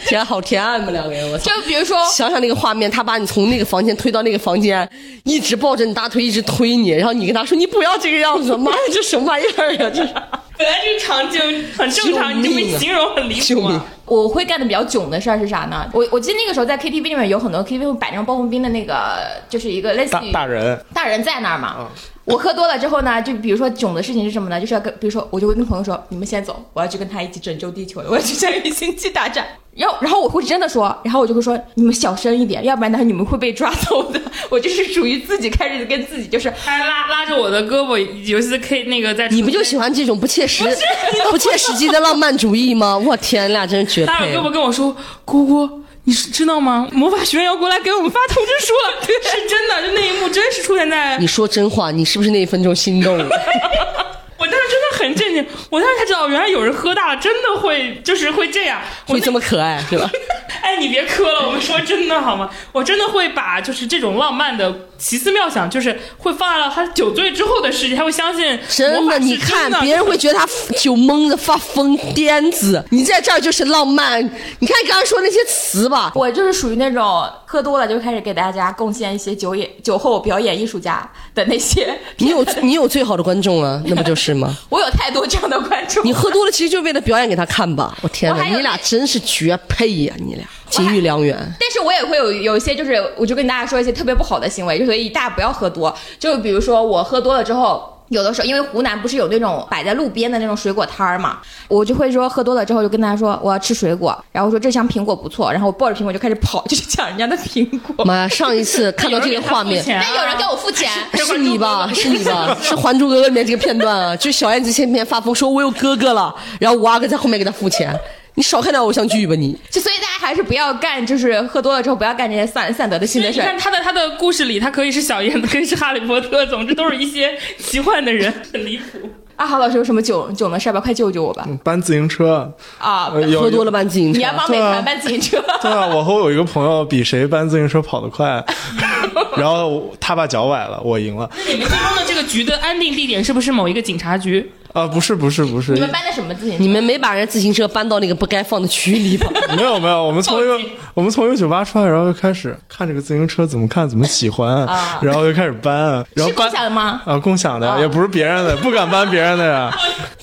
[0.05, 1.51] 天好甜啊，你们两个人，我操！
[1.51, 4.87] 就比如说，想想那个画面，他把你从那个房间推到那个房间，
[5.23, 9.89] 一直抱着你大腿，一直推你，然后你跟他说你不要这个样子， 妈呀，这什么玩意儿呀？
[9.93, 10.13] 这是
[10.57, 13.85] 本来这个场景很正常，你这么形容很离谱啊。！
[14.05, 15.85] 我会干的比较囧的事儿是啥呢？
[15.91, 19.17] 我我记得那个时候在 KTV 里面有很多 KTV 会摆那种暴风兵的那个，
[19.49, 21.89] 就是一个类似大于大人，大人在那儿嘛。
[22.25, 24.59] 我喝多了之后呢，就比如说囧的事情是什么呢？
[24.59, 29.45] 就是要跟，比如说我就会跟朋友说，你们先走，我要去跟他一起拯救地球，我要去参与星际大战。
[29.75, 34.19] 然后，然后我会真的说，然后我就会说，你们小声一点，要不然的话你们会被抓走的。
[34.49, 40.63] 我就是属于自己开始跟自己就是还拉拉着我的胳膊，尤其是 K 那个在你不就喜欢这种不切实、
[41.29, 42.97] 不切实际的浪漫主义吗？
[42.97, 44.95] 我天，你俩真是绝配拉着胳膊跟我说
[45.25, 46.87] ：“姑姑，你是知道吗？
[46.91, 53.23] 魔法学院要过来给我们发通知书了， 是真的，就那一幕真是出现在你说真话，你是不是那一分钟心动了？
[54.37, 60.09] 我当时真的很震惊，我当时才知道原来有人喝大了真的会就是会这样，会这么可爱是吧？
[60.61, 62.49] 哎，哎，你别磕了，我们说真的好吗？
[62.71, 70.47] 我真的会把就是这种浪漫的奇思妙想，就是会放在了他酒醉之后的世界，他会相信真的，魔法是你看真的别人会觉得他
[70.79, 74.23] 酒蒙子发疯癫子，你在这儿就是浪漫。
[74.59, 81.95] 你看刚刚说那些词吧，我就是属于那种喝多了就开始给大家贡献一些酒演酒后表演艺术家的那些。
[82.17, 84.55] 你有你有最好的观众啊，那不就是吗？
[84.69, 86.03] 我有太多这样的观众。
[86.05, 87.97] 你喝多了其实就是为了表演给他看吧。
[88.01, 91.35] 我天哪，我还有你俩真是绝配呀、你俩金玉良缘。
[91.59, 95.95] 但是我也会有有一些，就是我就跟大家说一些特别不好的行为，就所以大家不要喝多。
[96.19, 97.91] 就比如说我喝多了之后。
[98.09, 108.05] 有的时候，因为湖南不是有那种摆在路边的那种水果摊儿嘛，我就会说喝多了之后就跟大家说我要吃水果，然后说这箱苹果不错，然后我抱着苹果就开始跑，就去抢人家的苹果。
[108.05, 108.27] 妈呀！
[108.27, 109.91] 上一次看到这个画面，有
[110.25, 111.89] 人给他付钱啊但有人给我付钱， 是你吧？
[111.93, 112.55] 是你吧？
[112.61, 117.97] 是《还珠格格》里面这个片段啊，就是小燕子前面发疯说我有哥哥了，然后五阿哥在后面给他付钱。
[118.35, 119.57] 你少看点偶像剧吧你。
[119.69, 123.59] 就所以大家还是不要干，就是喝多了之后不要干这些散散德的心的事儿你看。
[123.59, 128.99] 他的他的故事里，他可以是小燕子，可以是哈利波特，总之都是一些奇幻的人，很离谱。
[129.35, 130.79] 阿豪老师有什么囧囧的事儿吧？
[130.79, 131.45] 快救救我吧！
[131.61, 135.43] 搬自行车，啊，喝多了搬自行车你，要帮美团搬自行车。
[135.61, 138.41] 对啊，我和我有一个朋友比谁搬自行车跑得快，
[139.37, 141.29] 然后他把脚崴了，我赢了。
[141.45, 144.51] 那你们最终的这个局的安定地点是不是某一个警察局？
[144.73, 146.61] 啊，不是不是不是你，们搬的什么自行车？
[146.61, 149.25] 你们没把人自行车搬到那个不该放的区里吧？
[149.55, 150.59] 没有没有，我们从一个
[150.93, 157.01] 我们从一个酒吧出来，然后就开始看这个自行车怎么看怎么喜欢，啊然后就开始搬，然后是共享的吗？
[157.05, 159.73] 啊共享的也不是别人的，不敢搬别人的呀。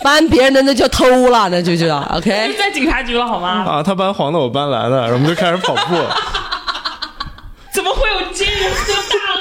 [0.02, 2.59] 搬别人的那叫偷了，那就叫 OK 是。
[2.59, 3.64] 在警察局了好吗？
[3.66, 5.97] 啊，他搬黄的，我搬蓝的，然后我们就开始跑步。
[8.32, 9.31] 怎么会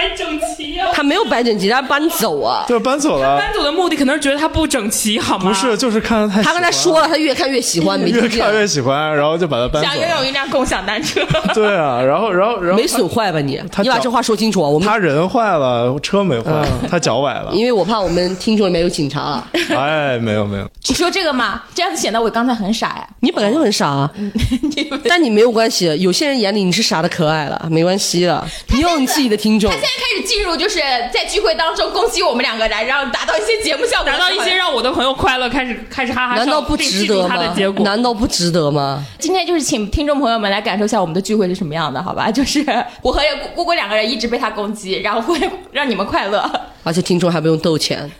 [0.00, 2.64] 摆整齐呀、他没有摆整齐，他搬走啊。
[2.66, 5.50] 对，搬走了，搬走的目的可能是觉得他不整齐，好吗？
[5.50, 10.08] 不是，就是看他太他刚才说了，他越看越喜欢，没 越，看越喜欢，然后就把他搬想走了。
[10.08, 11.20] 拥有一辆共享单车。
[11.52, 13.60] 对啊，然后然后然后没损坏吧你？
[13.82, 14.68] 你把这话说清楚啊！
[14.68, 16.50] 我们他人坏了，车没坏，
[16.90, 17.50] 他脚崴了。
[17.52, 19.46] 因为我怕我们听众里面有警察啊。
[19.76, 21.62] 哎，没有没有，你说这个吗？
[21.74, 23.06] 这样子显得我刚才很傻呀。
[23.20, 24.10] 你本来就很傻啊，
[25.06, 28.46] 但你没有关系，有些人眼里你是傻的可爱了，没关系了。
[28.72, 30.78] 你有你自己的听众他，现在开始进入，就是
[31.12, 34.50] 在聚会当中攻击我们两个人，然后达到一些节目效果，达到一些。
[34.60, 37.70] 让我的朋友快乐，开始开始哈哈笑，难道不值得吗他的结？
[37.70, 37.82] 果？
[37.82, 39.02] 难道不值得吗？
[39.18, 42.28] 今天就是请听众朋友们来感受一下我们的聚会是什么样的，好吧？
[42.32, 42.62] 就是
[43.00, 43.22] 我和
[43.54, 45.40] 姑姑两个人一直被他攻击，然后会
[45.72, 46.44] 让你们快乐。
[46.84, 48.10] 而且听众还不用斗钱。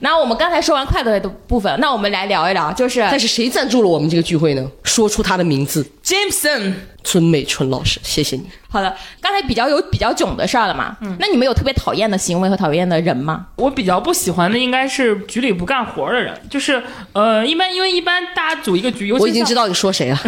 [0.00, 4.70] 那我们刚才说完快乐的部分，那我们来聊一聊，就是但是谁赞助了我们这个聚会呢？
[4.84, 8.46] 说出他的名字，Jameson，孙美春老师，谢谢你。
[8.68, 10.96] 好的，刚才比较有比较囧的事儿了嘛。
[11.00, 13.46] 嗯，那你们有特别讨厌的行为和讨厌的人吗？
[13.56, 16.82] 我比较不喜欢的应该是局里不干活的人，就是
[17.12, 20.18] 呃，一般因为一般大家组一个局，尤其，我已经知道你说谁了。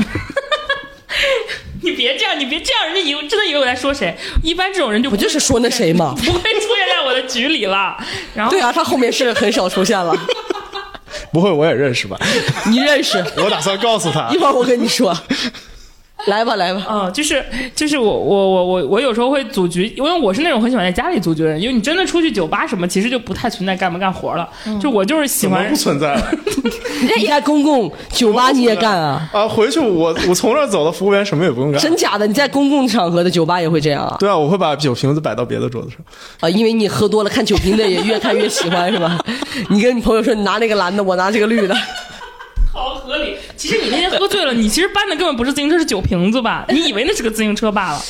[1.83, 4.15] 你别这样，你别这样，人家以为真的以为我在说谁。
[4.43, 6.15] 一般这种人就不就是说那谁吗。
[6.25, 7.97] 不会出现在我的局里了。
[8.35, 10.15] 然后对啊，他后面是很少出现了。
[11.33, 12.19] 不会，我也认识吧？
[12.71, 13.23] 你认识？
[13.37, 14.39] 我打算告诉他一。
[14.39, 15.17] 会儿我跟你说。
[16.27, 16.85] 来吧，来吧。
[16.91, 24.49] 嗯，就是就是我我我我我有时候会组局，因为我是那种很喜欢在家里组局的人，因为你真的出去酒吧什么，其实就不太存在干不干活了。
[24.81, 26.21] 就我就是喜欢不存在
[27.17, 29.31] 你在公共酒吧你也干啊？
[29.33, 29.47] 啊？
[29.47, 31.81] 回去我我从这儿走了，服务员什么也不用干。
[31.81, 32.27] 真假的？
[32.27, 34.17] 你在公共场合的酒吧也会这样啊？
[34.19, 35.99] 对啊，我会把酒瓶子摆到别的桌子上。
[36.41, 39.19] 啊，因为你喝多了，看酒瓶子也越看越喜欢，是吧？
[39.71, 41.75] 你跟你朋友说，你拿那个蓝的，我拿这个绿的。
[42.79, 43.37] 好合理。
[43.57, 46.65] 其实你那天喝醉了，你其实搬的根本不是自行车，是酒瓶子吧？
[46.71, 48.01] 你以为那是个自行车罢了。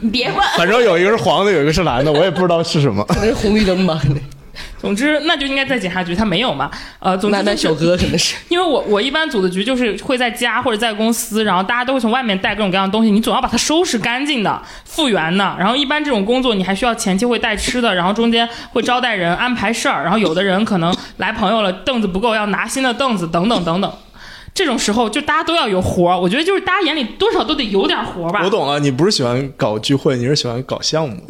[0.00, 3.04] 你别问，反正有一个是黄的，有一个是蓝的，我也不知道是什么。
[3.04, 4.00] 可能是红绿灯吧，
[4.86, 6.70] 总之，那就应该在警察局，他没有嘛。
[7.00, 8.36] 呃，总之、就是、慢慢小哥可能是。
[8.48, 15.56] 因为我我一般组的局就是会在家或者在公司，然后大家都会从外面带各种各样的东西，你总要把它收拾干净的、复原的。
[15.58, 23.92] 然后一般这种工作你还需要前期会带吃的，然后中间会招待人、安排事儿，然后有的人可能来朋友了，凳子不够要拿新的凳子，等等等等。
[24.54, 28.40] 这种时候就大家都要有活儿，我觉得就是大家眼里多少都得有点活儿吧。
[28.44, 31.16] 我懂了，你不是喜欢搞聚会，你是喜欢搞项目。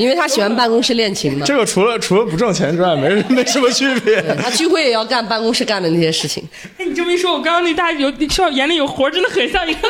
[0.00, 1.44] 因为他喜欢办公室恋情嘛。
[1.44, 4.22] 这个除了除了不挣钱之外，没没什么区别。
[4.42, 6.42] 他聚会也要干办公室干的那些事情。
[6.78, 9.88] 哎，你这么一说，我刚刚那大家有笑眼里有活儿，真的很像一个。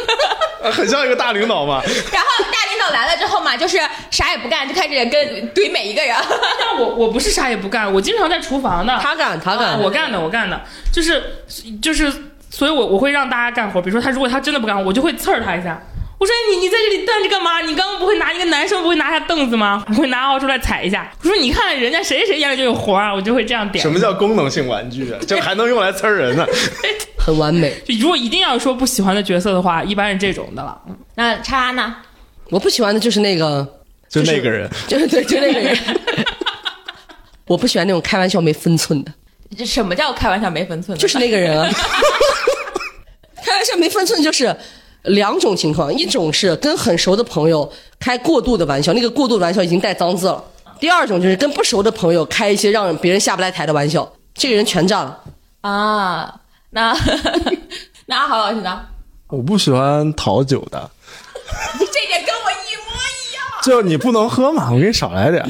[0.72, 1.80] 很像一个大领导嘛。
[2.12, 3.78] 然后大领导来了之后嘛，就是
[4.10, 6.14] 啥也不干，就开始跟怼每一个人。
[6.58, 8.98] 但我我不是啥也不干，我经常在厨房的。
[9.00, 10.60] 他干，他干，我干的，我干的，
[10.92, 11.22] 就是
[11.80, 12.12] 就是，
[12.50, 13.80] 所以我我会让大家干活。
[13.80, 15.80] 比如说他如果他真的不干活，我就会刺儿他一下。
[16.20, 17.62] 我说你你在这里站着干嘛？
[17.62, 19.82] 你刚刚不会拿一个男生不会拿下凳子吗？
[19.88, 21.10] 我会拿奥出来踩一下。
[21.22, 23.80] 我说你看人家谁谁眼里就有活啊，我就会这样点。
[23.82, 25.18] 什么叫功能性玩具啊？
[25.26, 26.46] 这还能用来呲人呢？
[27.16, 27.74] 很完美。
[27.86, 30.78] 就如果一定要说不喜欢的角色的话，一般是这种的了。
[31.14, 31.96] 那叉叉呢？
[32.50, 33.66] 我不喜欢的就是那个，
[34.10, 35.76] 就那个人，就是对，就那个人。
[37.46, 39.12] 我不喜欢那种开玩笑没分寸的，
[39.56, 41.00] 这什么叫开玩笑没分寸呢？
[41.00, 41.70] 就是那个人啊。
[43.42, 44.54] 开玩笑没分寸就是
[45.02, 50.42] 两种情况，一种是跟很熟的朋友开过度的玩笑，那个过度的玩笑已经带脏字了；
[50.78, 55.18] 第二种就是跟不熟的朋友开一些让别人下不来台的玩笑，这个人全占了。
[55.62, 56.34] 啊，
[56.70, 56.96] 那
[58.06, 58.80] 那阿豪老师呢？
[59.28, 60.90] 我不喜欢讨酒的，
[61.78, 63.42] 这点跟我一模一样。
[63.62, 65.44] 就你不能喝嘛，我给你少来点，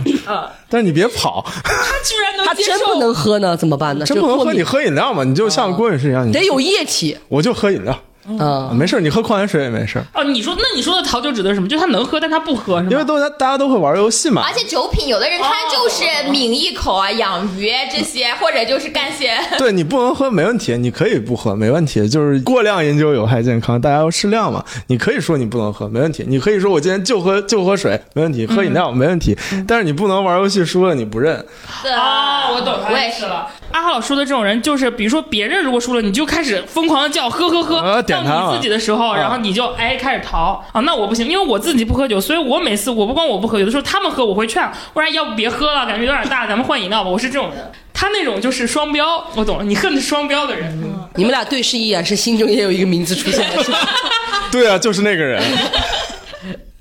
[0.69, 1.73] 但是你别跑，他
[2.05, 4.05] 居然能接受，他真不能喝呢，怎么办呢？
[4.05, 7.17] 真不能喝，你喝饮料嘛，你就像郭女士一样，你得有液体。
[7.29, 7.99] 我就喝饮料，
[8.29, 11.67] 嗯，没事，你喝矿泉水也没事，哦，你说那你说的讨酒指的是什么？
[11.69, 12.89] 就是他能喝，但他不喝是吗？
[12.91, 19.33] 因为都大家都会玩游戏嘛而，且酒品，有的人他就是抿一口啊，养鱼这些，或者就是干些。
[19.59, 24.65] 对你不能喝没问题，你可以不喝没问题，就是过量饮酒有害健康，大家要适量嘛。
[24.89, 29.37] 你可以说你不能喝没问题，你可以说我今天就喝就喝水没问题，喝饮料没问题，
[29.67, 31.45] 但是你不能玩游戏输了你不认，
[31.83, 33.25] 对哦，我懂，我也是。
[33.25, 33.49] 了。
[33.73, 40.81] 阿浩说的这种人，就是比如说别人如果输了，你就开始疯狂的叫喝喝喝，到你自己的时候，啊然后你就哎开始逃啊。
[40.83, 47.11] 那我不行，因为我自己不喝酒，所以我每次我不光我不喝，有的时候他们喝我会劝，不然要不别喝了，感觉有点大，咱们换饮料吧。
[47.11, 47.71] 我是这种人。
[47.93, 50.83] 他那种就是双标，我懂了，你恨的是双标的人。
[51.17, 53.79] 你们俩对视一眼，是心中也有一个名字出现了，是吧？
[54.51, 55.43] 对啊，就是那个人，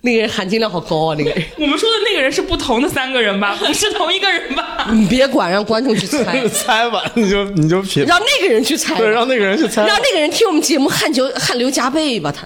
[0.01, 1.43] 那个人含金量好高啊，那个人。
[1.59, 4.88] 我们说的那个人是不同的三个人吧， 不是同一个人吧？
[4.91, 12.45] 你别管，让观众去猜， 猜吧，你就你就品，让那个人去猜，对，让那个人去猜，让那个人听我们节目汗流汗流浃背吧，他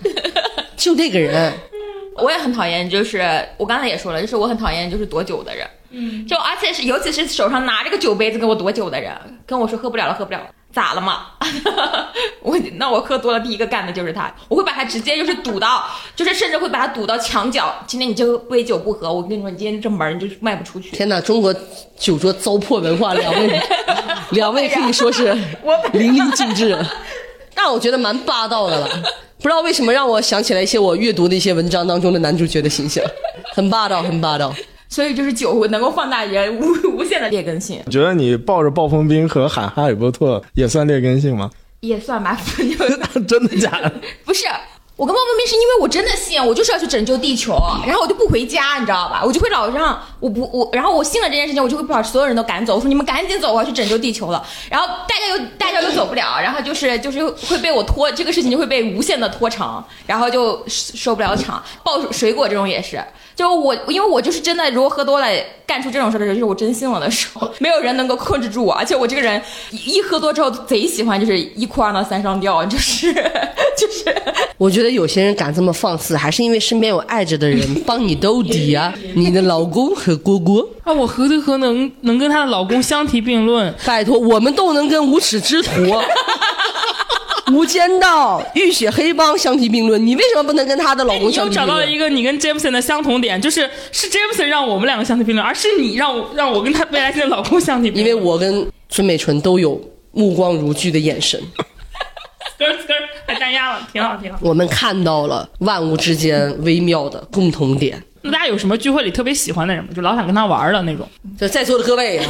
[0.75, 1.53] 就那个人。
[2.15, 5.67] 我也很讨厌，就是我刚才也说了，就是我很讨厌就是躲酒的人。
[5.89, 9.11] 嗯，就而且是尤其是手上拿着个酒杯子跟我躲酒的人，
[9.47, 11.27] 跟我说喝不了了，喝不了了，咋了嘛？
[12.41, 15.85] 我那我喝多了，第一个干的就是他，我会把他直接就是堵到，
[16.15, 17.73] 就是甚至会把他堵到墙角。
[17.85, 20.89] 今天你这杯酒不喝，我跟你说，你今天这门你就是迈不出去。
[20.89, 21.53] 天哪，中国
[21.97, 23.61] 酒桌糟粕文化，两位
[24.31, 25.33] 两位可以说是
[25.93, 26.77] 淋漓尽致，
[27.53, 28.89] 但我觉得蛮霸道的了。
[29.37, 33.03] 不知道为什么让我想起来一些我阅读的一些文章当中的男主角的形象，
[33.53, 34.53] 很霸道，很霸道。
[34.93, 41.49] 所以就是酒能够放大人无无限的劣根性，你觉得你抱着暴风兵和喊哈利波特也算劣根性吗？
[41.79, 42.39] 也算吧。
[43.27, 43.91] 真的假的？
[44.23, 44.45] 不是，
[44.95, 47.57] 我跟暴风兵是因为我真的信，我就是要去拯救地球，
[47.87, 49.23] 然后我就不回家，你知道吧？
[49.25, 54.45] 我就会老让我不我，然后我信了这件事情，我就会把所有人都赶走，我说你们赶紧走，我要去拯救地球了。
[54.69, 61.61] 然后大家又大家又走不了，然后就是就是会被我拖，这个事情就会被无限的拖长，然后就受不了场。
[61.83, 63.03] 抱水果这种也是。
[63.35, 65.27] 就我，因为我就是真的，如果喝多了
[65.65, 68.73] 干出这种事的时候，就是我真信了的时候，没有人能够控制住我。
[68.73, 69.41] 而且我这个人
[69.71, 73.11] 一一喝多之后贼喜欢，就是一哭二闹三上吊，就是
[73.77, 74.15] 就是。
[74.57, 80.65] 我觉得有些人敢这么放肆，还是因为身边有爱着的人帮你兜底啊，你的老公和蝈蝈。
[80.83, 83.73] 啊，我何德何能能跟她的老公相提并论？
[83.85, 85.71] 拜托，我们都能跟无耻之徒、
[87.53, 91.85] 无间道、浴血黑帮相提并论，你为什么不能跟她的老公你又找到了？
[91.85, 98.23] 一个你跟 Jameson 的相同点，就是是 Jameson 让我们两个相提并论，而是你让我让我跟他未来新的老公相提并论因为。
[98.23, 99.79] 我跟孙美纯都有
[100.11, 101.39] 目光如炬的眼神，
[102.57, 102.93] 咯咯
[103.27, 104.39] 还单压了，挺好挺好。
[104.41, 108.01] 我们看到了万物之间微妙的共同点。
[108.23, 109.89] 那大家有什么聚会里特别喜欢的人吗？
[109.95, 111.07] 就老想跟他玩的那种？
[111.39, 112.19] 就在座的各位，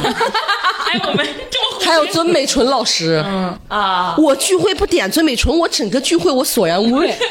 [0.84, 7.14] 还有，我们这么还有尊美纯老师，嗯啊，我聚会不点尊美纯，我整个聚会我索然无味。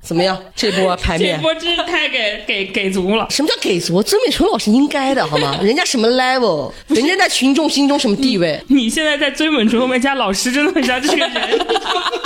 [0.00, 0.40] 怎么样？
[0.54, 1.36] 这波排这？
[1.42, 3.26] 波真是太给给给足了。
[3.28, 4.00] 什么叫给足？
[4.00, 5.58] 尊美纯老师应该的好吗？
[5.60, 6.72] 人家什么 level？
[6.86, 8.62] 人家在群众心中什么地位？
[8.68, 11.32] 你现在在曾美纯后面加老师，真的很像这个人。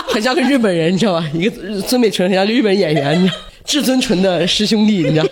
[0.09, 1.27] 很像个日本人，你知道吧？
[1.33, 5.25] 一个尊美纯很像个日本演员，你知道至尊纯的师兄弟，你知道？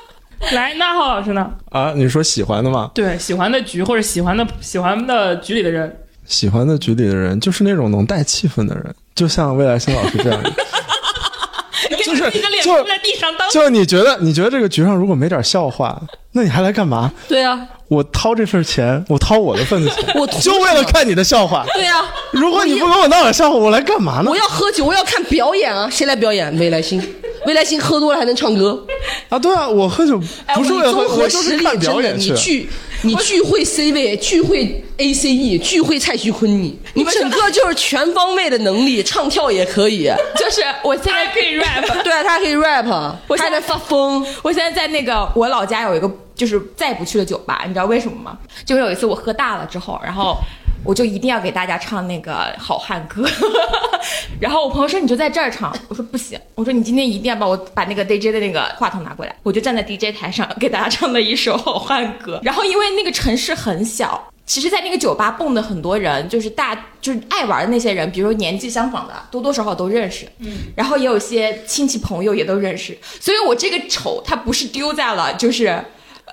[0.52, 1.50] 来，那浩老师呢？
[1.70, 2.90] 啊，你说喜欢的吗？
[2.94, 5.96] 对，喜欢的局或者喜欢的喜欢的局里的人，
[6.26, 10.52] 喜欢的局里的人就是那种能带气氛的人，就像未来星老师这样的。
[12.04, 13.50] 就是你的脸就在地上当。
[13.50, 16.00] 就你觉得，你觉得这个局上如果没点笑话，
[16.32, 17.10] 那你还来干嘛？
[17.26, 21.64] 对啊，我掏这份钱，我掏我的份子钱， 我就为了看你的笑话。
[21.74, 22.04] 对啊。
[22.30, 24.36] 如果你不给我闹点笑话，我来干嘛呢我？
[24.36, 25.88] 要喝酒，我要看表演啊！
[25.90, 26.56] 谁来表演？
[26.58, 27.00] 未来星，
[27.46, 28.84] 未来星喝多了还能唱歌，
[29.28, 30.20] 啊，对啊，我喝酒
[30.54, 32.32] 不是为了喝，综合我就是实力看表真的，演去。
[32.32, 32.68] 你聚
[33.02, 40.10] 你聚会 C 位，聚会 ACE，聚会蔡徐坤你，你整个就是全方位的能力，唱跳也可以。
[40.36, 42.86] 就是我现在可以 rap， 对啊，他可以 rap，
[43.28, 44.26] 我现在他还能发疯。
[44.42, 48.36] 我现在在那个我老家有一个就是再也不去的酒吧，你知道为什么吗？
[48.64, 50.36] 就是有一次我喝大了之后，然后
[50.86, 53.22] 我就一定要给大家唱那个《好汉歌》。
[54.40, 62.36] 然后我朋友说你就在这儿唱，我说不行，我说你今天一定要把我把那个 DJ 的那个话筒拿过来，我就站在 DJ 台上给大家唱了一首《好汉歌》。
[62.44, 64.30] 然后因为那个城市很小。
[64.46, 70.24] 其实，在那个酒吧蹦的很多人，就是大，就是爱玩的那些人，比如说年纪相仿的，多多少少都认识。
[70.38, 75.84] 嗯，然后也有些亲戚朋友也都认识，所以我这个丑，它不是丢在了，就是，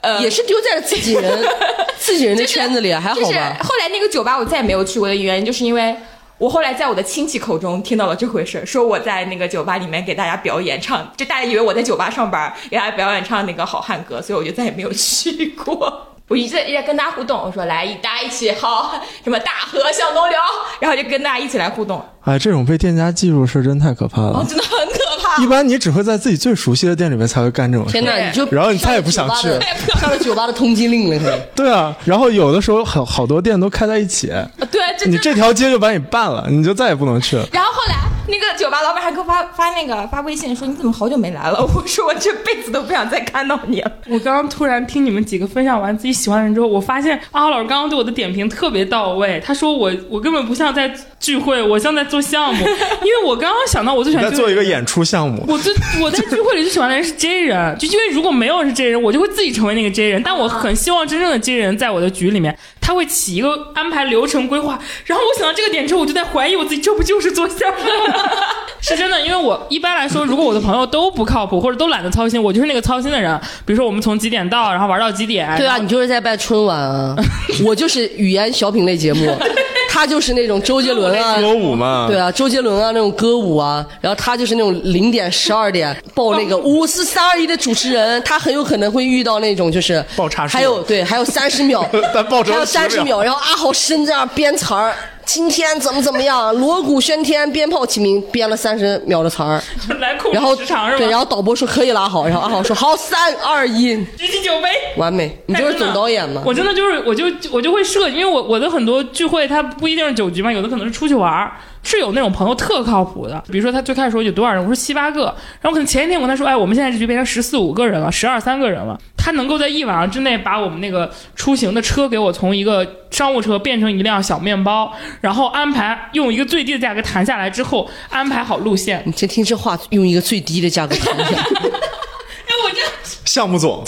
[0.03, 1.43] 呃，也是丢在了自己人
[1.97, 3.57] 自己人的圈子里，还好就是吧？
[3.63, 5.95] 后来那个酒吧我再也没有去过的原因，就是因为
[6.37, 16.12] 我后来在我的亲戚口中听到了这回事，说我在那个酒吧里面给大家表演唱，就大家以为我在酒吧上班，给大家表演唱那个好汉歌，所以我就再也没有去过。
[16.33, 20.39] 我一直在一直在跟大家互动，我说来，大家一起好，什么大河向东流，
[20.79, 24.39] 然后就跟大家一起来互动，哎，这种被店家记住的事真太可怕了。
[24.39, 25.45] 哦，真的很可怕一。
[25.45, 28.03] 般你只会在自己最熟悉的店里面才会干这种事天。
[28.03, 31.39] 哪，你就然后你再也不想去上了酒吧的上了酒吧的通缉令了，可能。
[31.53, 34.33] 对啊，然后有的时候好好多店都开在一起，
[34.71, 37.47] 对，这你这条街就把你办了，你就再也不能去了。
[37.51, 37.95] 然后后来
[38.27, 41.59] 那个酒吧老板还给我发发那个发微信说你怎么好久没来了？
[41.75, 43.91] 我说我这辈子都不想再看到你了。
[44.09, 49.41] 我刚刚突然听你们几个分享完自己喜欢的人之后，我发现阿豪老师刚刚对我的点评特别到位。
[49.45, 52.65] 他说我我根本不像在聚会，我像在做项目，
[53.03, 60.23] 因为我刚刚想到我最喜你欢在做一个演出项目，我最我在聚会里最喜欢的人是 J 人，就因为如果没有人是 J 人，我就会自己成为那个 J 人。
[60.23, 64.79] 但我很希望真正的 J 人在我的局里面，他会起一个安排流程规划。
[65.05, 68.12] 然后我想到这个点之后，我就在怀疑我自己，这不就是做项目吗？
[68.81, 73.39] 是真的，因为我一般来说，如果我的朋友都不靠谱或者都懒得操心，我就是那个操心的人。
[73.65, 75.55] 比如说我们从几点到，然后玩到几点。
[75.57, 77.15] 对啊，你就是在办春晚啊，
[77.65, 79.33] 我就是语言小品类节目，
[79.89, 81.39] 他就是那种周杰伦啊。
[81.39, 94.93] 歌舞嘛，对啊，周杰伦啊那种歌舞啊，然后他就是那种零点十二点报那个五四三二一的主持人，他很有可能会遇到那种就是报差数还有对，还有三十秒但报还有10秒三十秒，然后阿豪身在那编词儿，
[95.25, 99.61] 今天怎么怎么样，锣鼓喧天，鞭炮齐鸣，编了三十秒的词儿，
[99.99, 100.55] 来控然后？
[100.55, 104.69] 对，然后导播说可以拉好，然后阿豪说好，三二一，举起酒杯。
[104.97, 106.41] 完美，你就是总导演嘛。
[106.45, 111.53] 我真的就是，我就我就会设，因为我我的很多聚会，它不一定是酒局嘛，有的可能是出去玩儿。
[111.83, 115.25] 是有那种朋友特靠谱的，比如说他最开始说有多少人，我说七八个，
[115.61, 124.91] 然后可能前一天我跟他说，哎，我们现在这局变成十四五个人了，十二三个人了，他能够在一晚上之内把我们那个出行的车给我从一个商务车变成一辆小面包，
[125.21, 129.03] 然后安排用一个最低的价格谈下来之后，安排好路线。
[129.05, 131.43] 你先听这话，用一个最低的价格谈下来。
[131.43, 132.81] 哎，我这
[133.25, 133.83] 项目总，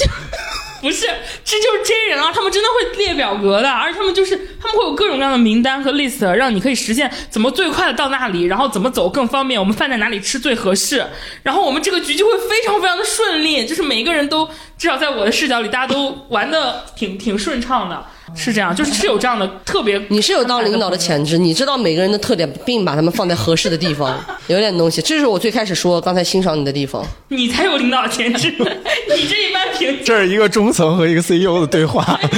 [0.86, 1.08] 不是，
[1.44, 11.04] 这就是真人啊，他们真的会列表格的，而且他们就是他们会有各种各样的名单和 list，让你可以实现怎么最快的到那里，然后怎么走更方便，我们饭在哪里吃最合适，
[11.42, 14.48] 然后我们这个局就会非常非常的顺利，就是每一个人都
[14.78, 25.02] 至少在我的视角里，大家都玩的挺挺顺畅的，是这样，就是是有这样的特别，你是有当领导的潜质，你知道每个人的特点，并把他们放在合适的地方，有点东西。
[25.02, 27.06] 这是我最开始说刚才欣赏你的地方。
[27.28, 32.20] 你才有领导潜质，你这一般平这是一个中层和一个 CEO 的对话。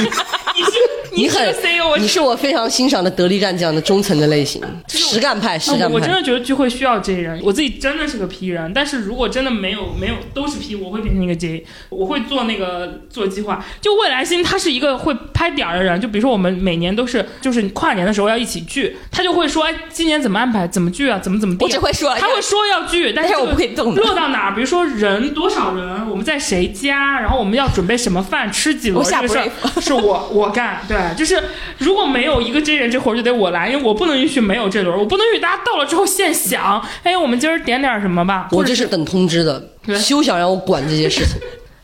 [0.58, 0.72] 你是
[1.18, 6.12] 你很 CEO，你是我非常欣赏的得力干将的中层的类型，实干派，实干派我真。
[6.12, 13.64] 的觉得聚会需要 J 人，我自己真的是个 P 人，但是如果真的没有没有都是 P，我会变成一个 J，我会做那个做计划。
[13.80, 29.50] 就未来星他是一个会拍点儿的人，就比如说我们每年都是就是跨年的时候要一起聚，他就会说哎今年怎么安排，怎么聚啊，怎么怎么地啊、我只会说他会说要聚，但是我不会动的落到哪儿，比如说人多少人，我们在谁家，然后我们要准备什么饭，吃几轮这个事儿
[29.80, 31.42] 是我我干，对，就是
[31.78, 39.62] 如果没有一个真人，这活儿就得我来，因为我不能允许没有这轮，我不能允许大家到了之后现想，哎，我们今儿点点什么吧，我这是等通知的，
[39.98, 41.38] 休想让我管这些事情。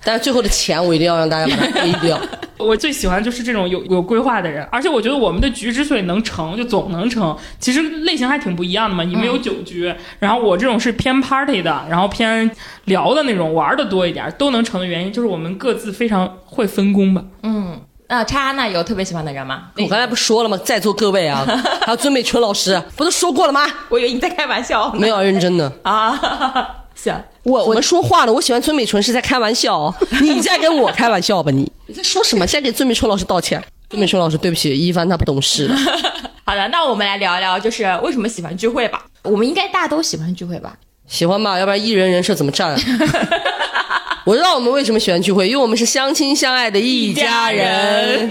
[0.06, 2.20] 但是最后的钱我一定要让大家把它 A 掉。
[2.60, 9.04] 我最喜欢就是这种有有规划的人，而且我觉得我们的局之所以能成，就总能成，其实类型还挺不一样的嘛。
[9.06, 12.52] 你们有酒局，然后我这种是偏 party 的，然后偏
[12.86, 17.24] 聊的那种，玩的多一点，都能成的原因就是我们各自非常会分工吧。
[17.44, 19.64] 嗯，那叉那有特别喜欢的人吗？
[19.78, 20.58] 我刚才不说了吗？
[20.64, 21.44] 在座各位啊，
[21.86, 23.66] 还有尊美纯老师，不都说过了吗？
[23.90, 25.72] 我以为你在开玩笑没有认真的。
[25.84, 26.70] 啊。
[26.96, 27.12] 行，
[27.42, 31.70] 我我们说话了，我喜欢尊美纯是在开玩笑， 你在跟我开玩笑吧你？
[31.88, 32.46] 你在说什么？
[32.46, 33.62] 现在给尊美纯老师道歉。
[33.90, 35.68] 尊美纯老师，对不起，一帆他不懂事。
[36.46, 39.04] 好的，那我们来聊一聊，就是为什么喜欢聚会吧。
[39.24, 40.76] 我们应该大家都喜欢聚会吧？
[41.08, 42.80] 喜欢吧，要不然艺人人设怎么站？
[44.26, 48.30] 我知道我们为什么喜欢聚会，因为我们是相亲相爱的一家人。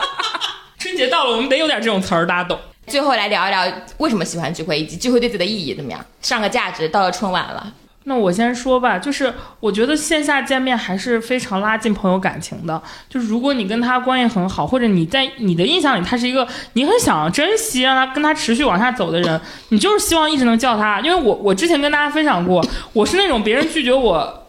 [0.78, 2.58] 春节到了，我们得有点这种词儿，大家懂。
[2.86, 3.64] 最后来聊一聊
[3.96, 6.04] 为什么喜欢聚会，以及聚会对自己的意义怎么样？
[6.20, 7.72] 上个价值，到了春晚了，
[8.04, 12.82] 那我先说吧，就是我觉得线下见面还是非常拉近朋友感情的。
[13.08, 19.40] 就是如果你跟他关系很好，或者你在你的印象里他是一个你很想珍惜让他跟他持续往下走的人，
[19.70, 21.00] 你就是希望一直能叫他。
[21.00, 24.43] 因为我我之前跟大家分享过，我是那种别人拒绝我。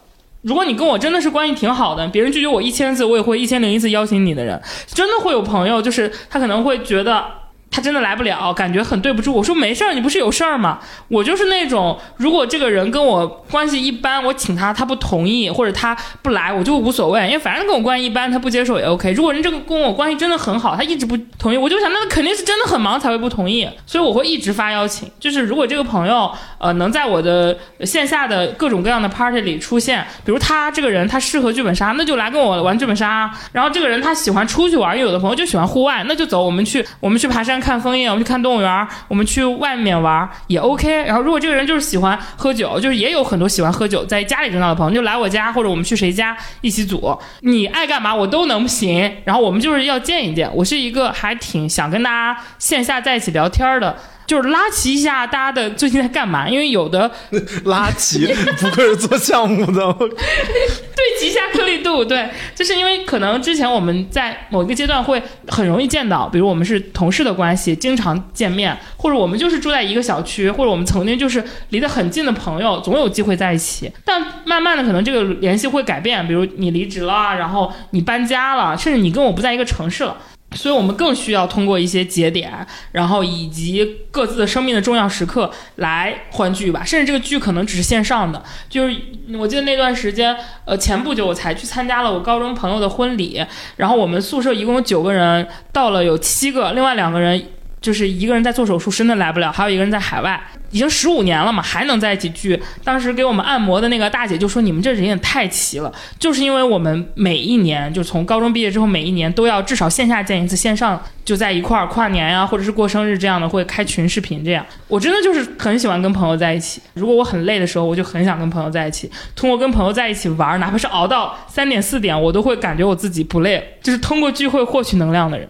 [0.46, 7.24] 如果你跟我真的是关系挺好的，别人拒绝我一千次，我也会一千零一次邀请你的人，真的会有朋友，就是他可能会觉得。
[7.68, 9.34] 他真的来不了，感觉很对不住。
[9.34, 10.78] 我说没事儿，你不是有事儿吗？
[11.08, 19.12] 我就是那种，如果这个人跟我关系一般，我请他，他不同意或者他不来，我就无所谓，因为反正跟我关系一般，他不接受也 OK。
[19.12, 25.10] 如果人这个跟我关系真的很好，他一直不同意，我就想那肯定是真的很忙才会不同意，所以我会一直发邀请。
[25.20, 33.30] 就是如果这个朋友呃能在我的线下的各种各样的 party 里出现，比如他这个人他适合剧本杀，那就来跟我玩剧本杀。
[33.52, 37.56] 然后这个人他喜欢出去玩，有的朋友就喜欢户外，那就走，我们去我们去爬山。
[37.66, 41.02] 看枫叶，我们去看动物园，我们去外面玩也 OK。
[41.02, 49.12] 然后，如果这个人就是喜欢喝酒，就是也有很多喜欢喝酒在家里热闹的朋友，就来我家，或者我们去谁家一起组，你爱干嘛我都能行。
[49.24, 53.96] 然后我们就是要见一见，我是一个还挺想跟大家线下在一起聊天的。
[54.26, 57.10] 就是拉齐一下大家的最近在干嘛，因为有的
[57.64, 58.26] 拉齐
[58.58, 73.90] 不愧是做项目的， 对齐一下颗粒度，对，就是因为可能之前我们在某一个阶段会很容易见到，比如我们是同事的关系，经常见面，或者我们就是住在一个小区，或者我们曾经就是离得很近的朋友，总有机会在一起。
[74.04, 80.16] 但慢慢的，可能这个联系会改变，比如你离职了，然后你搬家了，甚至你跟我不在一个城市了。
[80.52, 86.82] 所以我们更需要通过一些节点，然后以及各自的生命的重要时刻来欢聚吧。
[86.84, 88.42] 甚至这个聚可能只是线上的。
[88.68, 88.96] 就是
[89.38, 93.44] 我记得那段时间，呃，前不久我才去参加了我高中朋友的婚礼，
[93.76, 97.50] 然后我们宿舍一共有九个人，到了有七个，另外两个人。
[97.86, 100.42] 就是一个人在做手术，真的来不了；还有一个人在海外，
[100.72, 102.60] 已经十五年了嘛，还能在一起聚。
[102.82, 114.66] 当时给我们按摩的那个大姐就说：“你们这人也太齐了。”就是因为我们每一年，就从高中毕业之后，每一年都要至少线下见一次，线上就在一块儿跨年呀，或者是过生日这样的，会开群视频这样。
[114.88, 116.82] 我真的就是很喜欢跟朋友在一起。
[116.94, 119.08] 如果我很累的时候，我就很想跟朋友在一起。
[119.36, 123.78] 通过跟朋友在一起玩，哪怕是熬到三点四点，我都会感觉我自己不累。
[123.80, 125.48] 就是通过聚会获取能量的人。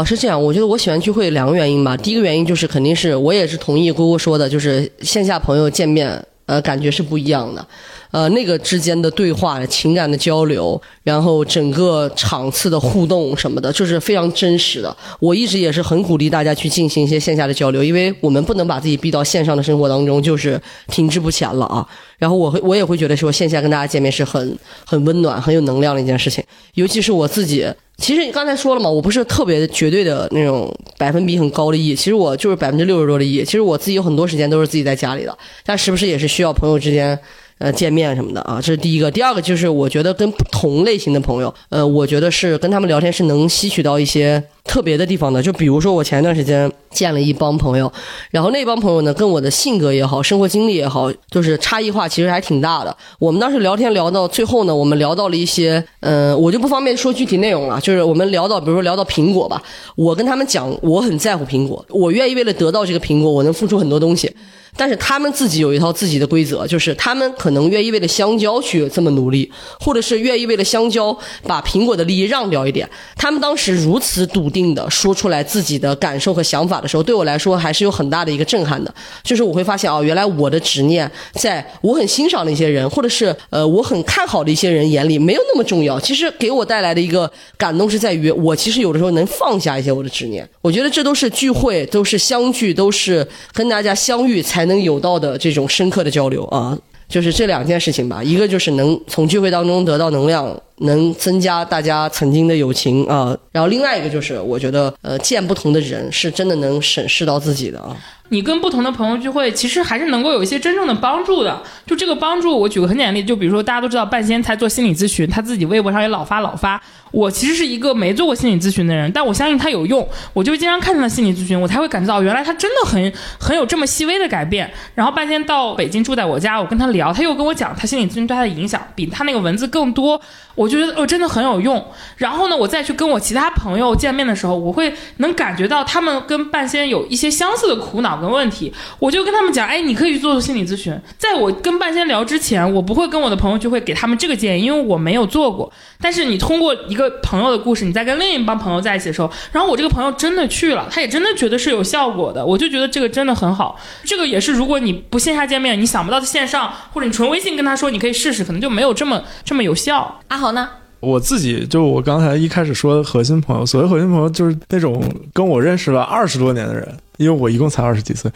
[0.00, 0.42] 哦，是这样。
[0.42, 1.94] 我觉得我喜欢聚会两个原因吧。
[1.94, 6.10] 第一个原因就是肯定是我也是同意姑姑说的，就是线下朋友见面，
[6.46, 7.66] 呃，感觉是不一样的。
[8.10, 14.96] 呃，那个之间的对话、情感的交流，然后整个场次的互动什么的，就是非常真实的。
[15.20, 20.58] 我一直也是很鼓励大家去进行一些线下的交流，因为我们不能把自己逼到线上的生活当中，就是
[20.88, 21.86] 停滞不前了啊。
[22.16, 26.42] 然后我会，我也会觉得说，线下跟大家见面是很很温暖、很有能量的一件事情。
[26.74, 27.64] 尤其是我自己，
[28.00, 33.44] 其实你刚才说了嘛，我不是特别绝对的那种百分比很高的 E，其实我就是百分之六十多的 E。
[33.44, 37.18] 其实我自己有很多时间都是自己在家里的，但时不时也是需要朋友之间。
[37.60, 39.10] 呃，见面什么的啊，这是第一个。
[39.10, 45.42] 第二个就是我觉得跟不同类型的朋友，呃，我觉得是跟他们聊天是能吸取到一些特别的地方的。
[45.42, 47.92] 就比如说我前一段时间见了一帮朋友，
[48.30, 52.96] 然后那帮朋友呢，跟我的性格也好，生活经历也好，就是差异化其实还挺大的。
[53.18, 57.78] 我们当时聊天聊到最后呢，我们聊到了一些，嗯，我就不方便说具体内容了。
[57.82, 59.62] 就是我们聊到，比如说聊到苹果吧，
[59.96, 64.34] 我跟他们讲，我很在乎苹果，我愿意为了得到这个苹果，我能付出很多东西。
[64.76, 72.88] 但是他们自己有一套自己的规则，就是他们可能愿意为了香蕉去这么努力，或者是愿意为了香蕉把苹果的利益让掉一点。
[73.16, 78.94] 他们当时如此笃定的说出来自己的感受和想法的时候，对我来说还是有很大的一个震撼的。
[79.22, 85.98] 就是我会发现啊，原来我的执念，在我很欣赏的一些人，或者是呃我很看好的一些人眼里没有那么重要。
[85.98, 90.48] 其实给我带来的一个感动是在于，我其实有的时候能放下一些我的执念。
[90.62, 94.59] 我觉得这都是聚会，都是相聚，都是跟大家相遇才。
[94.60, 96.76] 才能有到的这种深刻的交流啊，
[97.08, 98.22] 就是这两件事情吧。
[98.22, 103.36] 一个就是能从聚会当中得到能量，能增加大家曾经的友情啊。
[103.52, 107.96] 然后另外一个就是，我觉得呃，见不同的人是真的能审视到自己的啊。
[108.32, 111.60] 你跟不同的朋友聚会，其实还是能够有一些真正的帮助的。
[111.84, 116.80] 就这个帮助，我举个很简单例子，就比如说大家都知道半仙才做心理咨询，他自己微博上也老发老发。
[117.10, 124.70] 我其实是一个没做过心理咨询的人，但我相信他有用，我就经常看他的心理咨询，我才会感觉到原来他真的很很有这么细微的改变。
[124.94, 130.20] 然后半仙到北京住在我家，我跟他聊，他又跟我讲他心理咨询对他的影响比他那个文字更多，
[130.54, 131.84] 我就觉得哦真的很有用。
[132.18, 138.20] 然后呢，我再去跟我其他朋友见面的时候，我会能感觉到他们跟半仙有一些相似的苦恼。
[138.20, 140.94] 跟问题，我就跟他们讲，哎，你可以去做做心理咨询。
[141.16, 145.72] 在我跟半仙聊之前，我不会跟我的朋友聚会给他们这个建议，因为我没有做过。
[146.02, 153.78] 但是你通过一个朋友的故事，你在跟另一帮朋友在一起的时候，然后我这个朋友真的去了，他也真的觉得是有效果的，我就觉得这个真的很好。
[154.04, 160.20] 这个也是，如果你不线下见面，你想不到线上或者你纯微信跟他说你可以试试，可能就没有这么这么有效。
[160.28, 160.59] 阿豪呢？
[161.00, 165.02] 我自己就我刚才一开始说的核心朋友，所谓核心朋友就是那种
[165.32, 166.86] 跟我认识了二十多年的人，
[167.16, 168.30] 因为我一共才二十几岁，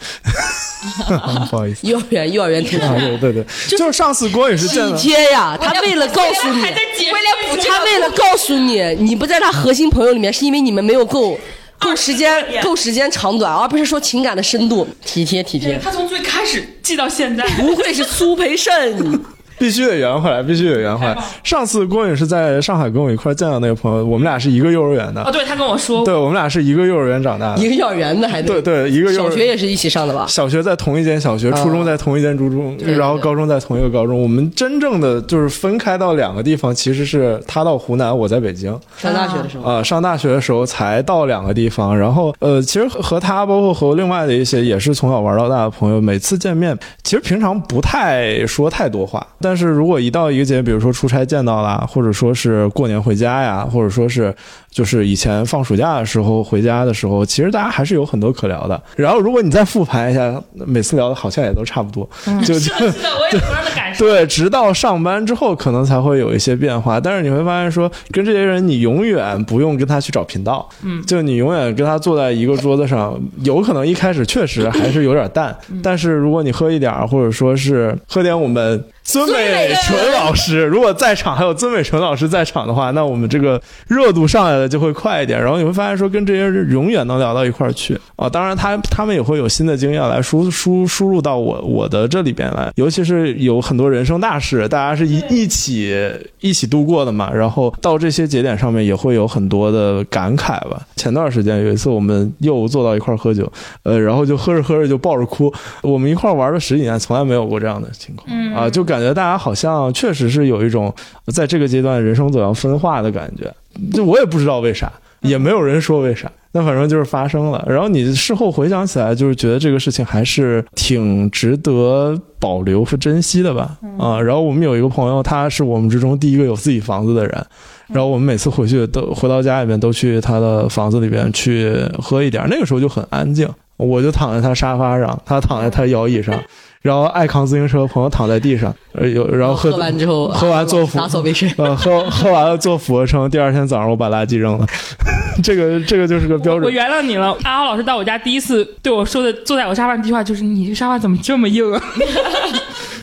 [1.49, 1.85] 不好意思。
[1.87, 3.45] 幼儿园幼儿园同啊，学，对对对，
[3.77, 11.37] 就是上次郭也是见体了，贴呀，他为了告诉你，他为了告诉你，你不在他核心朋友里面，是因为你们没有够
[11.77, 14.87] 够时间够时间长短，而不是说情感的深度。
[15.05, 19.23] 体贴体贴，他从最开始记到现在，不愧是苏培盛。
[19.59, 21.17] 必须得圆回来，必须得圆回来。
[21.43, 27.61] 上次郭颖是在上海跟我一块儿见到那个朋友，我们俩是一个幼儿园的，哦，对他跟我说对我们俩是一个幼儿园长大的。
[27.61, 30.25] 一，个幼儿园的还得对对，一个幼儿小学也是一起上的吧？
[30.27, 34.21] 小学在同一间小学，初中在同一间初中，对然后高中在同一个高中。
[34.21, 38.77] 我们真正的就是分开到两个地方，其实是他到湖南，我在北京。
[38.97, 54.33] 上大学的时候，啊、上大学的时候才到两个地方，然后呃，其实和和他，包括和另外的一些也是从小玩到大的朋友，每次见面，其实平常不太说太多话，但是如果一到一个节，比如说出差见到了，或者说是过年回家呀，或者说是
[54.71, 58.81] 就是以前放暑假的时候回家的时候，其实大家还是有很多可聊的。
[58.95, 62.09] 然后如果你再复盘一下，每次聊的好像也都差不多，
[62.43, 62.73] 就就。
[62.73, 64.07] 的，我有同样的感受。
[64.07, 66.99] 对，直到上班之后，可能才会有一些变化。
[66.99, 78.83] 但是你会发现说，跟这些人，你永远不用跟他去找频道，嗯，就你永远跟他坐在一个桌子上，有可能一开始确实还是有点淡，但是如果你喝一点，或者说是喝点我们。
[79.05, 85.39] 孙美纯老师，如果在场还有孙美纯老师在场的话，那我们这个热度上来的就会快一点。
[85.39, 88.27] 然后你会发现说，跟这些人永远能聊到一块儿去啊。
[88.27, 95.95] 当然他，他们也会有新的经验来输输输入到我我的这里边来，尤其是有很多人生大事，大家是一一起
[96.39, 97.31] 一起度过的嘛。
[97.31, 100.81] 然后到这些节点上面也会有很多的感慨吧。
[100.95, 103.49] 前段时间有一次我们又坐到一块儿喝酒，
[103.83, 105.53] 呃，然后就喝着喝着就抱着哭。
[105.83, 110.93] 我们一块儿玩了十几年，从来没有过这样的情况、啊，就感觉大家好像确实是有一种
[111.27, 113.53] 在这个阶段人生走向分化的感觉。
[113.91, 114.91] 就我也不知道为啥，
[115.21, 116.31] 也没有人说为啥。
[116.53, 123.77] 那反正就是发生了，然后你事后回想起来，就是觉得这个事情还是挺值得保留和珍惜的吧。
[123.99, 127.45] 啊，然后我们有一个朋友，他是我们之中第一个有自己房子的人，
[127.87, 133.45] 然后我们每次回去都回到家里面都去他的房子里边去喝一点，那个时候就很安静，
[133.77, 136.33] 我就躺在他沙发上，他躺在他摇椅上，
[136.81, 141.49] 然后爱扛自行车的朋友躺在地上，呃有然后喝喝完之后，喝完做俯 打扫卫生。
[141.57, 144.65] 呃，喝喝完了做俯卧撑，第二天早上我把垃圾扔了，
[145.43, 146.73] 这个这个就是个标准我准。
[146.73, 147.35] 原谅你了。
[147.43, 151.81] 阿豪老师到我家第一次对我说的，坐在我沙发上第一句话就是：“你这沙发怎么这么硬啊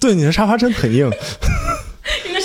[0.01, 1.11] 对，你的沙发真的很硬，？”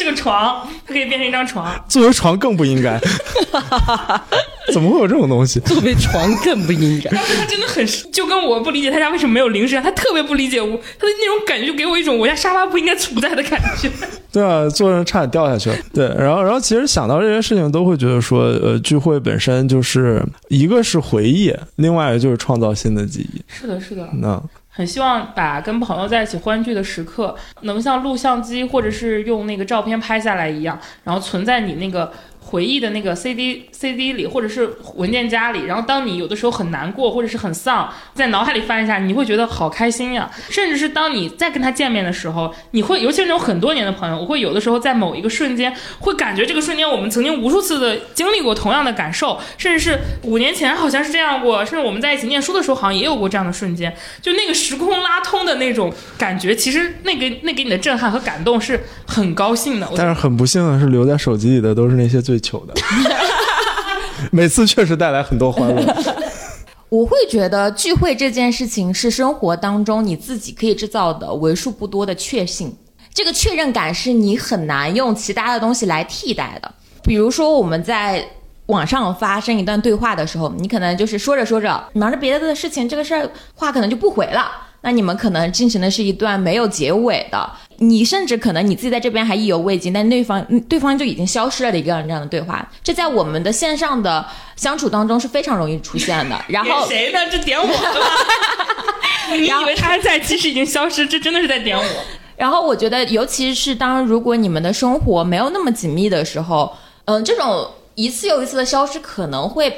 [0.10, 1.74] 个床，它可以变成一张床。
[1.88, 3.00] 作为床更不应该。
[4.74, 5.60] 怎么会有这种东西？
[5.62, 7.10] 作为床更不应该。
[7.12, 10.68] 但是他真的很，就跟我不理解他家为什么没有零食，他特别不理解我，
[11.00, 13.90] 他的那种感觉就给我一种我家沙发不应该存在的感觉。
[14.32, 15.78] 对啊，坐着差点掉下去了。
[15.94, 23.42] 对，然后然后其实想到这些事情，都会觉得说，呃，聚会本身就是一个是回忆，另外一个就是创造新的记忆。
[23.48, 24.08] 是的，是的。
[24.16, 24.42] 那
[24.78, 32.14] 很希望把跟朋友在一起欢聚的时刻，能像录像机或者是用那个照片拍下来一样，然后存在你那个
[32.48, 35.65] 回忆的那个 CD CD 里，或者是文件夹里。
[35.65, 40.30] 然后当你有的时候很难过或者是很丧，在脑海里翻一下，你会觉得好开心呀。
[40.49, 59.88] 甚至是当你再跟他见面的时候，你会，尤其是那种很多年的朋友，我会有的时候在某一个瞬间，会感觉这个瞬间我们曾经无数次的经历过同样的感受，甚至是五年前好像是这样过，甚至我们在一起念书的时候好像也有过这样的瞬间，就那个时空拉通的那种感觉，其实那个那给你的震撼和感动是很高兴的。
[59.95, 62.74] 但是很不幸的是，留在手机里的都是那些最糗的。
[64.32, 65.96] 每次确实带来很多欢乐。
[66.90, 72.74] 我会觉得聚会这件事情是生活当中你自己可以制造的为数不多的确信，
[73.14, 76.74] 这个确认感是你很难用其他的东西来替代的。
[77.04, 78.26] 比如说我们在
[78.68, 84.50] 网上发生一段对话的时候，你可能就是说着说着忙着别的的事情，这个事儿话可能就不回了。
[84.82, 94.26] 那你们可能进行的是一段没有结尾的，你甚至可能你自己在这边还意犹未尽，但对方嗯对方就已经消失了的一个这样的对话，这在我们的线上的
[94.56, 96.40] 相处当中是非常容易出现的。
[96.49, 97.20] 然后谁呢？
[97.32, 97.68] 这点我？
[99.38, 101.84] 你以为他还在，其实已经消失，这真的是在点我。
[102.38, 106.72] 然后我觉得，尤其是当如果你们的生活没有那么紧密的时候，
[107.06, 109.74] 嗯，这种一次又一次的消失可能会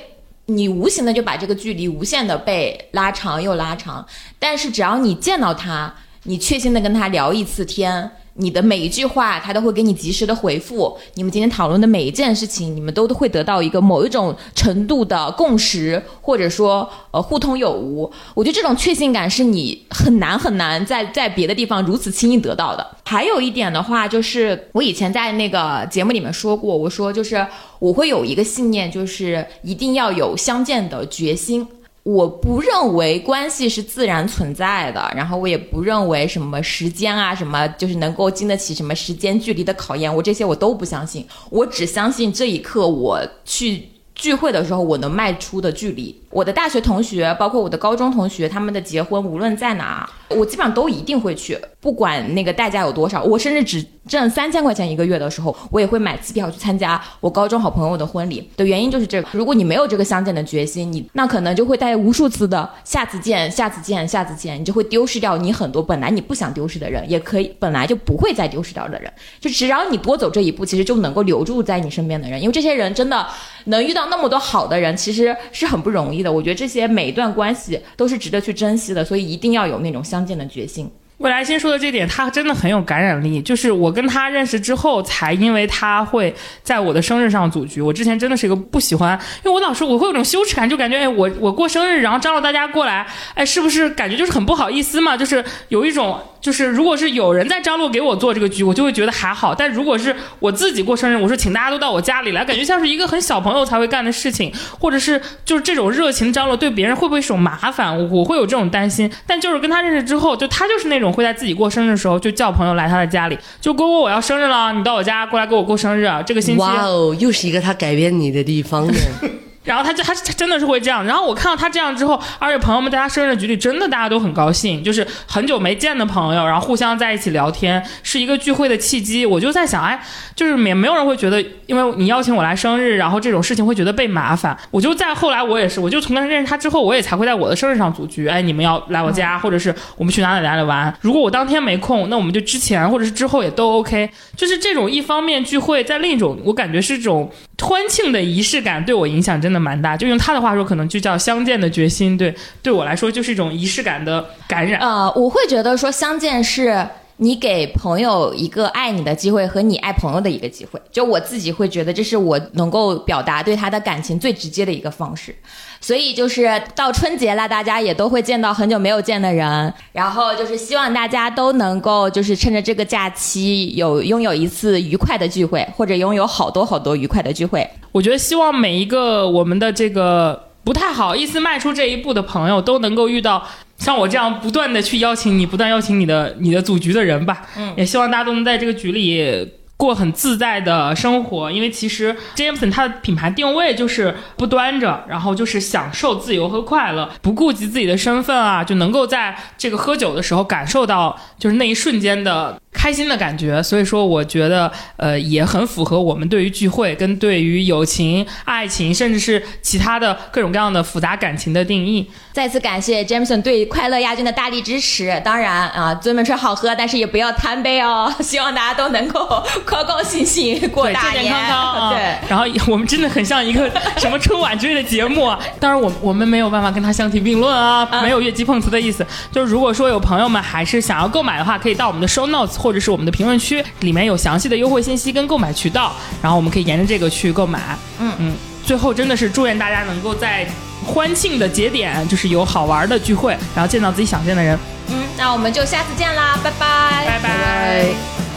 [0.46, 4.06] 你无形的就把这个距离无限的被拉长又拉长。
[4.38, 5.94] 但是只要你见到他，
[6.30, 8.12] 你确信的跟他聊一次天。
[8.36, 10.96] 你的每一句话，他都会给你及时的回复。
[11.16, 18.10] 你们今天讨论的每一件事情，你们都会得到一个某一种程度的共识，或者说呃互通有无。
[18.36, 22.96] 我觉得这种确信感是你很难很难在在别的地方如此轻易得到的。
[23.06, 27.46] 还有一点的话，就是我以前在那个节目里面说过，我说就是
[27.80, 31.68] 我会有一个信念，就是一定要有相见的决心。
[32.04, 43.84] 我不认为关系是自然存在的，然后我也不认为什么时间啊，什么就是能够经得起什么时间距离的考验，我这些我都不相信，我只相信这一刻我去
[44.16, 46.16] 聚会的时候我能迈出的距离。
[46.32, 53.86] 我的大学同学，包括我的高中同学，他们的结婚无论在哪，我基本上都一定会去，不管那个代价有多少，我甚至只。
[54.10, 58.50] 挣三千块钱一个月的时候，我也会买机票去参加我高中好朋友的婚礼。
[58.58, 59.30] 的原因就是这个。
[59.32, 69.14] 如果你没有这个相见的决心，你那可能就会带无数次的下次见、下次见、下次见，你就会丢失掉你很多本来你不想丢失的人，也可以本来就不会再丢失掉的人。
[69.40, 72.42] 就只要你多走这一步，其实就能够留住在你身边的人。
[72.42, 73.28] 因为这些人真的
[73.66, 76.32] 能遇到那么多好的人，其实是很不容易的。
[76.32, 80.90] 我觉得这些每一段关系都是值得去珍惜的，所以一定要有那种相见的决心。
[81.20, 83.42] 未来先说的这点，他真的很有感染力。
[83.42, 86.34] 就是我跟他认识之后，才因为他会
[86.64, 87.82] 在我的生日上组局。
[87.82, 93.06] 我之前真的是一个不喜欢，因为我老是我会有种羞耻感，就感觉哎，我我过生日，然后招了大家过来，
[93.36, 95.16] 哎，是不是感觉就是很不好意思嘛？
[95.16, 96.20] 就是有一种。
[96.42, 99.54] 就是如果是有人在张罗给我做这个局，我就会觉得还好。
[99.54, 109.12] 但如果是我自己过生日，我说请大家都到我家里来，感觉像是一个很小朋友才会干的事情，或者是就是这种热情张罗对别人会不会是种麻烦，我会有这种担心。
[109.28, 116.62] 但就是跟他认识之后，就他就是那种会在自己过生日的时候就叫朋友来他的家里，就哥哥我要生日了，你到我家过来给我过生日啊，这个星期。
[116.62, 118.94] 哇哦，又是一个他改变你的地方呢。
[119.70, 129.28] 然后他就他真的是会这样，然后我看到他这样之后，而且朋友们在他生日局里真的大家都很高兴，就是很久没见的朋友，然后互相在一起聊天，是一个聚会的契机。
[129.28, 130.04] 我就在想，哎，
[130.36, 134.58] 就是没没有人会觉得，因为你邀请我来生日，然后这种事情会觉得被麻烦。
[134.72, 140.92] 我就在后来我也是，我就从他认识他之后，我也才会在我的生日上组局，哎，你们要来我家，或者是我们去哪里哪里玩。
[141.02, 144.10] 如果我当天没空，那我们就之前或者是之后也都 OK。
[144.36, 147.32] 就是这种一方面聚会，在另一种我感觉是这种。
[147.62, 152.18] 欢庆的仪式感对我影响真的蛮大，就用他的话说，可能就叫相见的决心。
[152.18, 152.34] 对，
[152.64, 154.80] 对我来说就是一种仪式感的感染。
[154.80, 156.88] 呃，我会觉得说相见是
[157.22, 160.82] 你给朋友一个爱你的机会和你爱朋友的一个机会。
[160.90, 165.36] 就我自己会觉得这是我能够表达对他的感情最直接的一个方式。
[165.82, 177.70] 所以就是到春节了，大家也都会见到很久没有见的人，然后就是希望大家都能够就是趁着这个假期有拥有一次愉快的聚会，或者拥有好多好多愉快的聚会。
[177.92, 183.46] 我觉得希望每一个我们的这个不太好意思迈出这一步的朋友，都能够遇到
[183.80, 187.42] 像我这样不断的去邀请你，不断邀请你的你的组局的人吧。
[187.58, 189.54] 嗯，也希望大家都能在这个局里。
[189.80, 202.62] 过很自在的生活，因为其实 Jameson 它的品牌定位就是不端着，然后就是享受自由和快乐，不顾及自己的身份啊，就能够在这个喝酒的时候感受到就是那一瞬间的。
[202.72, 212.10] 开心的感觉，所以说我觉得，呃，也很符合我们对于聚会、跟对于友情、爱情，甚至是其他的各种各样的复杂感情的定义。
[212.32, 215.20] 再次感谢 Jameson 对快乐亚军的大力支持。
[215.26, 218.14] 当然啊，尊们吃好喝，但是也不要贪杯哦。
[218.22, 221.94] 希望大家都能够高高兴兴过大年，健健康康。
[221.94, 225.38] 对，然后我们真的很像一个什么春晚之类的节目啊。
[225.60, 229.06] 当然，我我们没有办法跟他相提并论啊，没有越级碰瓷的意思。
[229.32, 232.59] 就是如果说有朋友们还是想要购买的话，可以到我们的 Show Notes。
[232.60, 237.78] 或者是我们的评论区里面有详细的优惠信息跟购买渠道，然后我们可以沿着这个去购买。
[238.00, 240.46] 嗯嗯，最后真的是祝愿大家能够在
[240.86, 244.60] 欢庆的节点，就是有好玩的聚会，然后见到自己想见的人。
[244.90, 248.29] 嗯，那我们就下次见啦，拜拜，拜拜。